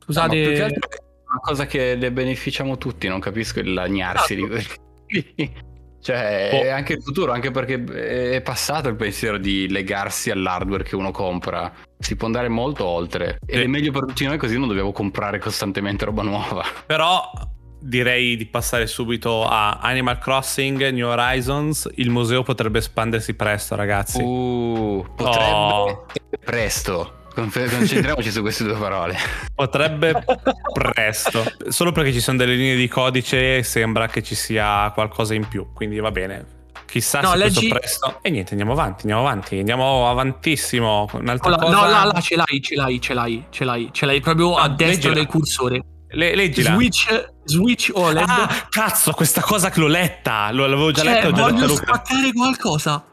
Scusate, 0.00 0.54
è 0.54 0.62
una 0.64 1.40
cosa 1.40 1.66
che 1.66 1.94
le 1.94 2.12
beneficiamo 2.12 2.76
tutti, 2.76 3.08
non 3.08 3.20
capisco 3.20 3.60
il 3.60 3.72
lagnarsi 3.72 4.34
di 4.34 4.44
Esatto. 4.44 4.82
quelli. 5.06 5.70
Cioè, 6.02 6.50
è 6.50 6.68
anche 6.68 6.94
il 6.94 7.02
futuro, 7.02 7.30
anche 7.30 7.52
perché 7.52 8.34
è 8.34 8.40
passato 8.42 8.88
il 8.88 8.96
pensiero 8.96 9.38
di 9.38 9.68
legarsi 9.68 10.30
all'hardware 10.30 10.82
che 10.82 10.96
uno 10.96 11.12
compra. 11.12 11.72
Si 11.96 12.16
può 12.16 12.26
andare 12.26 12.48
molto 12.48 12.84
oltre. 12.84 13.38
Ed 13.46 13.58
Sì. 13.58 13.62
è 13.62 13.66
meglio 13.68 13.92
per 13.92 14.06
tutti 14.06 14.24
noi 14.26 14.36
così 14.36 14.58
non 14.58 14.66
dobbiamo 14.66 14.90
comprare 14.90 15.38
costantemente 15.38 16.04
roba 16.04 16.22
nuova. 16.22 16.64
Però 16.86 17.30
direi 17.78 18.36
di 18.36 18.46
passare 18.46 18.86
subito 18.88 19.44
a 19.46 19.78
Animal 19.80 20.18
Crossing, 20.18 20.88
New 20.90 21.06
Horizons, 21.08 21.88
il 21.96 22.10
museo 22.10 22.42
potrebbe 22.42 22.78
espandersi 22.78 23.34
presto 23.34 23.76
ragazzi. 23.76 24.20
Uh, 24.20 25.06
potrebbe 25.14 25.44
Oh. 25.52 26.06
presto. 26.44 27.20
Concentriamoci 27.34 28.30
su 28.30 28.40
queste 28.40 28.64
due 28.64 28.74
parole. 28.74 29.16
Potrebbe 29.54 30.24
presto, 30.72 31.44
solo 31.68 31.92
perché 31.92 32.12
ci 32.12 32.20
sono 32.20 32.36
delle 32.38 32.54
linee 32.54 32.76
di 32.76 32.88
codice 32.88 33.62
sembra 33.62 34.06
che 34.08 34.22
ci 34.22 34.34
sia 34.34 34.90
qualcosa 34.94 35.34
in 35.34 35.46
più, 35.48 35.72
quindi 35.72 35.98
va 35.98 36.10
bene. 36.10 36.60
Chissà 36.86 37.20
No, 37.22 37.30
se 37.30 37.36
leggi- 37.38 37.68
questo 37.68 38.08
presto. 38.08 38.18
E 38.22 38.28
niente, 38.30 38.50
andiamo 38.50 38.72
avanti, 38.72 39.00
andiamo 39.02 39.20
avanti, 39.22 39.58
andiamo 39.58 40.10
avantissimo. 40.10 41.08
Un'altra 41.12 41.50
no, 41.50 41.56
cosa. 41.56 41.70
no, 41.74 41.88
là, 41.88 42.04
là, 42.12 42.20
ce 42.20 42.36
l'hai, 42.36 42.60
ce 42.60 42.74
l'hai, 42.74 43.00
ce 43.00 43.14
l'hai, 43.14 43.44
ce 43.50 43.64
l'hai, 43.64 43.88
ce 43.92 44.04
l'hai 44.06 44.20
proprio 44.20 44.56
Ah, 44.56 44.64
a 44.64 44.68
destra 44.68 44.88
leggila. 45.10 45.14
del 45.14 45.26
cursore. 45.26 45.82
Le- 46.10 46.34
leggila. 46.34 46.72
Switch, 46.74 47.30
Switch 47.44 47.90
OLED. 47.94 48.24
Ah, 48.28 48.66
cazzo, 48.68 49.12
questa 49.12 49.40
cosa 49.40 49.70
che 49.70 49.80
l'ho 49.80 49.86
letta. 49.86 50.50
Lo- 50.52 50.66
L'avevo 50.66 50.90
già 50.90 51.02
Cioè, 51.02 51.12
letta, 51.14 51.28
l'ho 51.28 51.32
già 51.34 51.44
letta 51.46 51.54
voglio 51.54 51.66
Luca. 51.66 51.82
spaccare 51.94 52.32
qualcosa. 52.34 53.04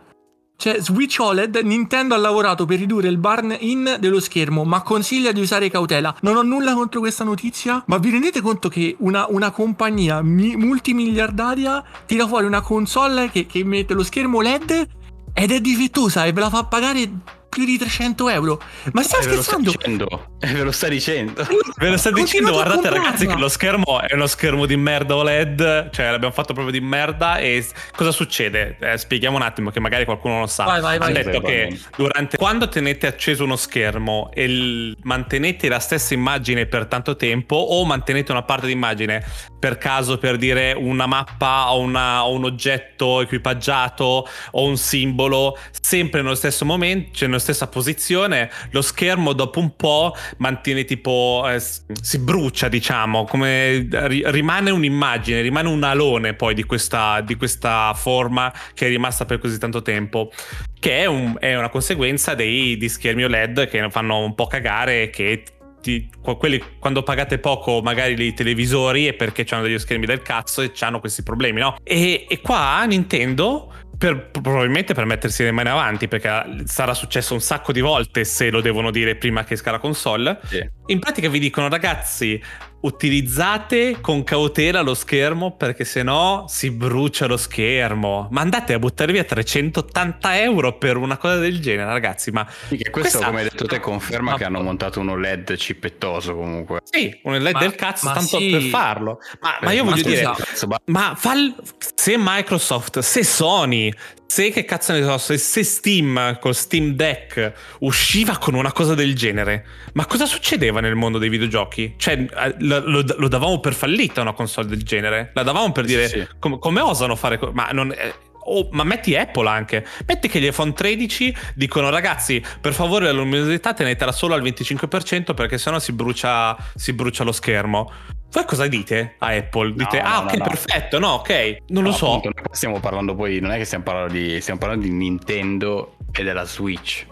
Cioè, 0.61 0.81
Switch 0.81 1.19
OLED, 1.21 1.61
Nintendo 1.63 2.15
ha 2.15 2.17
lavorato 2.17 2.65
per 2.65 2.79
ridurre 2.79 3.07
il 3.07 3.17
burn 3.17 3.55
in 3.61 3.95
dello 3.97 4.19
schermo, 4.19 4.65
ma 4.65 4.81
consiglia 4.81 5.31
di 5.31 5.39
usare 5.39 5.69
cautela. 5.69 6.13
Non 6.19 6.35
ho 6.35 6.41
nulla 6.41 6.73
contro 6.73 6.99
questa 6.99 7.23
notizia, 7.23 7.81
ma 7.85 7.97
vi 7.97 8.09
rendete 8.09 8.41
conto 8.41 8.67
che 8.67 8.93
una, 8.99 9.25
una 9.29 9.51
compagnia 9.51 10.21
mi- 10.21 10.57
multimiliardaria 10.57 11.81
tira 12.05 12.27
fuori 12.27 12.45
una 12.45 12.59
console 12.59 13.29
che, 13.29 13.45
che 13.45 13.63
mette 13.63 13.93
lo 13.93 14.03
schermo 14.03 14.41
LED 14.41 14.87
ed 15.33 15.51
è 15.51 15.61
difettosa 15.61 16.25
e 16.25 16.33
ve 16.33 16.41
la 16.41 16.49
fa 16.49 16.65
pagare 16.65 17.09
più 17.49 17.65
di 17.65 17.77
300 17.77 18.29
euro? 18.29 18.61
Ma 18.93 19.01
stai 19.01 19.23
Eh, 19.23 19.27
ve 19.27 19.35
lo 19.35 19.41
sta 19.41 19.57
scherzando? 19.57 19.71
dicendo. 19.71 20.27
Eh, 20.39 20.53
ve 20.53 20.63
lo 20.63 20.71
sta 20.71 20.87
dicendo. 20.87 21.47
Ve 21.77 21.89
lo 21.89 21.97
sto 21.97 22.11
dicendo, 22.11 22.51
guardate 22.51 22.89
ragazzi 22.89 23.25
che 23.27 23.35
lo 23.35 23.49
schermo 23.49 24.01
è 24.01 24.13
uno 24.13 24.27
schermo 24.27 24.65
di 24.65 24.77
merda 24.77 25.15
OLED, 25.15 25.89
cioè 25.91 26.11
l'abbiamo 26.11 26.33
fatto 26.33 26.53
proprio 26.53 26.71
di 26.71 26.79
merda 26.85 27.37
e 27.37 27.65
cosa 27.95 28.11
succede? 28.11 28.77
Eh, 28.79 28.97
spieghiamo 28.97 29.35
un 29.35 29.41
attimo 29.41 29.69
che 29.71 29.79
magari 29.79 30.05
qualcuno 30.05 30.33
non 30.35 30.41
lo 30.43 30.47
sa. 30.47 30.63
Vai, 30.65 30.81
vai, 30.81 30.97
vai. 30.97 31.07
Hanno 31.13 31.23
detto 31.23 31.41
Vai, 31.41 31.51
che 31.51 31.67
vai. 31.69 31.81
durante 31.97 32.37
quando 32.37 32.69
tenete 32.69 33.07
acceso 33.07 33.43
uno 33.43 33.55
schermo 33.55 34.29
e 34.33 34.43
il- 34.43 34.97
mantenete 35.03 35.67
la 35.67 35.79
stessa 35.79 36.13
immagine 36.13 36.65
per 36.67 36.85
tanto 36.85 37.15
tempo 37.15 37.55
o 37.55 37.83
mantenete 37.85 38.31
una 38.31 38.43
parte 38.43 38.67
di 38.67 38.71
immagine 38.73 39.23
per 39.59 39.77
caso 39.77 40.17
per 40.17 40.37
dire 40.37 40.73
una 40.73 41.05
mappa 41.05 41.71
o, 41.73 41.79
una- 41.79 42.25
o 42.25 42.31
un 42.33 42.45
oggetto 42.45 43.21
equipaggiato 43.21 44.27
o 44.51 44.63
un 44.65 44.77
simbolo 44.77 45.57
sempre 45.81 46.21
nello 46.21 46.35
stesso 46.35 46.65
momento, 46.65 47.09
cioè 47.13 47.27
nella 47.39 47.41
stessa 47.41 47.67
posizione, 47.67 48.51
lo 48.71 48.81
schermo 48.81 49.33
dopo 49.33 49.59
un 49.59 49.75
po' 49.75 50.13
mantiene 50.37 50.83
tipo 50.83 51.43
eh, 51.47 51.59
si 51.59 52.19
brucia, 52.19 52.67
diciamo, 52.67 53.23
come 53.23 53.87
ri- 53.89 54.23
rimane 54.25 54.69
un'immagine, 54.69 55.41
rimane 55.41 55.69
un 55.69 55.83
alone 55.83 56.33
poi 56.33 56.53
di 56.53 56.63
questa, 56.63 57.21
di 57.21 57.35
questa 57.35 57.93
forma 57.95 58.53
che 58.73 58.85
è 58.85 58.89
rimasta 58.89 59.25
per 59.25 59.39
così 59.39 59.57
tanto 59.57 59.81
tempo. 59.81 60.31
Che 60.79 60.99
è, 60.99 61.05
un- 61.05 61.35
è 61.39 61.55
una 61.55 61.69
conseguenza 61.69 62.35
dei 62.35 62.77
di 62.77 62.89
schermi 62.89 63.23
OLED 63.23 63.67
che 63.67 63.89
fanno 63.89 64.19
un 64.19 64.35
po' 64.35 64.47
cagare, 64.47 65.09
che 65.09 65.43
ti- 65.81 66.09
quelli, 66.21 66.61
quando 66.77 67.03
pagate 67.03 67.39
poco 67.39 67.81
magari 67.81 68.21
i 68.21 68.33
televisori 68.33 69.07
è 69.07 69.13
perché 69.13 69.45
hanno 69.49 69.63
degli 69.63 69.79
schermi 69.79 70.05
del 70.05 70.21
cazzo 70.21 70.61
e 70.61 70.71
hanno 70.81 70.99
questi 70.99 71.23
problemi, 71.23 71.61
no? 71.61 71.77
E, 71.83 72.25
e 72.27 72.41
qua 72.41 72.83
Nintendo, 72.85 73.71
per- 73.99 74.29
probabilmente 74.31 74.93
per 74.93 75.03
mettersi 75.05 75.43
le 75.43 75.51
mani 75.51 75.67
avanti, 75.69 76.07
perché 76.07 76.63
sarà 76.63 76.93
successo 76.93 77.33
un 77.33 77.41
sacco 77.41 77.73
di 77.73 77.81
volte 77.81 78.23
se 78.23 78.49
lo 78.49 78.61
devono 78.61 78.91
dire 78.91 79.15
prima 79.15 79.43
che 79.43 79.55
esca 79.55 79.71
la 79.71 79.77
console, 79.79 80.39
Sì. 80.45 80.65
in 80.87 80.99
pratica 80.99 81.27
vi 81.27 81.37
dicono 81.39 81.67
ragazzi 81.67 82.41
utilizzate 82.81 83.97
con 83.99 84.23
cautela 84.23 84.81
lo 84.81 84.93
schermo 84.93 85.55
perché 85.55 85.83
sennò 85.83 86.45
si 86.47 86.71
brucia 86.71 87.25
lo 87.25 87.35
schermo 87.37 88.27
ma 88.31 88.41
andate 88.41 88.73
a 88.73 88.79
buttare 88.79 89.11
via 89.11 89.23
380 89.23 90.39
euro 90.41 90.77
per 90.77 90.95
una 90.97 91.17
cosa 91.17 91.37
del 91.37 91.59
genere 91.59 91.89
ragazzi 91.91 92.31
ma 92.31 92.47
Sì, 92.49 92.77
questo, 92.77 92.91
Questa- 92.91 93.25
come 93.25 93.39
hai 93.39 93.43
detto 93.49 93.65
te, 93.65 93.79
conferma 93.79 94.31
Ma- 94.31 94.37
che 94.37 94.43
hanno 94.45 94.61
montato 94.61 94.99
uno 94.99 95.17
LED 95.17 95.55
cippettoso 95.57 96.35
comunque. 96.35 96.79
sì 96.83 97.19
un 97.23 97.37
LED 97.39 97.53
Ma- 97.53 97.59
del 97.59 97.75
cazzo 97.75 98.05
tanto 98.13 98.37
sì. 98.37 98.49
per 98.49 98.61
farlo 98.63 99.19
ma, 99.41 99.57
ma 99.61 99.71
io 99.71 99.81
Eh, 99.81 99.85
voglio 99.85 99.95
scusa, 100.03 100.09
dire 100.09 100.33
cazzo, 100.37 100.67
ma 100.85 101.13
fal- 101.15 101.55
se 101.95 102.15
Microsoft, 102.17 102.99
se 102.99 103.23
Sony, 103.23 103.93
se 104.29 104.51
che 104.51 104.63
cazzo 104.63 104.93
ne 104.93 105.01
so, 105.01 105.17
se, 105.17 105.39
se 105.39 105.63
Steam 105.63 106.37
col 106.39 106.53
Steam 106.53 106.91
Deck 106.91 107.51
usciva 107.79 108.37
con 108.37 108.53
una 108.53 108.71
cosa 108.71 108.93
del 108.93 109.15
genere, 109.15 109.65
ma 109.93 110.05
cosa 110.05 110.27
succedeva 110.27 110.81
nel 110.81 110.93
mondo 110.93 111.17
dei 111.17 111.29
videogiochi? 111.29 111.95
Cioè, 111.97 112.13
eh, 112.13 112.55
lo, 112.59 112.79
lo- 112.87 113.03
lo 113.17 113.27
davamo 113.27 113.59
per 113.59 113.73
fallita 113.73 114.21
una 114.21 114.33
console 114.33 114.67
del 114.67 114.83
genere? 114.83 115.31
La 115.33 115.41
davamo 115.41 115.71
per 115.71 115.85
dire 115.85 116.07
sì. 116.07 116.27
com- 116.37 116.59
come 116.59 116.79
osano 116.79 117.15
fare? 117.15 117.39
ma 117.53 117.69
non, 117.71 117.91
eh, 117.91 118.13
oh, 118.57 118.69
ma 118.71 118.83
metti 118.83 119.15
Apple 119.15 119.47
anche. 119.47 119.85
Metti 120.05 120.27
che 120.27 120.39
gli 120.39 120.45
iPhone 120.47 120.73
13 120.73 121.35
dicono 121.55 121.89
ragazzi, 121.89 122.43
per 122.61 122.73
favore 122.73 123.05
la 123.05 123.11
luminosità 123.11 123.73
tenetela 123.73 124.11
solo 124.11 124.33
al 124.33 124.41
25% 124.41 125.33
perché 125.33 125.57
sennò 125.57 125.79
si 125.79 125.91
brucia, 125.93 126.55
si 126.75 126.93
brucia 126.93 127.23
lo 127.23 127.31
schermo. 127.31 127.91
Voi 128.31 128.45
cosa 128.45 128.67
dite 128.67 129.15
a 129.19 129.27
Apple? 129.29 129.73
Dite, 129.73 130.01
No, 130.01 130.07
ah, 130.07 130.19
no, 130.19 130.25
ok, 130.27 130.33
no, 130.35 130.43
perfetto, 130.43 130.99
no, 130.99 131.07
ok, 131.13 131.57
non 131.69 131.83
lo 131.83 131.91
so. 131.91 132.13
appunto, 132.15 132.31
stiamo 132.51 132.79
parlando 132.79 133.15
poi, 133.15 133.39
non 133.39 133.51
è 133.51 133.57
che 133.57 133.65
stiamo 133.65 133.83
parlando 133.83 134.13
di, 134.13 134.39
stiamo 134.39 134.59
parlando 134.59 134.85
di 134.85 134.91
Nintendo 134.93 135.95
e 136.11 136.23
della 136.23 136.43
Switch. 136.45 137.05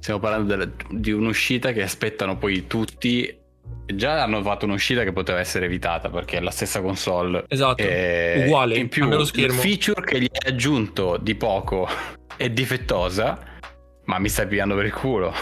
Stiamo 0.00 0.18
parlando 0.18 0.56
della- 0.56 0.70
di 0.88 1.12
un'uscita 1.12 1.72
che 1.72 1.82
aspettano 1.82 2.36
poi 2.36 2.66
tutti. 2.66 3.38
Già 3.94 4.22
hanno 4.22 4.42
fatto 4.42 4.64
un'uscita 4.64 5.04
che 5.04 5.12
poteva 5.12 5.38
essere 5.38 5.66
evitata 5.66 6.08
perché 6.10 6.36
è 6.38 6.40
la 6.40 6.50
stessa 6.50 6.80
console. 6.80 7.44
Esatto. 7.48 7.82
E 7.82 8.44
Uguale, 8.46 8.76
In 8.76 8.88
più, 8.88 9.08
lo 9.08 9.20
il 9.32 9.52
feature 9.52 10.02
che 10.02 10.20
gli 10.20 10.28
hai 10.30 10.52
aggiunto 10.52 11.16
di 11.20 11.34
poco 11.34 11.88
è 12.36 12.48
difettosa. 12.50 13.38
Ma 14.04 14.18
mi 14.18 14.28
stai 14.28 14.46
pigliando 14.46 14.74
per 14.74 14.86
il 14.86 14.92
culo. 14.92 15.32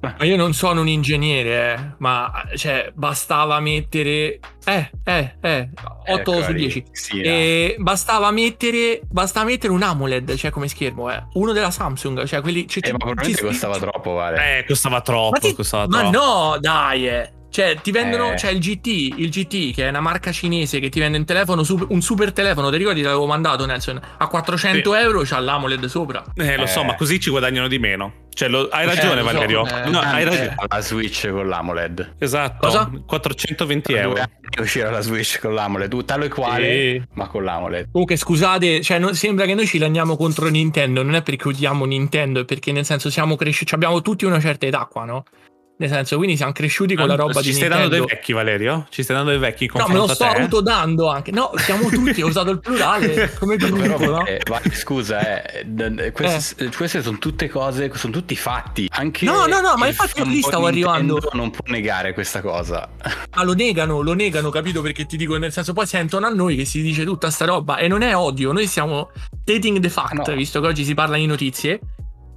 Ma 0.00 0.16
io 0.24 0.36
non 0.36 0.52
sono 0.52 0.82
un 0.82 0.88
ingegnere, 0.88 1.72
eh, 1.74 1.94
ma 1.98 2.30
cioè, 2.56 2.90
bastava 2.94 3.58
mettere. 3.60 4.38
Eh, 4.66 4.90
eh, 5.02 5.34
eh, 5.40 5.70
8 6.06 6.32
Ecco, 6.32 6.42
su 6.42 6.52
lì, 6.52 6.60
10. 6.60 6.84
sì, 6.92 7.20
E 7.22 7.76
bastava 7.78 8.30
mettere, 8.30 9.00
bastava 9.10 9.46
mettere 9.46 9.72
un 9.72 9.82
AMOLED, 9.82 10.34
cioè 10.34 10.50
come 10.50 10.68
schermo, 10.68 11.10
eh. 11.10 11.22
Uno 11.34 11.52
della 11.52 11.70
Samsung, 11.70 12.24
cioè 12.24 12.42
quelli. 12.42 12.68
Cioè, 12.68 12.86
Eh, 12.86 12.92
ma 12.92 12.98
probabilmente 12.98 13.40
ci- 13.40 13.46
costava 13.46 13.78
troppo, 13.78 14.12
vale. 14.12 14.58
Eh, 14.58 14.64
costava 14.66 15.00
troppo, 15.00 15.30
Ma, 15.30 15.38
ti- 15.38 15.54
costava 15.54 15.86
ma 15.86 16.00
troppo. 16.10 16.18
no, 16.18 16.56
dai, 16.60 17.08
eh. 17.08 17.30
Cioè, 17.54 17.76
ti 17.80 17.92
vendono. 17.92 18.32
Eh. 18.32 18.34
C'è 18.34 18.50
il 18.50 18.58
GT, 18.58 18.86
il 19.16 19.30
GT, 19.30 19.72
che 19.74 19.84
è 19.86 19.88
una 19.88 20.00
marca 20.00 20.32
cinese 20.32 20.80
che 20.80 20.88
ti 20.88 20.98
vende 20.98 21.18
un 21.18 21.24
telefono, 21.24 21.62
super- 21.62 21.86
un 21.88 22.00
super 22.00 22.32
telefono. 22.32 22.68
Ti 22.68 22.76
ricordi? 22.76 23.00
Te 23.00 23.06
l'avevo 23.06 23.26
mandato, 23.26 23.64
Nelson. 23.64 24.00
A 24.18 24.26
400 24.26 24.92
Sì. 24.92 24.98
euro 24.98 25.22
c'ha 25.24 25.38
l'AMOLED 25.38 25.84
sopra. 25.84 26.24
Eh, 26.34 26.56
lo 26.56 26.66
so, 26.66 26.80
Eh. 26.80 26.84
ma 26.86 26.94
così 26.96 27.20
ci 27.20 27.30
guadagnano 27.30 27.68
di 27.68 27.78
meno. 27.78 28.22
Cioè, 28.34 28.48
lo- 28.48 28.68
hai 28.72 28.82
Eh, 28.82 28.86
ragione, 28.96 29.20
so, 29.20 29.24
Valerio. 29.26 29.64
eh. 29.68 29.88
no, 29.88 30.00
hai 30.00 30.24
ragione. 30.24 30.56
La 30.68 30.80
Switch 30.80 31.30
con 31.30 31.46
l'AMOLED. 31.46 32.16
Esatto. 32.18 32.66
Cosa? 32.66 32.90
420 33.06 33.92
Due 33.92 34.00
euro. 34.00 34.22
uscirà 34.60 34.90
la 34.90 35.00
Switch 35.00 35.38
con 35.38 35.54
l'AMOLED. 35.54 35.88
Tu, 35.90 36.04
tale 36.04 36.24
e 36.26 36.28
quale, 36.30 36.66
Sì. 36.98 37.02
ma 37.14 37.28
con 37.28 37.44
l'AMOLED. 37.44 37.90
Comunque, 37.92 38.16
scusate, 38.16 38.82
cioè, 38.82 38.98
non- 38.98 39.14
sembra 39.14 39.46
che 39.46 39.54
noi 39.54 39.66
ci 39.68 39.80
andiamo 39.80 40.16
contro 40.16 40.48
Nintendo. 40.48 41.04
Non 41.04 41.14
è 41.14 41.22
perché 41.22 41.46
odiamo 41.46 41.84
Nintendo, 41.84 42.40
è 42.40 42.44
perché 42.44 42.72
nel 42.72 42.84
senso 42.84 43.10
siamo 43.10 43.36
cresciuti. 43.36 43.74
Abbiamo 43.74 44.02
tutti 44.02 44.24
una 44.24 44.40
certa 44.40 44.66
età 44.66 44.88
qua, 44.90 45.04
no? 45.04 45.22
Nel 45.76 45.88
senso, 45.88 46.16
quindi 46.18 46.36
siamo 46.36 46.52
cresciuti 46.52 46.94
con 46.94 47.08
la 47.08 47.16
roba 47.16 47.42
Ci 47.42 47.48
di 47.48 47.54
stai 47.54 47.68
Nintendo. 47.68 47.88
dando 47.88 48.06
dei 48.06 48.14
vecchi, 48.16 48.32
Valerio? 48.32 48.86
Ci 48.90 49.02
stai 49.02 49.16
dando 49.16 49.30
dei 49.32 49.40
vecchi 49.40 49.64
in 49.64 49.70
No, 49.74 49.88
me 49.88 49.94
lo 49.94 50.06
sto 50.06 50.22
autodando 50.24 51.08
anche. 51.10 51.32
No, 51.32 51.50
siamo 51.56 51.88
tutti, 51.88 52.22
ho 52.22 52.28
usato 52.28 52.50
il 52.50 52.60
plurale 52.60 53.34
come 53.40 53.56
gruppo, 53.56 54.04
no? 54.04 54.24
eh, 54.24 54.40
vai, 54.48 54.60
scusa, 54.72 55.42
eh, 55.44 55.64
d- 55.64 55.88
d- 55.88 56.12
queste, 56.12 56.70
queste 56.76 57.02
sono 57.02 57.18
tutte 57.18 57.48
cose, 57.48 57.90
sono 57.94 58.12
tutti 58.12 58.36
fatti. 58.36 58.88
Anche 58.92 59.24
No, 59.24 59.46
no, 59.46 59.60
no, 59.60 59.74
ma 59.76 59.88
infatti 59.88 60.20
io 60.20 60.26
lì 60.26 60.42
stavo 60.42 60.66
arrivando. 60.66 61.18
Non 61.32 61.50
può 61.50 61.64
negare 61.66 62.14
questa 62.14 62.40
cosa. 62.40 62.88
Ma 63.34 63.42
lo 63.42 63.54
negano, 63.54 64.00
lo 64.00 64.12
negano, 64.12 64.50
capito? 64.50 64.80
Perché 64.80 65.06
ti 65.06 65.16
dico, 65.16 65.36
nel 65.38 65.50
senso, 65.50 65.72
poi 65.72 65.86
sentono 65.86 66.26
a 66.26 66.30
noi 66.30 66.54
che 66.54 66.64
si 66.64 66.82
dice 66.82 67.02
tutta 67.04 67.30
sta 67.32 67.46
roba 67.46 67.78
e 67.78 67.88
non 67.88 68.02
è 68.02 68.14
odio, 68.14 68.52
noi 68.52 68.68
stiamo 68.68 69.10
stating 69.42 69.80
the 69.80 69.88
fact, 69.90 70.28
No. 70.28 70.34
visto 70.36 70.60
che 70.60 70.68
oggi 70.68 70.84
si 70.84 70.94
parla 70.94 71.16
di 71.16 71.26
notizie. 71.26 71.80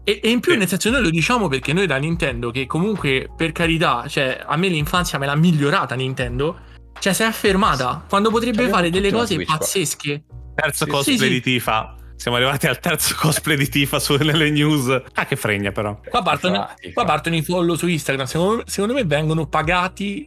E, 0.07 0.21
e 0.23 0.29
in 0.29 0.39
più, 0.39 0.53
Sì. 0.53 0.57
nel 0.59 0.69
senso, 0.69 0.89
noi 0.89 1.01
lo 1.01 1.09
diciamo 1.09 1.49
perché 1.49 1.73
noi 1.73 1.85
da 1.85 1.97
Nintendo, 1.97 2.49
che 2.49 2.65
comunque, 2.65 3.29
per 3.35 3.51
carità, 3.51 4.05
cioè, 4.07 4.41
a 4.41 4.55
me 4.55 4.69
l'infanzia 4.69 5.19
me 5.19 5.25
l'ha 5.25 5.35
migliorata 5.35 5.95
Nintendo, 5.95 6.59
cioè, 6.97 7.11
si 7.11 7.23
è 7.23 7.25
affermata 7.25 8.05
quando 8.07 8.29
potrebbe 8.29 8.55
Abbiamo 8.59 8.75
fare 8.75 8.89
delle 8.89 9.11
cose 9.11 9.43
pazzesche. 9.43 10.23
Terzo 10.55 10.85
Sì, 10.85 10.91
cosplay 10.91 11.17
sì, 11.17 11.23
sì. 11.23 11.29
di 11.29 11.41
Tifa. 11.41 11.93
Siamo 12.15 12.37
arrivati 12.37 12.67
al 12.67 12.79
terzo 12.79 13.15
cosplay 13.19 13.57
di 13.57 13.67
Tifa 13.67 13.99
su, 13.99 14.15
nelle 14.15 14.49
news. 14.49 14.87
Ah, 15.13 15.25
che 15.25 15.35
fregna, 15.35 15.71
però. 15.73 15.99
Qua 16.09 16.23
partono, 16.23 16.67
qua 16.93 17.03
partono 17.03 17.35
i 17.35 17.43
follow 17.43 17.75
su 17.75 17.85
Instagram. 17.87 18.25
Secondo 18.25 18.55
me, 18.55 18.63
secondo 18.65 18.93
me 18.95 19.03
vengono 19.03 19.45
pagati 19.47 20.25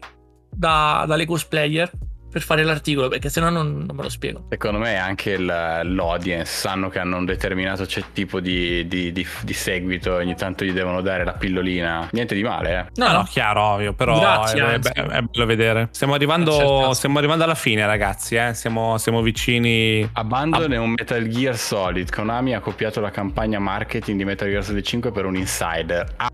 da- 0.54 1.04
dalle 1.08 1.24
cosplayer 1.24 1.90
per 2.30 2.42
fare 2.42 2.62
l'articolo, 2.62 3.08
perché 3.08 3.28
sennò 3.28 3.50
non, 3.50 3.84
non 3.86 3.96
me 3.96 4.02
lo 4.02 4.08
spiego. 4.08 4.44
Secondo 4.48 4.78
me 4.78 4.96
anche 4.96 5.32
il- 5.32 5.44
l'audience 5.44 6.50
sanno 6.52 6.88
che 6.88 6.98
hanno 6.98 7.16
un 7.16 7.24
determinato 7.24 7.84
c- 7.84 8.04
tipo 8.12 8.40
di, 8.40 8.86
di- 8.86 9.12
di- 9.12 9.26
di 9.42 9.52
seguito, 9.52 10.14
ogni 10.14 10.34
tanto 10.36 10.64
gli 10.64 10.72
devono 10.72 11.00
dare 11.00 11.24
la 11.24 11.32
pillolina. 11.32 12.08
Niente 12.12 12.34
di 12.34 12.42
male, 12.42 12.70
eh. 12.78 12.86
No, 12.94 13.08
No, 13.10 13.12
no, 13.18 13.22
chiaro, 13.24 13.62
ovvio, 13.62 13.92
però 13.92 14.18
Grazie, 14.18 14.62
è, 14.64 14.78
è 14.78 15.06
è 15.06 15.20
bello 15.22 15.46
vedere. 15.46 15.88
Stiamo 15.90 16.14
arrivando, 16.14 16.52
Certo. 16.52 16.92
stiamo 16.94 17.18
arrivando 17.18 17.42
alla 17.44 17.54
fine, 17.56 17.84
ragazzi. 17.86 18.36
Eh? 18.36 18.54
Siamo, 18.54 18.96
siamo 18.98 19.20
vicini. 19.22 20.08
Abandon 20.12 20.72
è 20.72 20.76
un 20.78 20.90
Metal 20.90 21.26
Gear 21.28 21.56
Solid. 21.56 22.10
Konami 22.10 22.54
ha 22.54 22.60
copiato 22.60 23.00
la 23.00 23.10
campagna 23.10 23.58
marketing 23.58 24.16
di 24.18 24.24
Metal 24.24 24.48
Gear 24.48 24.62
Solid 24.64 24.84
5 24.84 25.10
per 25.10 25.24
un 25.24 25.34
insider. 25.36 26.06
Ah. 26.16 26.28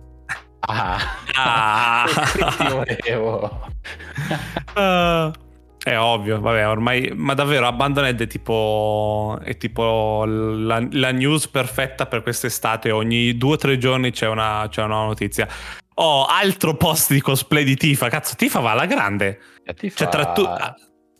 Ah. 0.68 0.98
Ah. 1.34 2.04
Ti 2.58 2.66
volevo. 2.68 3.68
Eh, 4.76 5.30
è 5.86 5.96
ovvio, 5.96 6.40
vabbè, 6.40 6.66
ormai. 6.66 7.12
Ma 7.14 7.32
davvero, 7.34 7.64
Abandoned 7.68 8.20
è 8.20 8.26
tipo. 8.26 9.38
È 9.40 9.56
tipo 9.56 10.24
la, 10.26 10.84
la 10.90 11.12
news 11.12 11.46
perfetta 11.46 12.06
per 12.06 12.22
quest'estate. 12.22 12.90
Ogni 12.90 13.36
due 13.36 13.52
o 13.52 13.56
tre 13.56 13.78
giorni 13.78 14.10
c'è 14.10 14.26
una, 14.26 14.66
c'è 14.68 14.82
una 14.82 15.04
notizia. 15.04 15.46
Oh, 15.94 16.24
altro 16.24 16.74
post 16.74 17.12
di 17.12 17.20
cosplay 17.20 17.62
di 17.62 17.76
Tifa. 17.76 18.08
Cazzo, 18.08 18.34
Tifa 18.34 18.58
va 18.58 18.72
alla 18.72 18.86
grande. 18.86 19.38
Ti 19.64 19.92
Cioè, 19.94 20.08
fa- 20.08 20.10
tra 20.10 20.32
tu. 20.32 20.44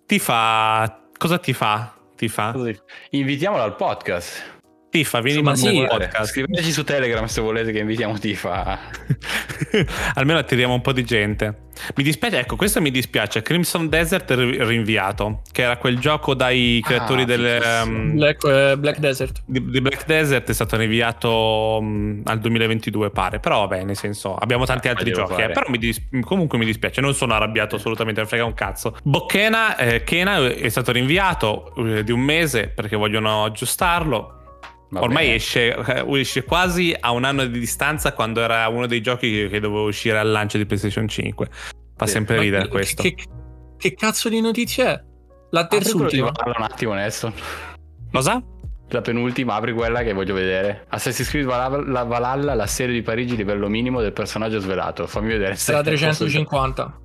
Tifa. 0.04 1.00
Cosa 1.16 1.38
ti 1.38 1.52
fa? 1.52 1.94
Tifa? 2.16 2.50
Così. 2.50 2.76
Invitiamolo 3.10 3.62
al 3.62 3.76
podcast. 3.76 4.55
Tifa, 4.88 5.20
vieni 5.20 5.40
Insomma, 5.40 5.68
in 5.70 5.74
sì. 5.74 5.80
un 5.80 5.86
podcast. 5.88 6.30
Scriveteci 6.30 6.72
su 6.72 6.84
Telegram 6.84 7.24
se 7.26 7.40
volete 7.40 7.72
che 7.72 7.80
invitiamo 7.80 8.18
Tifa. 8.18 8.78
Almeno 10.14 10.38
attiriamo 10.38 10.72
un 10.74 10.80
po' 10.80 10.92
di 10.92 11.04
gente. 11.04 11.64
Mi 11.96 12.02
dispiace, 12.02 12.38
ecco, 12.38 12.56
questo 12.56 12.80
mi 12.80 12.90
dispiace. 12.90 13.42
Crimson 13.42 13.88
Desert 13.90 14.30
rinviato, 14.30 15.42
che 15.52 15.62
era 15.62 15.76
quel 15.76 15.98
gioco 15.98 16.32
dai 16.34 16.80
creatori 16.82 17.22
Ah, 17.22 17.26
del, 17.26 17.44
ehm, 17.44 18.12
Black, 18.14 18.44
eh, 18.44 18.76
Black 18.78 18.98
Desert. 18.98 19.42
di, 19.44 19.62
di 19.70 19.80
Black 19.82 20.06
Desert, 20.06 20.48
è 20.48 20.54
stato 20.54 20.76
rinviato 20.76 21.78
mm, 21.82 22.20
al 22.24 22.38
2022, 22.38 23.10
pare. 23.10 23.38
Però, 23.40 23.66
vabbè, 23.66 23.84
nel 23.84 23.96
senso, 23.96 24.34
abbiamo 24.36 24.64
tanti 24.64 24.88
Ah, 24.88 24.92
altri 24.92 25.12
giochi. 25.12 25.42
eh, 25.42 25.50
però 25.50 25.68
mi 25.68 25.76
dis- 25.78 26.00
comunque 26.22 26.56
mi 26.56 26.64
dispiace, 26.64 27.02
non 27.02 27.12
sono 27.12 27.34
arrabbiato 27.34 27.76
assolutamente, 27.76 28.20
non 28.20 28.28
frega 28.28 28.44
un 28.46 28.54
cazzo. 28.54 28.96
Bocchena, 29.02 29.76
eh, 29.76 30.04
Kena 30.04 30.46
è 30.46 30.68
stato 30.70 30.92
rinviato 30.92 31.74
eh, 31.76 32.02
di 32.04 32.12
un 32.12 32.20
mese 32.20 32.68
perché 32.68 32.96
vogliono 32.96 33.44
aggiustarlo. 33.44 34.35
Va 34.88 35.00
Ormai 35.02 35.32
esce, 35.32 35.74
eh, 35.74 36.04
esce 36.20 36.44
quasi 36.44 36.94
a 36.98 37.10
un 37.10 37.24
anno 37.24 37.44
di 37.44 37.58
distanza 37.58 38.12
quando 38.12 38.40
era 38.40 38.68
uno 38.68 38.86
dei 38.86 39.00
giochi 39.00 39.30
che, 39.30 39.48
che 39.48 39.60
doveva 39.60 39.82
uscire 39.82 40.18
al 40.18 40.30
lancio 40.30 40.58
di 40.58 40.66
PlayStation 40.66 41.08
5. 41.08 41.48
Fa 41.96 42.06
Sì. 42.06 42.12
sempre 42.12 42.38
ridere 42.38 42.62
che- 42.64 42.68
questo. 42.68 43.02
Che, 43.02 43.16
che 43.76 43.94
cazzo 43.94 44.28
di 44.28 44.40
notizia 44.40 44.92
è? 44.92 45.02
La 45.50 45.60
Apri 45.62 45.78
terz'ultima. 45.78 46.30
Valhalla 46.30 46.54
un 46.58 46.64
attimo, 46.64 46.92
Nelson. 46.94 47.32
Cosa? 48.12 48.42
La 48.90 49.00
penultima, 49.00 49.54
apri 49.54 49.72
quella 49.72 50.02
che 50.04 50.12
voglio 50.12 50.34
vedere. 50.34 50.84
Assassin's 50.90 51.28
Creed 51.28 51.46
Valhalla, 51.46 52.04
Valhalla, 52.04 52.54
la 52.54 52.66
serie 52.68 52.94
di 52.94 53.02
Parigi, 53.02 53.34
livello 53.34 53.68
minimo 53.68 54.00
del 54.00 54.12
personaggio 54.12 54.60
svelato. 54.60 55.08
Fammi 55.08 55.28
vedere 55.28 55.56
se 55.56 55.72
Sarà 55.72 55.82
350. 55.82 57.00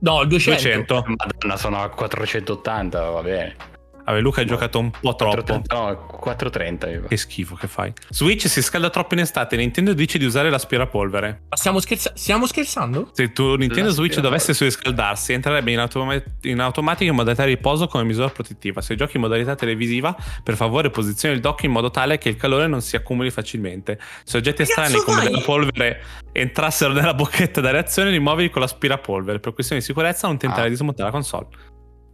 No, 0.00 0.24
200. 0.26 0.62
200. 0.62 1.04
Madonna, 1.16 1.56
sono 1.56 1.80
a 1.82 1.88
480, 1.88 3.00
va 3.10 3.22
bene. 3.22 3.56
Vabbè, 4.06 4.20
Luca 4.20 4.42
ha 4.42 4.44
giocato 4.44 4.78
un 4.78 4.90
po' 4.90 5.16
troppo. 5.16 5.42
430, 5.42 5.74
no, 5.74 6.06
430. 6.20 6.86
mi 6.86 6.94
pare. 6.94 7.08
Che 7.08 7.16
schifo 7.16 7.56
che 7.56 7.66
fai. 7.66 7.92
Switch 8.10 8.46
si 8.48 8.62
scalda 8.62 8.88
troppo 8.88 9.14
in 9.14 9.20
estate. 9.20 9.56
Nintendo 9.56 9.92
dice 9.94 10.16
di 10.16 10.24
usare 10.24 10.48
l'aspirapolvere. 10.48 11.42
Ma 11.48 11.56
stiamo, 11.56 11.80
scherza- 11.80 12.12
stiamo 12.14 12.46
scherzando? 12.46 13.10
Se 13.12 13.32
tu 13.32 13.56
Nintendo 13.56 13.90
Switch 13.90 14.20
dovesse 14.20 14.54
surriscaldarsi, 14.54 15.32
entrerebbe 15.32 15.72
in, 15.72 15.80
automa- 15.80 16.22
in 16.42 16.60
automatico 16.60 17.10
in 17.10 17.16
modalità 17.16 17.42
riposo 17.44 17.88
come 17.88 18.04
misura 18.04 18.28
protettiva. 18.28 18.80
Se 18.80 18.94
giochi 18.94 19.16
in 19.16 19.22
modalità 19.22 19.56
televisiva, 19.56 20.14
per 20.42 20.54
favore 20.54 20.90
posizioni 20.90 21.34
il 21.34 21.40
dock 21.40 21.64
in 21.64 21.72
modo 21.72 21.90
tale 21.90 22.18
che 22.18 22.28
il 22.28 22.36
calore 22.36 22.68
non 22.68 22.80
si 22.82 22.94
accumuli 22.94 23.30
facilmente. 23.30 23.98
Se 24.22 24.36
oggetti 24.36 24.62
estranei 24.62 25.02
come 25.02 25.24
della 25.24 25.40
polvere 25.40 26.00
entrassero 26.32 26.92
nella 26.92 27.14
bocchetta 27.14 27.60
da 27.60 27.70
reazione, 27.72 28.10
rimuovili 28.10 28.50
con 28.50 28.60
l'aspirapolvere. 28.60 29.40
Per 29.40 29.52
questioni 29.52 29.80
di 29.80 29.86
sicurezza 29.86 30.28
non 30.28 30.38
tentare 30.38 30.66
Ah. 30.66 30.68
di 30.70 30.76
smontare 30.76 31.08
la 31.08 31.14
console. 31.14 31.46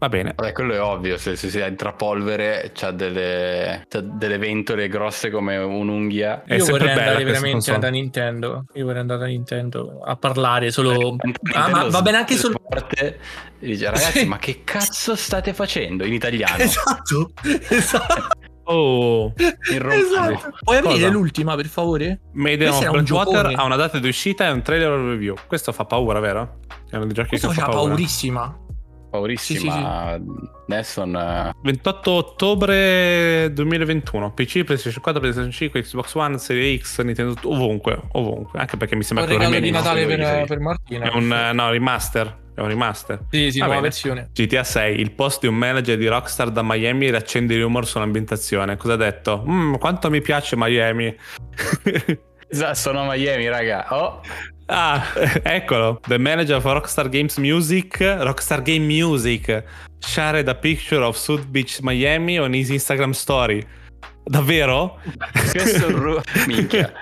Va 0.02 0.08
bene. 0.08 0.32
Vabbè, 0.34 0.50
quello 0.50 0.74
è 0.74 0.80
ovvio. 0.82 1.16
Se, 1.16 1.36
se 1.36 1.48
si 1.48 1.60
entra 1.60 1.92
polvere, 1.92 2.72
c'ha 2.74 2.90
delle, 2.90 3.84
c'ha 3.88 4.00
delle 4.00 4.36
ventole 4.36 4.88
grosse 4.88 5.30
come 5.30 5.56
un'unghia. 5.58 6.42
È 6.44 6.56
Io 6.56 6.64
vorrei 6.64 6.88
andare 6.88 7.22
veramente 7.22 7.50
console. 7.52 7.78
da 7.78 7.88
Nintendo. 7.88 8.64
Io 8.72 8.84
vorrei 8.84 9.00
andare 9.02 9.20
da 9.20 9.26
Nintendo 9.26 10.00
a 10.04 10.16
parlare 10.16 10.72
solo. 10.72 11.14
Ah, 11.54 11.68
ma 11.68 11.84
va 11.88 12.02
bene 12.02 12.16
anche 12.16 12.34
solo. 12.34 12.60
forte 12.68 13.20
dice, 13.60 13.84
ragazzi, 13.84 14.18
Sì. 14.18 14.26
ma 14.26 14.38
che 14.38 14.62
cazzo 14.64 15.14
state 15.14 15.52
facendo 15.54 16.04
in 16.04 16.14
italiano? 16.14 16.56
Esatto, 16.64 17.30
esatto. 17.68 18.28
Oh, 18.64 19.32
In 19.36 19.88
esatto. 19.90 20.52
Puoi 20.62 20.76
aprire 20.76 20.94
Cosa? 20.94 21.08
l'ultima, 21.08 21.56
per 21.56 21.66
favore? 21.66 22.20
Era 22.32 22.70
un 22.70 22.76
Blackwater 22.76 23.02
giocone. 23.02 23.54
ha 23.54 23.64
una 23.64 23.74
data 23.74 23.98
di 23.98 24.06
uscita 24.06 24.46
e 24.46 24.50
un 24.52 24.62
trailer 24.62 24.88
review. 25.00 25.34
Questo 25.48 25.72
fa 25.72 25.84
paura, 25.84 26.20
vero? 26.20 26.58
È 26.88 26.94
uno 26.94 27.06
dei 27.06 27.12
giochi 27.14 27.30
Questo 27.30 27.48
che 27.48 27.54
fa 27.54 27.66
paura. 27.66 27.88
paurissima. 27.88 28.56
Paurissima. 29.12 30.18
Nelson. 30.66 31.52
28 31.62 32.10
ottobre 32.10 33.52
2021. 33.52 34.32
PC, 34.32 34.64
PlayStation 34.64 35.02
4, 35.02 35.20
PlayStation 35.20 35.52
5, 35.52 35.82
Xbox 35.82 36.14
One, 36.14 36.38
Serie 36.38 36.78
X, 36.78 37.02
Nintendo, 37.02 37.34
ovunque, 37.44 38.00
ovunque. 38.12 38.58
Anche 38.58 38.78
perché 38.78 38.96
mi 38.96 39.02
sembra 39.02 39.26
Un 39.26 39.30
che 39.30 39.38
regalo 39.38 39.60
di 39.60 39.70
Natale 39.70 40.06
per, 40.06 40.24
sì. 40.24 40.44
per 40.46 40.60
Martina. 40.60 41.10
È 41.10 41.14
un 41.14 41.50
no, 41.52 41.70
remaster. 41.70 42.40
È 42.54 42.60
un 42.60 42.68
remaster. 42.68 43.26
Sì, 43.30 43.50
sì, 43.50 43.58
Va 43.58 43.66
nuova 43.66 43.80
versione. 43.82 44.30
GTA 44.32 44.64
6, 44.64 44.98
il 44.98 45.12
post 45.12 45.40
di 45.40 45.46
un 45.46 45.56
manager 45.56 45.98
di 45.98 46.06
Rockstar 46.06 46.50
da 46.50 46.62
Miami 46.62 47.10
riaccende 47.10 47.54
i 47.54 47.60
rumor 47.60 47.86
sull'ambientazione. 47.86 48.76
Cosa 48.76 48.94
ha 48.94 48.96
detto? 48.96 49.44
Mm, 49.46 49.74
quanto 49.74 50.08
mi 50.08 50.22
piace 50.22 50.56
Miami. 50.56 51.14
Esatto, 52.52 52.74
sono 52.74 53.00
a 53.00 53.06
Miami, 53.06 53.48
raga. 53.48 53.86
Oh, 53.88 54.20
ah, 54.72 55.02
eccolo. 55.42 56.00
The 56.06 56.18
manager 56.18 56.56
of 56.56 56.64
Rockstar 56.64 57.08
Games 57.08 57.36
Music, 57.36 57.98
Rockstar 57.98 58.62
Game 58.62 58.86
Music, 58.86 59.64
shared 59.98 60.48
a 60.48 60.54
picture 60.54 61.02
of 61.02 61.16
South 61.16 61.46
Beach, 61.46 61.80
Miami 61.82 62.38
on 62.38 62.54
his 62.54 62.70
Instagram 62.70 63.12
story. 63.12 63.64
Davvero? 64.24 64.98
questo 65.50 65.86
è 65.86 65.92
un 65.92 65.98
ru- 65.98 66.20
minchia. 66.46 66.92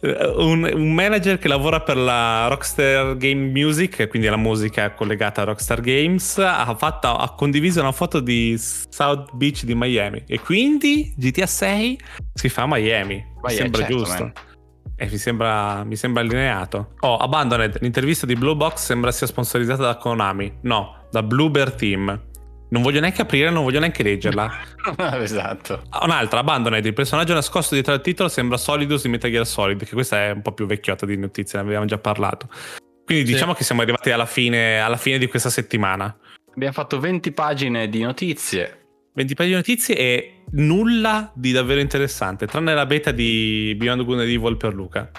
un, 0.00 0.70
un 0.72 0.92
manager 0.92 1.38
che 1.38 1.48
lavora 1.48 1.80
per 1.80 1.96
la 1.96 2.46
Rockstar 2.48 3.16
Game 3.16 3.50
Music, 3.50 4.06
quindi 4.08 4.28
la 4.28 4.36
musica 4.36 4.92
collegata 4.92 5.42
a 5.42 5.44
Rockstar 5.44 5.80
Games, 5.80 6.38
ha, 6.38 6.74
fatto, 6.76 7.08
ha 7.08 7.34
condiviso 7.34 7.80
una 7.80 7.92
foto 7.92 8.20
di 8.20 8.56
South 8.58 9.32
Beach 9.34 9.64
di 9.64 9.74
Miami 9.74 10.24
e 10.26 10.40
quindi 10.40 11.12
GTA 11.16 11.46
6 11.46 12.00
si 12.34 12.48
fa 12.48 12.62
a 12.62 12.66
Miami. 12.68 13.14
Mi 13.14 13.26
Ma 13.42 13.50
yeah, 13.50 13.62
sembra 13.62 13.80
certo, 13.82 13.96
giusto. 13.96 14.22
man. 14.22 14.32
E 15.00 15.06
mi 15.08 15.16
sembra, 15.16 15.84
mi 15.84 15.94
sembra 15.94 16.22
allineato. 16.22 16.94
Oh, 17.00 17.16
Abandoned, 17.18 17.78
l'intervista 17.80 18.26
di 18.26 18.34
Blue 18.34 18.56
Box 18.56 18.78
sembra 18.84 19.12
sia 19.12 19.28
sponsorizzata 19.28 19.82
da 19.84 19.96
Konami. 19.96 20.58
No, 20.62 21.06
da 21.12 21.22
Bluebird 21.22 21.76
Team. 21.76 22.26
Non 22.70 22.82
voglio 22.82 22.98
neanche 23.00 23.22
aprire, 23.22 23.48
non 23.50 23.62
voglio 23.62 23.78
neanche 23.78 24.02
leggerla. 24.02 24.50
esatto. 25.22 25.82
Ah, 25.90 26.04
Un'altra, 26.04 26.40
Abandoned, 26.40 26.84
il 26.84 26.92
personaggio 26.94 27.32
nascosto 27.32 27.74
dietro 27.74 27.92
al 27.94 28.00
titolo 28.02 28.28
sembra 28.28 28.56
Solidus 28.58 29.02
di 29.02 29.08
Metal 29.08 29.30
Gear 29.30 29.46
Solid, 29.46 29.84
che 29.84 29.92
questa 29.94 30.18
è 30.24 30.30
un 30.32 30.42
po' 30.42 30.52
più 30.52 30.66
vecchiotta 30.66 31.06
di 31.06 31.16
notizie, 31.16 31.58
ne 31.60 31.64
avevamo 31.64 31.86
già 31.86 31.98
parlato. 31.98 32.48
Quindi 33.06 33.24
Sì. 33.24 33.32
diciamo 33.32 33.54
che 33.54 33.62
siamo 33.64 33.80
arrivati 33.82 34.10
alla 34.10 34.26
fine, 34.26 34.80
alla 34.80 34.96
fine 34.98 35.16
di 35.18 35.28
questa 35.28 35.48
settimana. 35.48 36.14
Abbiamo 36.52 36.72
fatto 36.74 36.98
20 36.98 37.30
pagine 37.32 37.88
di 37.88 38.02
notizie. 38.02 38.87
20 39.18 39.34
pagine 39.34 39.54
di 39.56 39.60
notizie 39.60 39.96
e 39.96 40.32
nulla 40.52 41.32
di 41.34 41.50
davvero 41.50 41.80
interessante, 41.80 42.46
tranne 42.46 42.72
la 42.72 42.86
beta 42.86 43.10
di 43.10 43.74
Beyond 43.76 44.04
Good 44.04 44.20
and 44.20 44.28
Evil 44.28 44.56
per 44.56 44.74
Luca. 44.74 45.10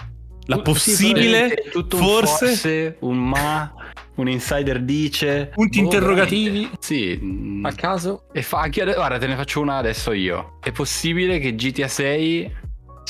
La 0.46 0.56
Sì, 0.56 0.62
possibile, 0.62 1.48
è 1.48 1.68
tutto 1.68 1.96
un 1.96 2.02
forse... 2.02 2.46
forse, 2.46 2.96
un 3.00 3.18
ma, 3.18 3.70
un 4.14 4.28
insider 4.28 4.80
dice. 4.80 5.50
Punti 5.52 5.80
boh, 5.80 5.84
interrogativi. 5.84 6.48
veramente. 6.50 6.76
Sì. 6.80 7.18
mm, 7.22 7.64
A 7.66 7.72
caso. 7.74 8.22
E 8.32 8.40
fa 8.40 8.60
anche 8.60 8.82
guarda, 8.84 9.18
te 9.18 9.26
ne 9.26 9.36
faccio 9.36 9.60
una 9.60 9.76
adesso 9.76 10.12
io. 10.12 10.58
È 10.62 10.72
possibile 10.72 11.38
che 11.38 11.54
GTA 11.54 11.86
6 11.86 12.52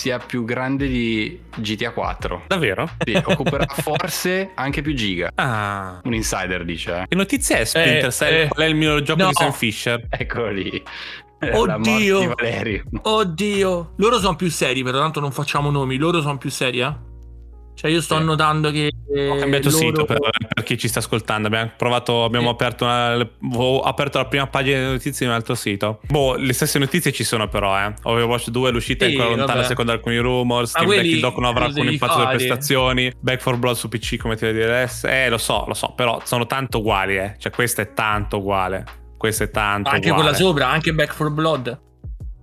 sia 0.01 0.19
più 0.19 0.45
grande 0.47 0.89
di 0.89 1.39
GTA 1.57 1.91
4? 1.93 2.45
Davvero? 2.47 2.89
Sì, 3.05 3.21
occuperà 3.23 3.67
forse 3.69 4.51
anche 4.55 4.81
più 4.81 4.95
giga. 4.95 5.31
Ah. 5.35 6.01
Un 6.03 6.15
insider 6.15 6.65
dice. 6.65 7.01
eh. 7.03 7.05
Che 7.09 7.15
notizia 7.15 7.59
è 7.59 7.65
Splinter 7.67 8.07
Eh, 8.07 8.11
Cell? 8.11 8.35
eh, 8.45 8.49
Qual 8.49 8.65
è 8.67 8.69
il 8.69 8.75
mio 8.77 9.03
gioco 9.03 9.21
no. 9.23 9.29
di 9.29 9.35
Sam 9.35 9.53
Fisher? 9.53 10.07
Eccolo 10.09 10.51
lì. 10.51 10.83
Eh, 11.43 11.51
Oddio. 11.55 12.35
Valerio. 12.35 12.83
Oddio. 13.03 13.93
Loro 13.97 14.19
sono 14.19 14.37
più 14.37 14.51
seri, 14.51 14.83
però 14.83 14.99
tanto 15.01 15.21
non 15.21 15.33
facciamo 15.33 15.71
nomi. 15.71 15.97
Loro 15.97 16.21
sono 16.23 16.39
più 16.39 16.51
seri, 16.51 16.81
eh? 16.81 16.95
Cioè, 17.81 17.91
io 17.91 18.03
sto 18.03 18.18
Sì. 18.18 18.24
notando 18.24 18.70
che. 18.70 18.91
Ho 19.11 19.37
cambiato 19.37 19.70
loro- 19.70 19.78
sito 19.81 20.05
per, 20.05 20.18
per 20.55 20.62
chi 20.64 20.76
ci 20.76 20.87
sta 20.87 20.99
ascoltando. 20.99 21.47
Abbiamo 21.49 21.70
provato, 21.78 22.24
abbiamo 22.24 22.49
Sì. 22.49 22.53
aperto, 22.53 22.85
una- 22.85 23.26
ho 23.55 23.81
aperto 23.81 24.18
la 24.18 24.26
prima 24.26 24.47
pagina 24.49 24.76
delle 24.81 24.91
notizie 24.91 25.24
di 25.24 25.33
un 25.33 25.39
altro 25.39 25.55
sito. 25.55 26.01
Boh, 26.07 26.35
le 26.37 26.53
stesse 26.53 26.78
notizie 26.78 27.11
ci 27.11 27.24
sono, 27.24 27.49
però. 27.49 27.74
Eh. 27.78 27.95
Overwatch 28.03 28.51
2 28.51 28.70
l'uscita 28.70 29.07
è 29.07 29.09
Sì, 29.09 29.16
ancora 29.16 29.35
lontana 29.35 29.62
secondo 29.62 29.93
alcuni 29.93 30.18
rumor. 30.18 30.68
Steam 30.68 30.85
Deck 30.89 30.99
quelli 30.99 31.14
il 31.14 31.20
dock 31.20 31.39
non 31.39 31.49
avrà 31.49 31.64
alcun 31.64 31.89
impatto 31.91 32.12
sulle 32.12 32.26
prestazioni. 32.28 33.12
Back 33.18 33.41
for 33.41 33.57
Blood 33.57 33.76
su 33.76 33.89
PC 33.89 34.18
come 34.18 34.37
ti 34.37 34.45
dire 34.53 34.64
adesso. 34.64 35.07
Eh, 35.07 35.31
lo 35.31 35.39
so, 35.39 35.64
lo 35.66 35.72
so, 35.74 35.95
però 35.97 36.20
sono 36.24 36.45
tanto 36.47 36.81
uguali. 36.81 37.16
Eh. 37.16 37.35
Cioè, 37.39 37.51
questo 37.51 37.81
è 37.81 37.95
tanto 37.95 38.37
uguale. 38.41 38.85
Questo 39.16 39.45
è 39.45 39.51
tanto 39.51 39.89
Anche 39.89 40.11
uguale. 40.11 40.22
quella 40.31 40.37
sopra, 40.37 40.68
anche 40.68 40.93
Back 40.93 41.14
for 41.14 41.31
Blood. 41.31 41.68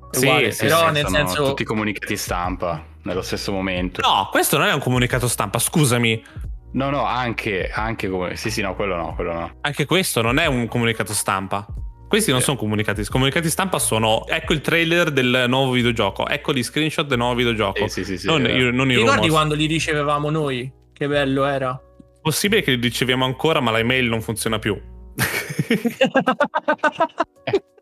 È 0.09 0.15
Sì, 0.17 0.25
uguale, 0.25 0.51
sì, 0.51 0.65
però 0.65 0.87
Sì, 0.87 0.93
nel 0.93 1.05
sono 1.05 1.15
senso. 1.17 1.43
tutti 1.49 1.63
comunicati 1.63 2.17
stampa 2.17 2.83
nello 3.07 3.21
stesso 3.21 3.51
momento. 3.51 4.01
No, 4.01 4.27
questo 4.31 4.57
non 4.57 4.67
è 4.67 4.73
un 4.73 4.79
comunicato 4.79 5.27
stampa, 5.27 5.59
scusami. 5.59 6.23
No, 6.73 6.89
no, 6.89 7.05
anche, 7.05 7.69
anche 7.73 8.09
come... 8.09 8.35
Sì, 8.35 8.51
sì, 8.51 8.61
no, 8.61 8.75
quello 8.75 8.95
no, 8.95 9.13
quello 9.15 9.33
no. 9.33 9.51
Anche 9.61 9.85
questo 9.85 10.21
non 10.21 10.37
è 10.37 10.45
un 10.45 10.67
comunicato 10.67 11.13
stampa. 11.13 11.65
Questi 12.07 12.31
non 12.31 12.41
sono 12.41 12.57
comunicati. 12.57 13.03
Comunicati 13.05 13.49
stampa 13.49 13.79
sono 13.79 14.25
ecco 14.27 14.53
il 14.53 14.61
trailer 14.61 15.11
del 15.11 15.45
nuovo 15.47 15.71
videogioco, 15.71 16.27
ecco 16.27 16.53
gli 16.53 16.63
screenshot 16.63 17.05
del 17.05 17.17
nuovo 17.17 17.35
videogioco. 17.35 17.87
Sì, 17.87 18.03
sì, 18.03 18.05
sì, 18.05 18.17
sì, 18.19 18.27
non, 18.27 18.43
vero. 18.43 18.57
io- 18.57 18.71
non 18.71 18.89
i 18.89 18.93
Ti 18.93 18.99
ricordi 18.99 19.15
rumors. 19.15 19.33
quando 19.33 19.55
li 19.55 19.65
ricevevamo 19.65 20.29
noi? 20.29 20.71
Che 20.93 21.07
bello 21.07 21.45
era. 21.45 21.79
Possibile 22.21 22.61
che 22.61 22.71
li 22.71 22.81
riceviamo 22.81 23.25
ancora, 23.25 23.59
ma 23.59 23.71
l'email 23.71 24.07
non 24.07 24.21
funziona 24.21 24.59
più. 24.59 24.79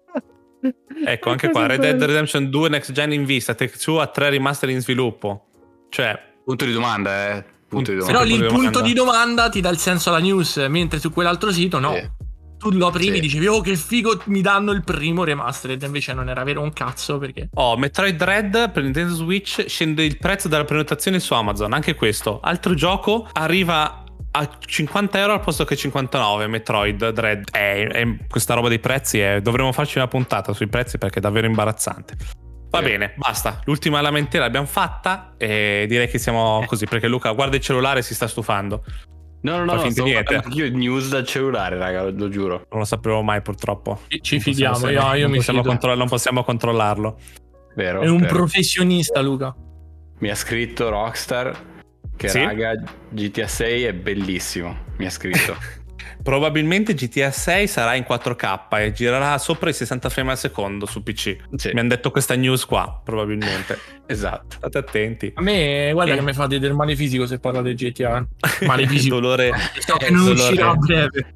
ecco, 1.05 1.29
anche 1.29 1.49
qua 1.49 1.65
Red 1.67 1.79
Dead 1.81 2.01
Redemption 2.03 2.49
2 2.49 2.69
Next 2.69 2.91
Gen 2.91 3.11
in 3.13 3.25
vista, 3.25 3.53
Take 3.53 3.77
Two 3.77 3.99
ha 3.99 4.07
tre 4.07 4.29
remaster 4.29 4.69
in 4.69 4.81
sviluppo. 4.81 5.47
Cioè, 5.89 6.33
Punto 6.45 6.65
di 6.65 6.73
domanda, 6.73 7.29
eh. 7.37 7.45
Punto 7.67 7.91
di 7.91 7.99
Sì, 7.99 8.05
Però 8.05 8.19
domanda. 8.23 8.35
lì 8.37 8.43
il 8.43 8.45
punto 8.53 8.59
di 8.61 8.69
domanda. 8.71 8.87
di 8.87 8.93
domanda 8.93 9.49
ti 9.49 9.61
dà 9.61 9.69
il 9.69 9.77
senso 9.77 10.09
alla 10.09 10.19
news, 10.19 10.57
mentre 10.69 10.99
su 10.99 11.11
quell'altro 11.11 11.51
sito 11.51 11.79
no. 11.79 11.93
Sì. 11.93 12.09
Tu 12.57 12.71
lo 12.71 12.87
aprivi 12.87 13.13
Sì. 13.13 13.17
e 13.17 13.21
dicevi, 13.21 13.47
oh 13.47 13.61
che 13.61 13.75
figo, 13.75 14.21
mi 14.25 14.41
danno 14.41 14.71
il 14.71 14.83
primo 14.83 15.23
remastered. 15.23 15.81
Invece 15.83 16.13
non 16.13 16.29
era 16.29 16.43
vero 16.43 16.61
un 16.61 16.71
cazzo 16.71 17.17
perché. 17.17 17.49
oh, 17.55 17.77
Metroid 17.77 18.15
Dread 18.15 18.71
per 18.71 18.83
Nintendo 18.83 19.13
Switch 19.13 19.65
scende 19.67 20.03
il 20.05 20.17
prezzo 20.17 20.47
della 20.47 20.63
prenotazione 20.63 21.19
su 21.19 21.33
Amazon. 21.33 21.73
Anche 21.73 21.95
questo, 21.95 22.39
altro 22.41 22.73
gioco 22.75 23.27
arriva 23.33 24.03
a 24.37 24.49
50 24.59 25.17
euro 25.17 25.33
al 25.33 25.39
posto 25.39 25.63
che 25.63 25.75
59. 25.75 26.47
Metroid 26.47 27.09
Dread. 27.09 27.47
Eh, 27.51 27.89
eh, 27.91 28.17
questa 28.27 28.53
roba 28.53 28.67
dei 28.67 28.79
prezzi 28.79 29.19
è... 29.19 29.41
dovremmo 29.41 29.71
farci 29.71 29.97
una 29.97 30.07
puntata 30.07 30.51
sui 30.53 30.67
prezzi 30.67 30.97
perché 30.97 31.19
è 31.19 31.21
davvero 31.21 31.47
imbarazzante. 31.47 32.15
Va 32.69 32.81
bene, 32.81 33.13
basta. 33.15 33.61
L'ultima 33.63 34.01
lamentela 34.01 34.43
l'abbiamo 34.45 34.65
fatta 34.65 35.35
e 35.37 35.85
direi 35.87 36.09
che 36.09 36.17
siamo 36.17 36.61
così 36.65 36.85
perché 36.85 37.07
Luca 37.07 37.31
guarda 37.31 37.55
il 37.55 37.61
cellulare 37.61 37.99
e 37.99 38.01
si 38.01 38.13
sta 38.13 38.27
stufando. 38.27 38.83
No, 39.43 39.57
no, 39.59 39.63
no, 39.63 39.73
no 39.75 39.89
stavo 39.89 40.07
niente. 40.07 40.35
anch'io 40.35 40.69
news 40.71 41.07
dal 41.07 41.25
cellulare, 41.25 41.77
raga, 41.77 42.09
lo, 42.09 42.27
giuro. 42.27 42.65
Non 42.69 42.79
lo 42.79 42.83
sapremo 42.83 43.21
mai 43.21 43.41
purtroppo. 43.41 44.01
Ci, 44.07 44.21
ci 44.21 44.39
fidiamo, 44.41 44.79
possiamo- 44.79 45.07
io, 45.09 45.13
io 45.13 45.21
non 45.21 45.31
mi 45.31 45.37
possiamo 45.37 45.59
fido. 45.59 45.71
controll- 45.71 45.97
non 45.97 46.07
possiamo 46.09 46.43
controllarlo. 46.43 47.19
Vero? 47.75 48.01
È 48.01 48.09
un 48.09 48.21
vero. 48.21 48.33
professionista, 48.33 49.21
Luca. 49.21 49.55
Mi 50.19 50.29
ha 50.29 50.35
scritto 50.35 50.89
Rockstar 50.89 51.74
che 52.15 52.27
Sì? 52.29 52.39
raga 52.43 52.73
GTA 53.09 53.47
6 53.47 53.83
è 53.83 53.93
bellissimo. 53.93 54.77
Mi 54.97 55.05
ha 55.05 55.09
scritto. 55.09 55.55
Probabilmente 56.23 56.95
GTA 56.95 57.29
6 57.29 57.67
sarà 57.67 57.93
in 57.93 58.03
4K 58.07 58.79
e 58.79 58.91
girerà 58.93 59.37
sopra 59.37 59.69
i 59.69 59.73
60 59.73 60.09
frame 60.09 60.31
al 60.31 60.37
secondo 60.39 60.87
su 60.87 61.03
PC. 61.03 61.35
Sì. 61.55 61.69
Mi 61.73 61.79
hanno 61.81 61.89
detto 61.89 62.09
questa 62.09 62.35
news 62.35 62.65
qua, 62.65 62.99
probabilmente. 63.03 63.77
esatto. 64.07 64.55
State 64.57 64.77
attenti. 64.77 65.31
A 65.35 65.41
me, 65.41 65.91
guarda 65.93 66.13
Eh. 66.13 66.15
che 66.17 66.21
mi 66.23 66.33
fate 66.33 66.57
del 66.57 66.73
male 66.73 66.95
fisico 66.95 67.27
se 67.27 67.37
parla 67.39 67.61
del 67.61 67.75
GTA. 67.75 68.25
Male 68.65 68.87
fisico. 68.87 69.15
dolore. 69.19 69.51
So 69.79 69.97
che 69.97 70.09
non 70.09 70.23
dolore. 70.25 70.41
uscirà 70.41 70.69
a 70.69 70.75
breve. 70.75 71.35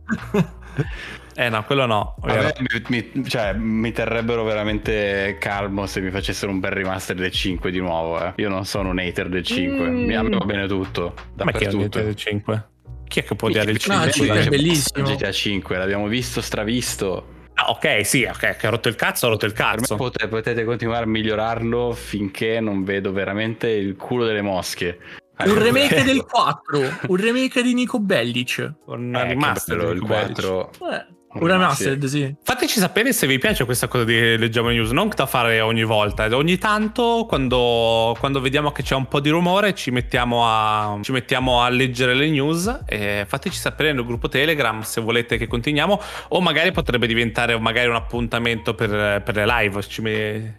Eh 1.39 1.47
no, 1.47 1.63
quello 1.63 1.85
no. 1.85 2.15
Me 2.23 2.53
mi, 2.89 3.09
mi- 3.13 3.25
cioè, 3.29 3.53
mi 3.53 3.93
terrebbero 3.93 4.43
veramente 4.43 5.37
calmo 5.39 5.85
se 5.85 6.01
mi 6.01 6.09
facessero 6.09 6.51
un 6.51 6.59
bel 6.59 6.71
remaster 6.71 7.15
del 7.15 7.31
5 7.31 7.71
di 7.71 7.79
nuovo. 7.79 8.21
eh. 8.21 8.33
Io 8.35 8.49
non 8.49 8.65
sono 8.65 8.89
un 8.89 8.99
hater 8.99 9.29
del 9.29 9.43
5. 9.43 9.87
Mm. 9.87 10.03
Mi 10.05 10.15
a 10.15 10.21
me 10.23 10.35
va 10.37 10.43
bene 10.43 10.67
tutto. 10.67 11.13
Ma 11.37 11.51
chi 11.53 11.63
è 11.63 11.69
Dappertutto. 11.69 11.99
il 11.99 12.15
5? 12.15 12.67
Chi 13.07 13.19
è 13.21 13.23
che 13.23 13.35
può 13.35 13.47
odiare 13.47 13.71
il 13.71 13.81
No, 13.87 13.93
5? 13.93 14.05
il 14.07 14.11
5 14.13 14.39
è 14.41 14.47
bellissimo. 14.49 15.05
GTA 15.07 15.31
5 15.31 15.77
l'abbiamo 15.77 16.07
visto, 16.07 16.41
stravisto. 16.41 17.27
Ah, 17.53 17.69
ok, 17.69 18.05
sì, 18.05 18.23
ok, 18.25 18.57
che 18.57 18.67
ha 18.67 18.69
rotto 18.69 18.89
il 18.89 18.95
cazzo, 18.95 19.25
ha 19.27 19.29
rotto 19.29 19.45
il 19.45 19.53
Per 19.53 19.65
me 19.65 19.75
cazzo. 19.77 19.95
pote- 19.95 20.27
potete 20.27 20.65
continuare 20.65 21.05
a 21.05 21.07
migliorarlo 21.07 21.93
finché 21.93 22.59
non 22.59 22.83
vedo 22.83 23.13
veramente 23.13 23.69
il 23.69 23.95
culo 23.95 24.25
delle 24.25 24.41
mosche. 24.41 24.99
Un 25.45 25.57
remake 25.57 26.03
del 26.03 26.25
4, 26.25 26.79
un 27.07 27.15
remake 27.15 27.61
di 27.63 27.73
Nico 27.73 27.99
Bellic. 27.99 28.73
Un 28.87 29.15
Eh, 29.15 29.23
remaster 29.23 29.77
di 29.77 29.91
il 29.99 30.05
Bellic. 30.05 30.41
4 30.41 30.69
Eh, 30.91 31.05
un 31.31 31.47
remastered, 31.47 32.05
sì. 32.05 32.35
Fateci 32.41 32.79
sapere 32.79 33.13
se 33.13 33.27
vi 33.27 33.37
piace 33.37 33.65
questa 33.65 33.87
cosa 33.87 34.03
di 34.03 34.37
leggiamo 34.37 34.69
le 34.69 34.75
news, 34.75 34.89
non 34.89 35.11
da 35.15 35.25
fare 35.27 35.59
ogni 35.61 35.83
volta. 35.83 36.25
Ogni 36.35 36.57
tanto, 36.57 37.25
quando, 37.27 38.15
quando 38.19 38.41
vediamo 38.41 38.71
che 38.71 38.81
c'è 38.81 38.95
un 38.95 39.07
po' 39.07 39.19
di 39.19 39.29
rumore, 39.29 39.75
ci 39.75 39.91
mettiamo, 39.91 40.45
a, 40.45 40.97
ci 41.01 41.11
mettiamo 41.11 41.61
a 41.61 41.69
leggere 41.69 42.15
le 42.15 42.29
news. 42.29 42.79
E 42.87 43.25
fateci 43.27 43.57
sapere 43.57 43.93
nel 43.93 44.05
gruppo 44.05 44.27
Telegram 44.27 44.81
se 44.81 45.01
volete 45.01 45.37
che 45.37 45.47
continuiamo. 45.47 46.01
O 46.29 46.41
magari 46.41 46.71
potrebbe 46.71 47.05
diventare 47.05 47.57
magari 47.59 47.87
un 47.87 47.95
appuntamento 47.95 48.73
per, 48.73 49.21
per 49.21 49.35
le 49.35 49.45
live. 49.45 49.81
Ci 49.83 50.01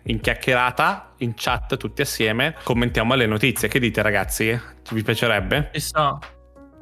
in 0.05 0.21
chiacchierata, 0.21 1.15
in 1.19 1.33
chat, 1.35 1.77
tutti 1.77 2.03
assieme. 2.03 2.55
Commentiamo 2.63 3.15
le 3.15 3.27
notizie. 3.27 3.69
Che 3.69 3.81
dite, 3.81 4.03
ragazzi? 4.03 4.59
Vi 4.91 5.03
piacerebbe? 5.03 5.71
Ci 5.73 5.81
sta. 5.81 6.19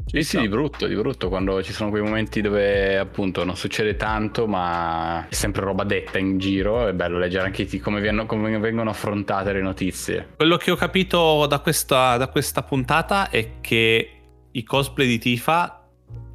Sì, 0.06 0.22
sì, 0.22 0.40
di 0.40 0.48
brutto, 0.48 0.86
di 0.86 0.94
brutto, 0.94 1.28
quando 1.28 1.62
ci 1.62 1.72
sono 1.72 1.90
quei 1.90 2.02
momenti 2.02 2.40
dove 2.40 2.98
appunto 2.98 3.44
non 3.44 3.56
succede 3.56 3.96
tanto, 3.96 4.46
ma 4.46 5.26
è 5.28 5.34
sempre 5.34 5.62
roba 5.64 5.84
detta 5.84 6.18
in 6.18 6.38
giro, 6.38 6.86
è 6.86 6.94
bello 6.94 7.18
leggere 7.18 7.44
anche 7.44 7.66
come, 7.80 8.00
viene, 8.00 8.24
come 8.24 8.58
vengono 8.58 8.90
affrontate 8.90 9.52
le 9.52 9.60
notizie. 9.60 10.28
Quello 10.36 10.56
che 10.56 10.70
ho 10.70 10.76
capito 10.76 11.46
da 11.46 11.58
questa, 11.60 12.16
da 12.16 12.28
questa 12.28 12.62
puntata 12.62 13.28
è 13.28 13.60
che 13.60 14.12
i 14.50 14.62
cosplay 14.64 15.06
di 15.06 15.18
Tifa 15.18 15.77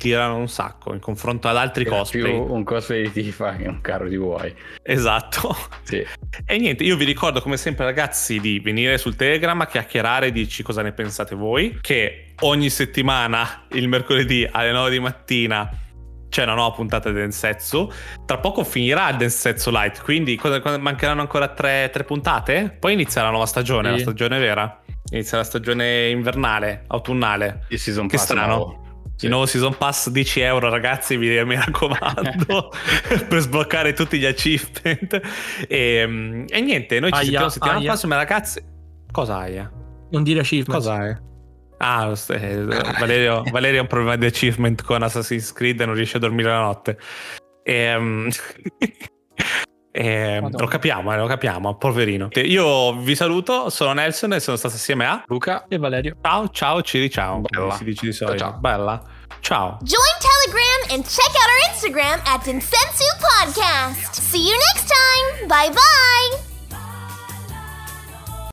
tirano 0.03 0.35
un 0.37 0.49
sacco 0.49 0.93
in 0.93 0.99
confronto 0.99 1.47
ad 1.47 1.55
altri 1.57 1.85
Era 1.85 1.97
cosplay. 1.97 2.21
più 2.23 2.53
un 2.53 2.63
cosplay 2.63 3.03
di 3.11 3.23
Tifa 3.23 3.55
che 3.55 3.67
un 3.67 3.79
carro 3.81 4.07
di 4.07 4.17
vuoi. 4.17 4.53
Esatto. 4.83 5.55
Sì. 5.83 6.05
E 6.45 6.57
niente, 6.57 6.83
io 6.83 6.95
vi 6.97 7.05
ricordo 7.05 7.41
come 7.41 7.57
sempre 7.57 7.85
ragazzi 7.85 8.39
di 8.39 8.59
venire 8.59 8.97
sul 8.97 9.15
Telegram 9.15 9.59
a 9.61 9.65
chiacchierare 9.67 10.27
e 10.27 10.31
dirci 10.31 10.61
cosa 10.63 10.81
ne 10.81 10.91
pensate 10.91 11.35
voi, 11.35 11.77
che 11.81 12.33
ogni 12.41 12.69
settimana 12.69 13.65
il 13.71 13.87
mercoledì 13.87 14.47
alle 14.49 14.71
9 14.71 14.89
di 14.91 14.99
mattina 14.99 15.69
c'è 16.29 16.43
una 16.43 16.55
nuova 16.55 16.73
puntata 16.75 17.09
di 17.09 17.15
Densetsu. 17.15 17.91
Tra 18.25 18.39
poco 18.39 18.63
finirà 18.63 19.11
Densetsu 19.13 19.69
Light, 19.69 20.01
quindi 20.01 20.35
cosa- 20.35 20.59
mancheranno 20.79 21.21
ancora 21.21 21.47
tre, 21.49 21.89
tre 21.93 22.03
puntate? 22.03 22.75
Poi 22.79 22.93
inizia 22.93 23.21
la 23.21 23.29
nuova 23.29 23.45
stagione, 23.45 23.89
Sì. 23.89 23.95
la 23.95 23.99
stagione 24.01 24.39
vera. 24.39 24.81
Inizia 25.11 25.37
la 25.37 25.43
stagione 25.43 26.09
invernale, 26.09 26.85
autunnale. 26.87 27.65
Il 27.69 27.77
season 27.77 28.07
Che 28.07 28.15
pass 28.15 28.25
strano. 28.25 28.55
nuovo. 28.55 28.82
Sì. 29.15 29.25
Il 29.25 29.31
nuovo 29.31 29.45
season 29.45 29.77
pass 29.77 30.09
10 30.09 30.39
euro 30.41 30.69
ragazzi 30.69 31.17
mi, 31.17 31.27
mi 31.45 31.55
raccomando 31.55 32.71
per 33.29 33.39
sbloccare 33.39 33.93
tutti 33.93 34.17
gli 34.17 34.25
achievement 34.25 35.21
e, 35.67 36.03
mm, 36.07 36.45
e 36.49 36.61
niente 36.61 36.99
noi 36.99 37.11
ci 37.11 37.15
Aia, 37.17 37.23
sentiamo 37.23 37.49
settimana 37.49 37.77
aia. 37.77 37.87
prossima 37.87 38.15
ragazzi 38.15 38.61
cosa 39.11 39.37
hai? 39.37 39.67
Non 40.09 40.23
dire 40.23 40.39
achievement. 40.39 40.79
cosa 40.79 40.93
hai? 40.95 41.15
ah 41.77 42.13
eh, 42.29 42.63
Valerio, 42.99 43.43
Valerio 43.51 43.79
ha 43.79 43.81
un 43.81 43.87
problema 43.87 44.15
di 44.15 44.25
achievement 44.25 44.81
con 44.83 45.03
Assassin's 45.03 45.51
Creed 45.53 45.81
e 45.81 45.85
non 45.85 45.95
riesce 45.95 46.17
a 46.17 46.19
dormire 46.19 46.49
la 46.49 46.61
notte 46.61 46.97
e, 47.63 47.97
mm, 47.97 48.27
e, 49.95 50.39
Madonna. 50.41 50.63
lo 50.63 50.67
capiamo 50.69 51.13
eh, 51.13 51.17
lo 51.17 51.27
capiamo 51.27 51.75
poverino 51.75 52.27
io 52.33 52.93
vi 52.97 53.15
saluto 53.15 53.69
sono 53.69 53.93
Nelson 53.93 54.33
e 54.33 54.39
sono 54.39 54.57
stato 54.57 54.73
assieme 54.75 55.05
a 55.05 55.23
Luca, 55.27 55.65
E 55.69 55.77
Valerio. 55.77 56.15
ciao 56.21 56.49
ciao 56.49 56.81
ci 56.81 57.09
ciao 57.11 57.41
Bella. 57.41 57.75
si 57.75 57.83
dice 57.83 58.05
di 58.07 58.11
solito 58.11 58.37
ciao. 58.39 58.57
bella 58.59 59.01
ciao 59.41 59.77
Join 59.81 60.17
Telegram 60.19 60.95
and 60.95 61.03
check 61.05 61.29
out 61.29 61.47
our 61.47 61.71
Instagram 61.71 62.19
at 62.25 62.43
Densensu 62.43 63.03
Podcast. 63.19 64.19
See 64.19 64.39
you 64.49 64.55
next 64.73 64.87
time. 64.87 65.47
Bye 65.47 65.69
bye. 65.69 66.52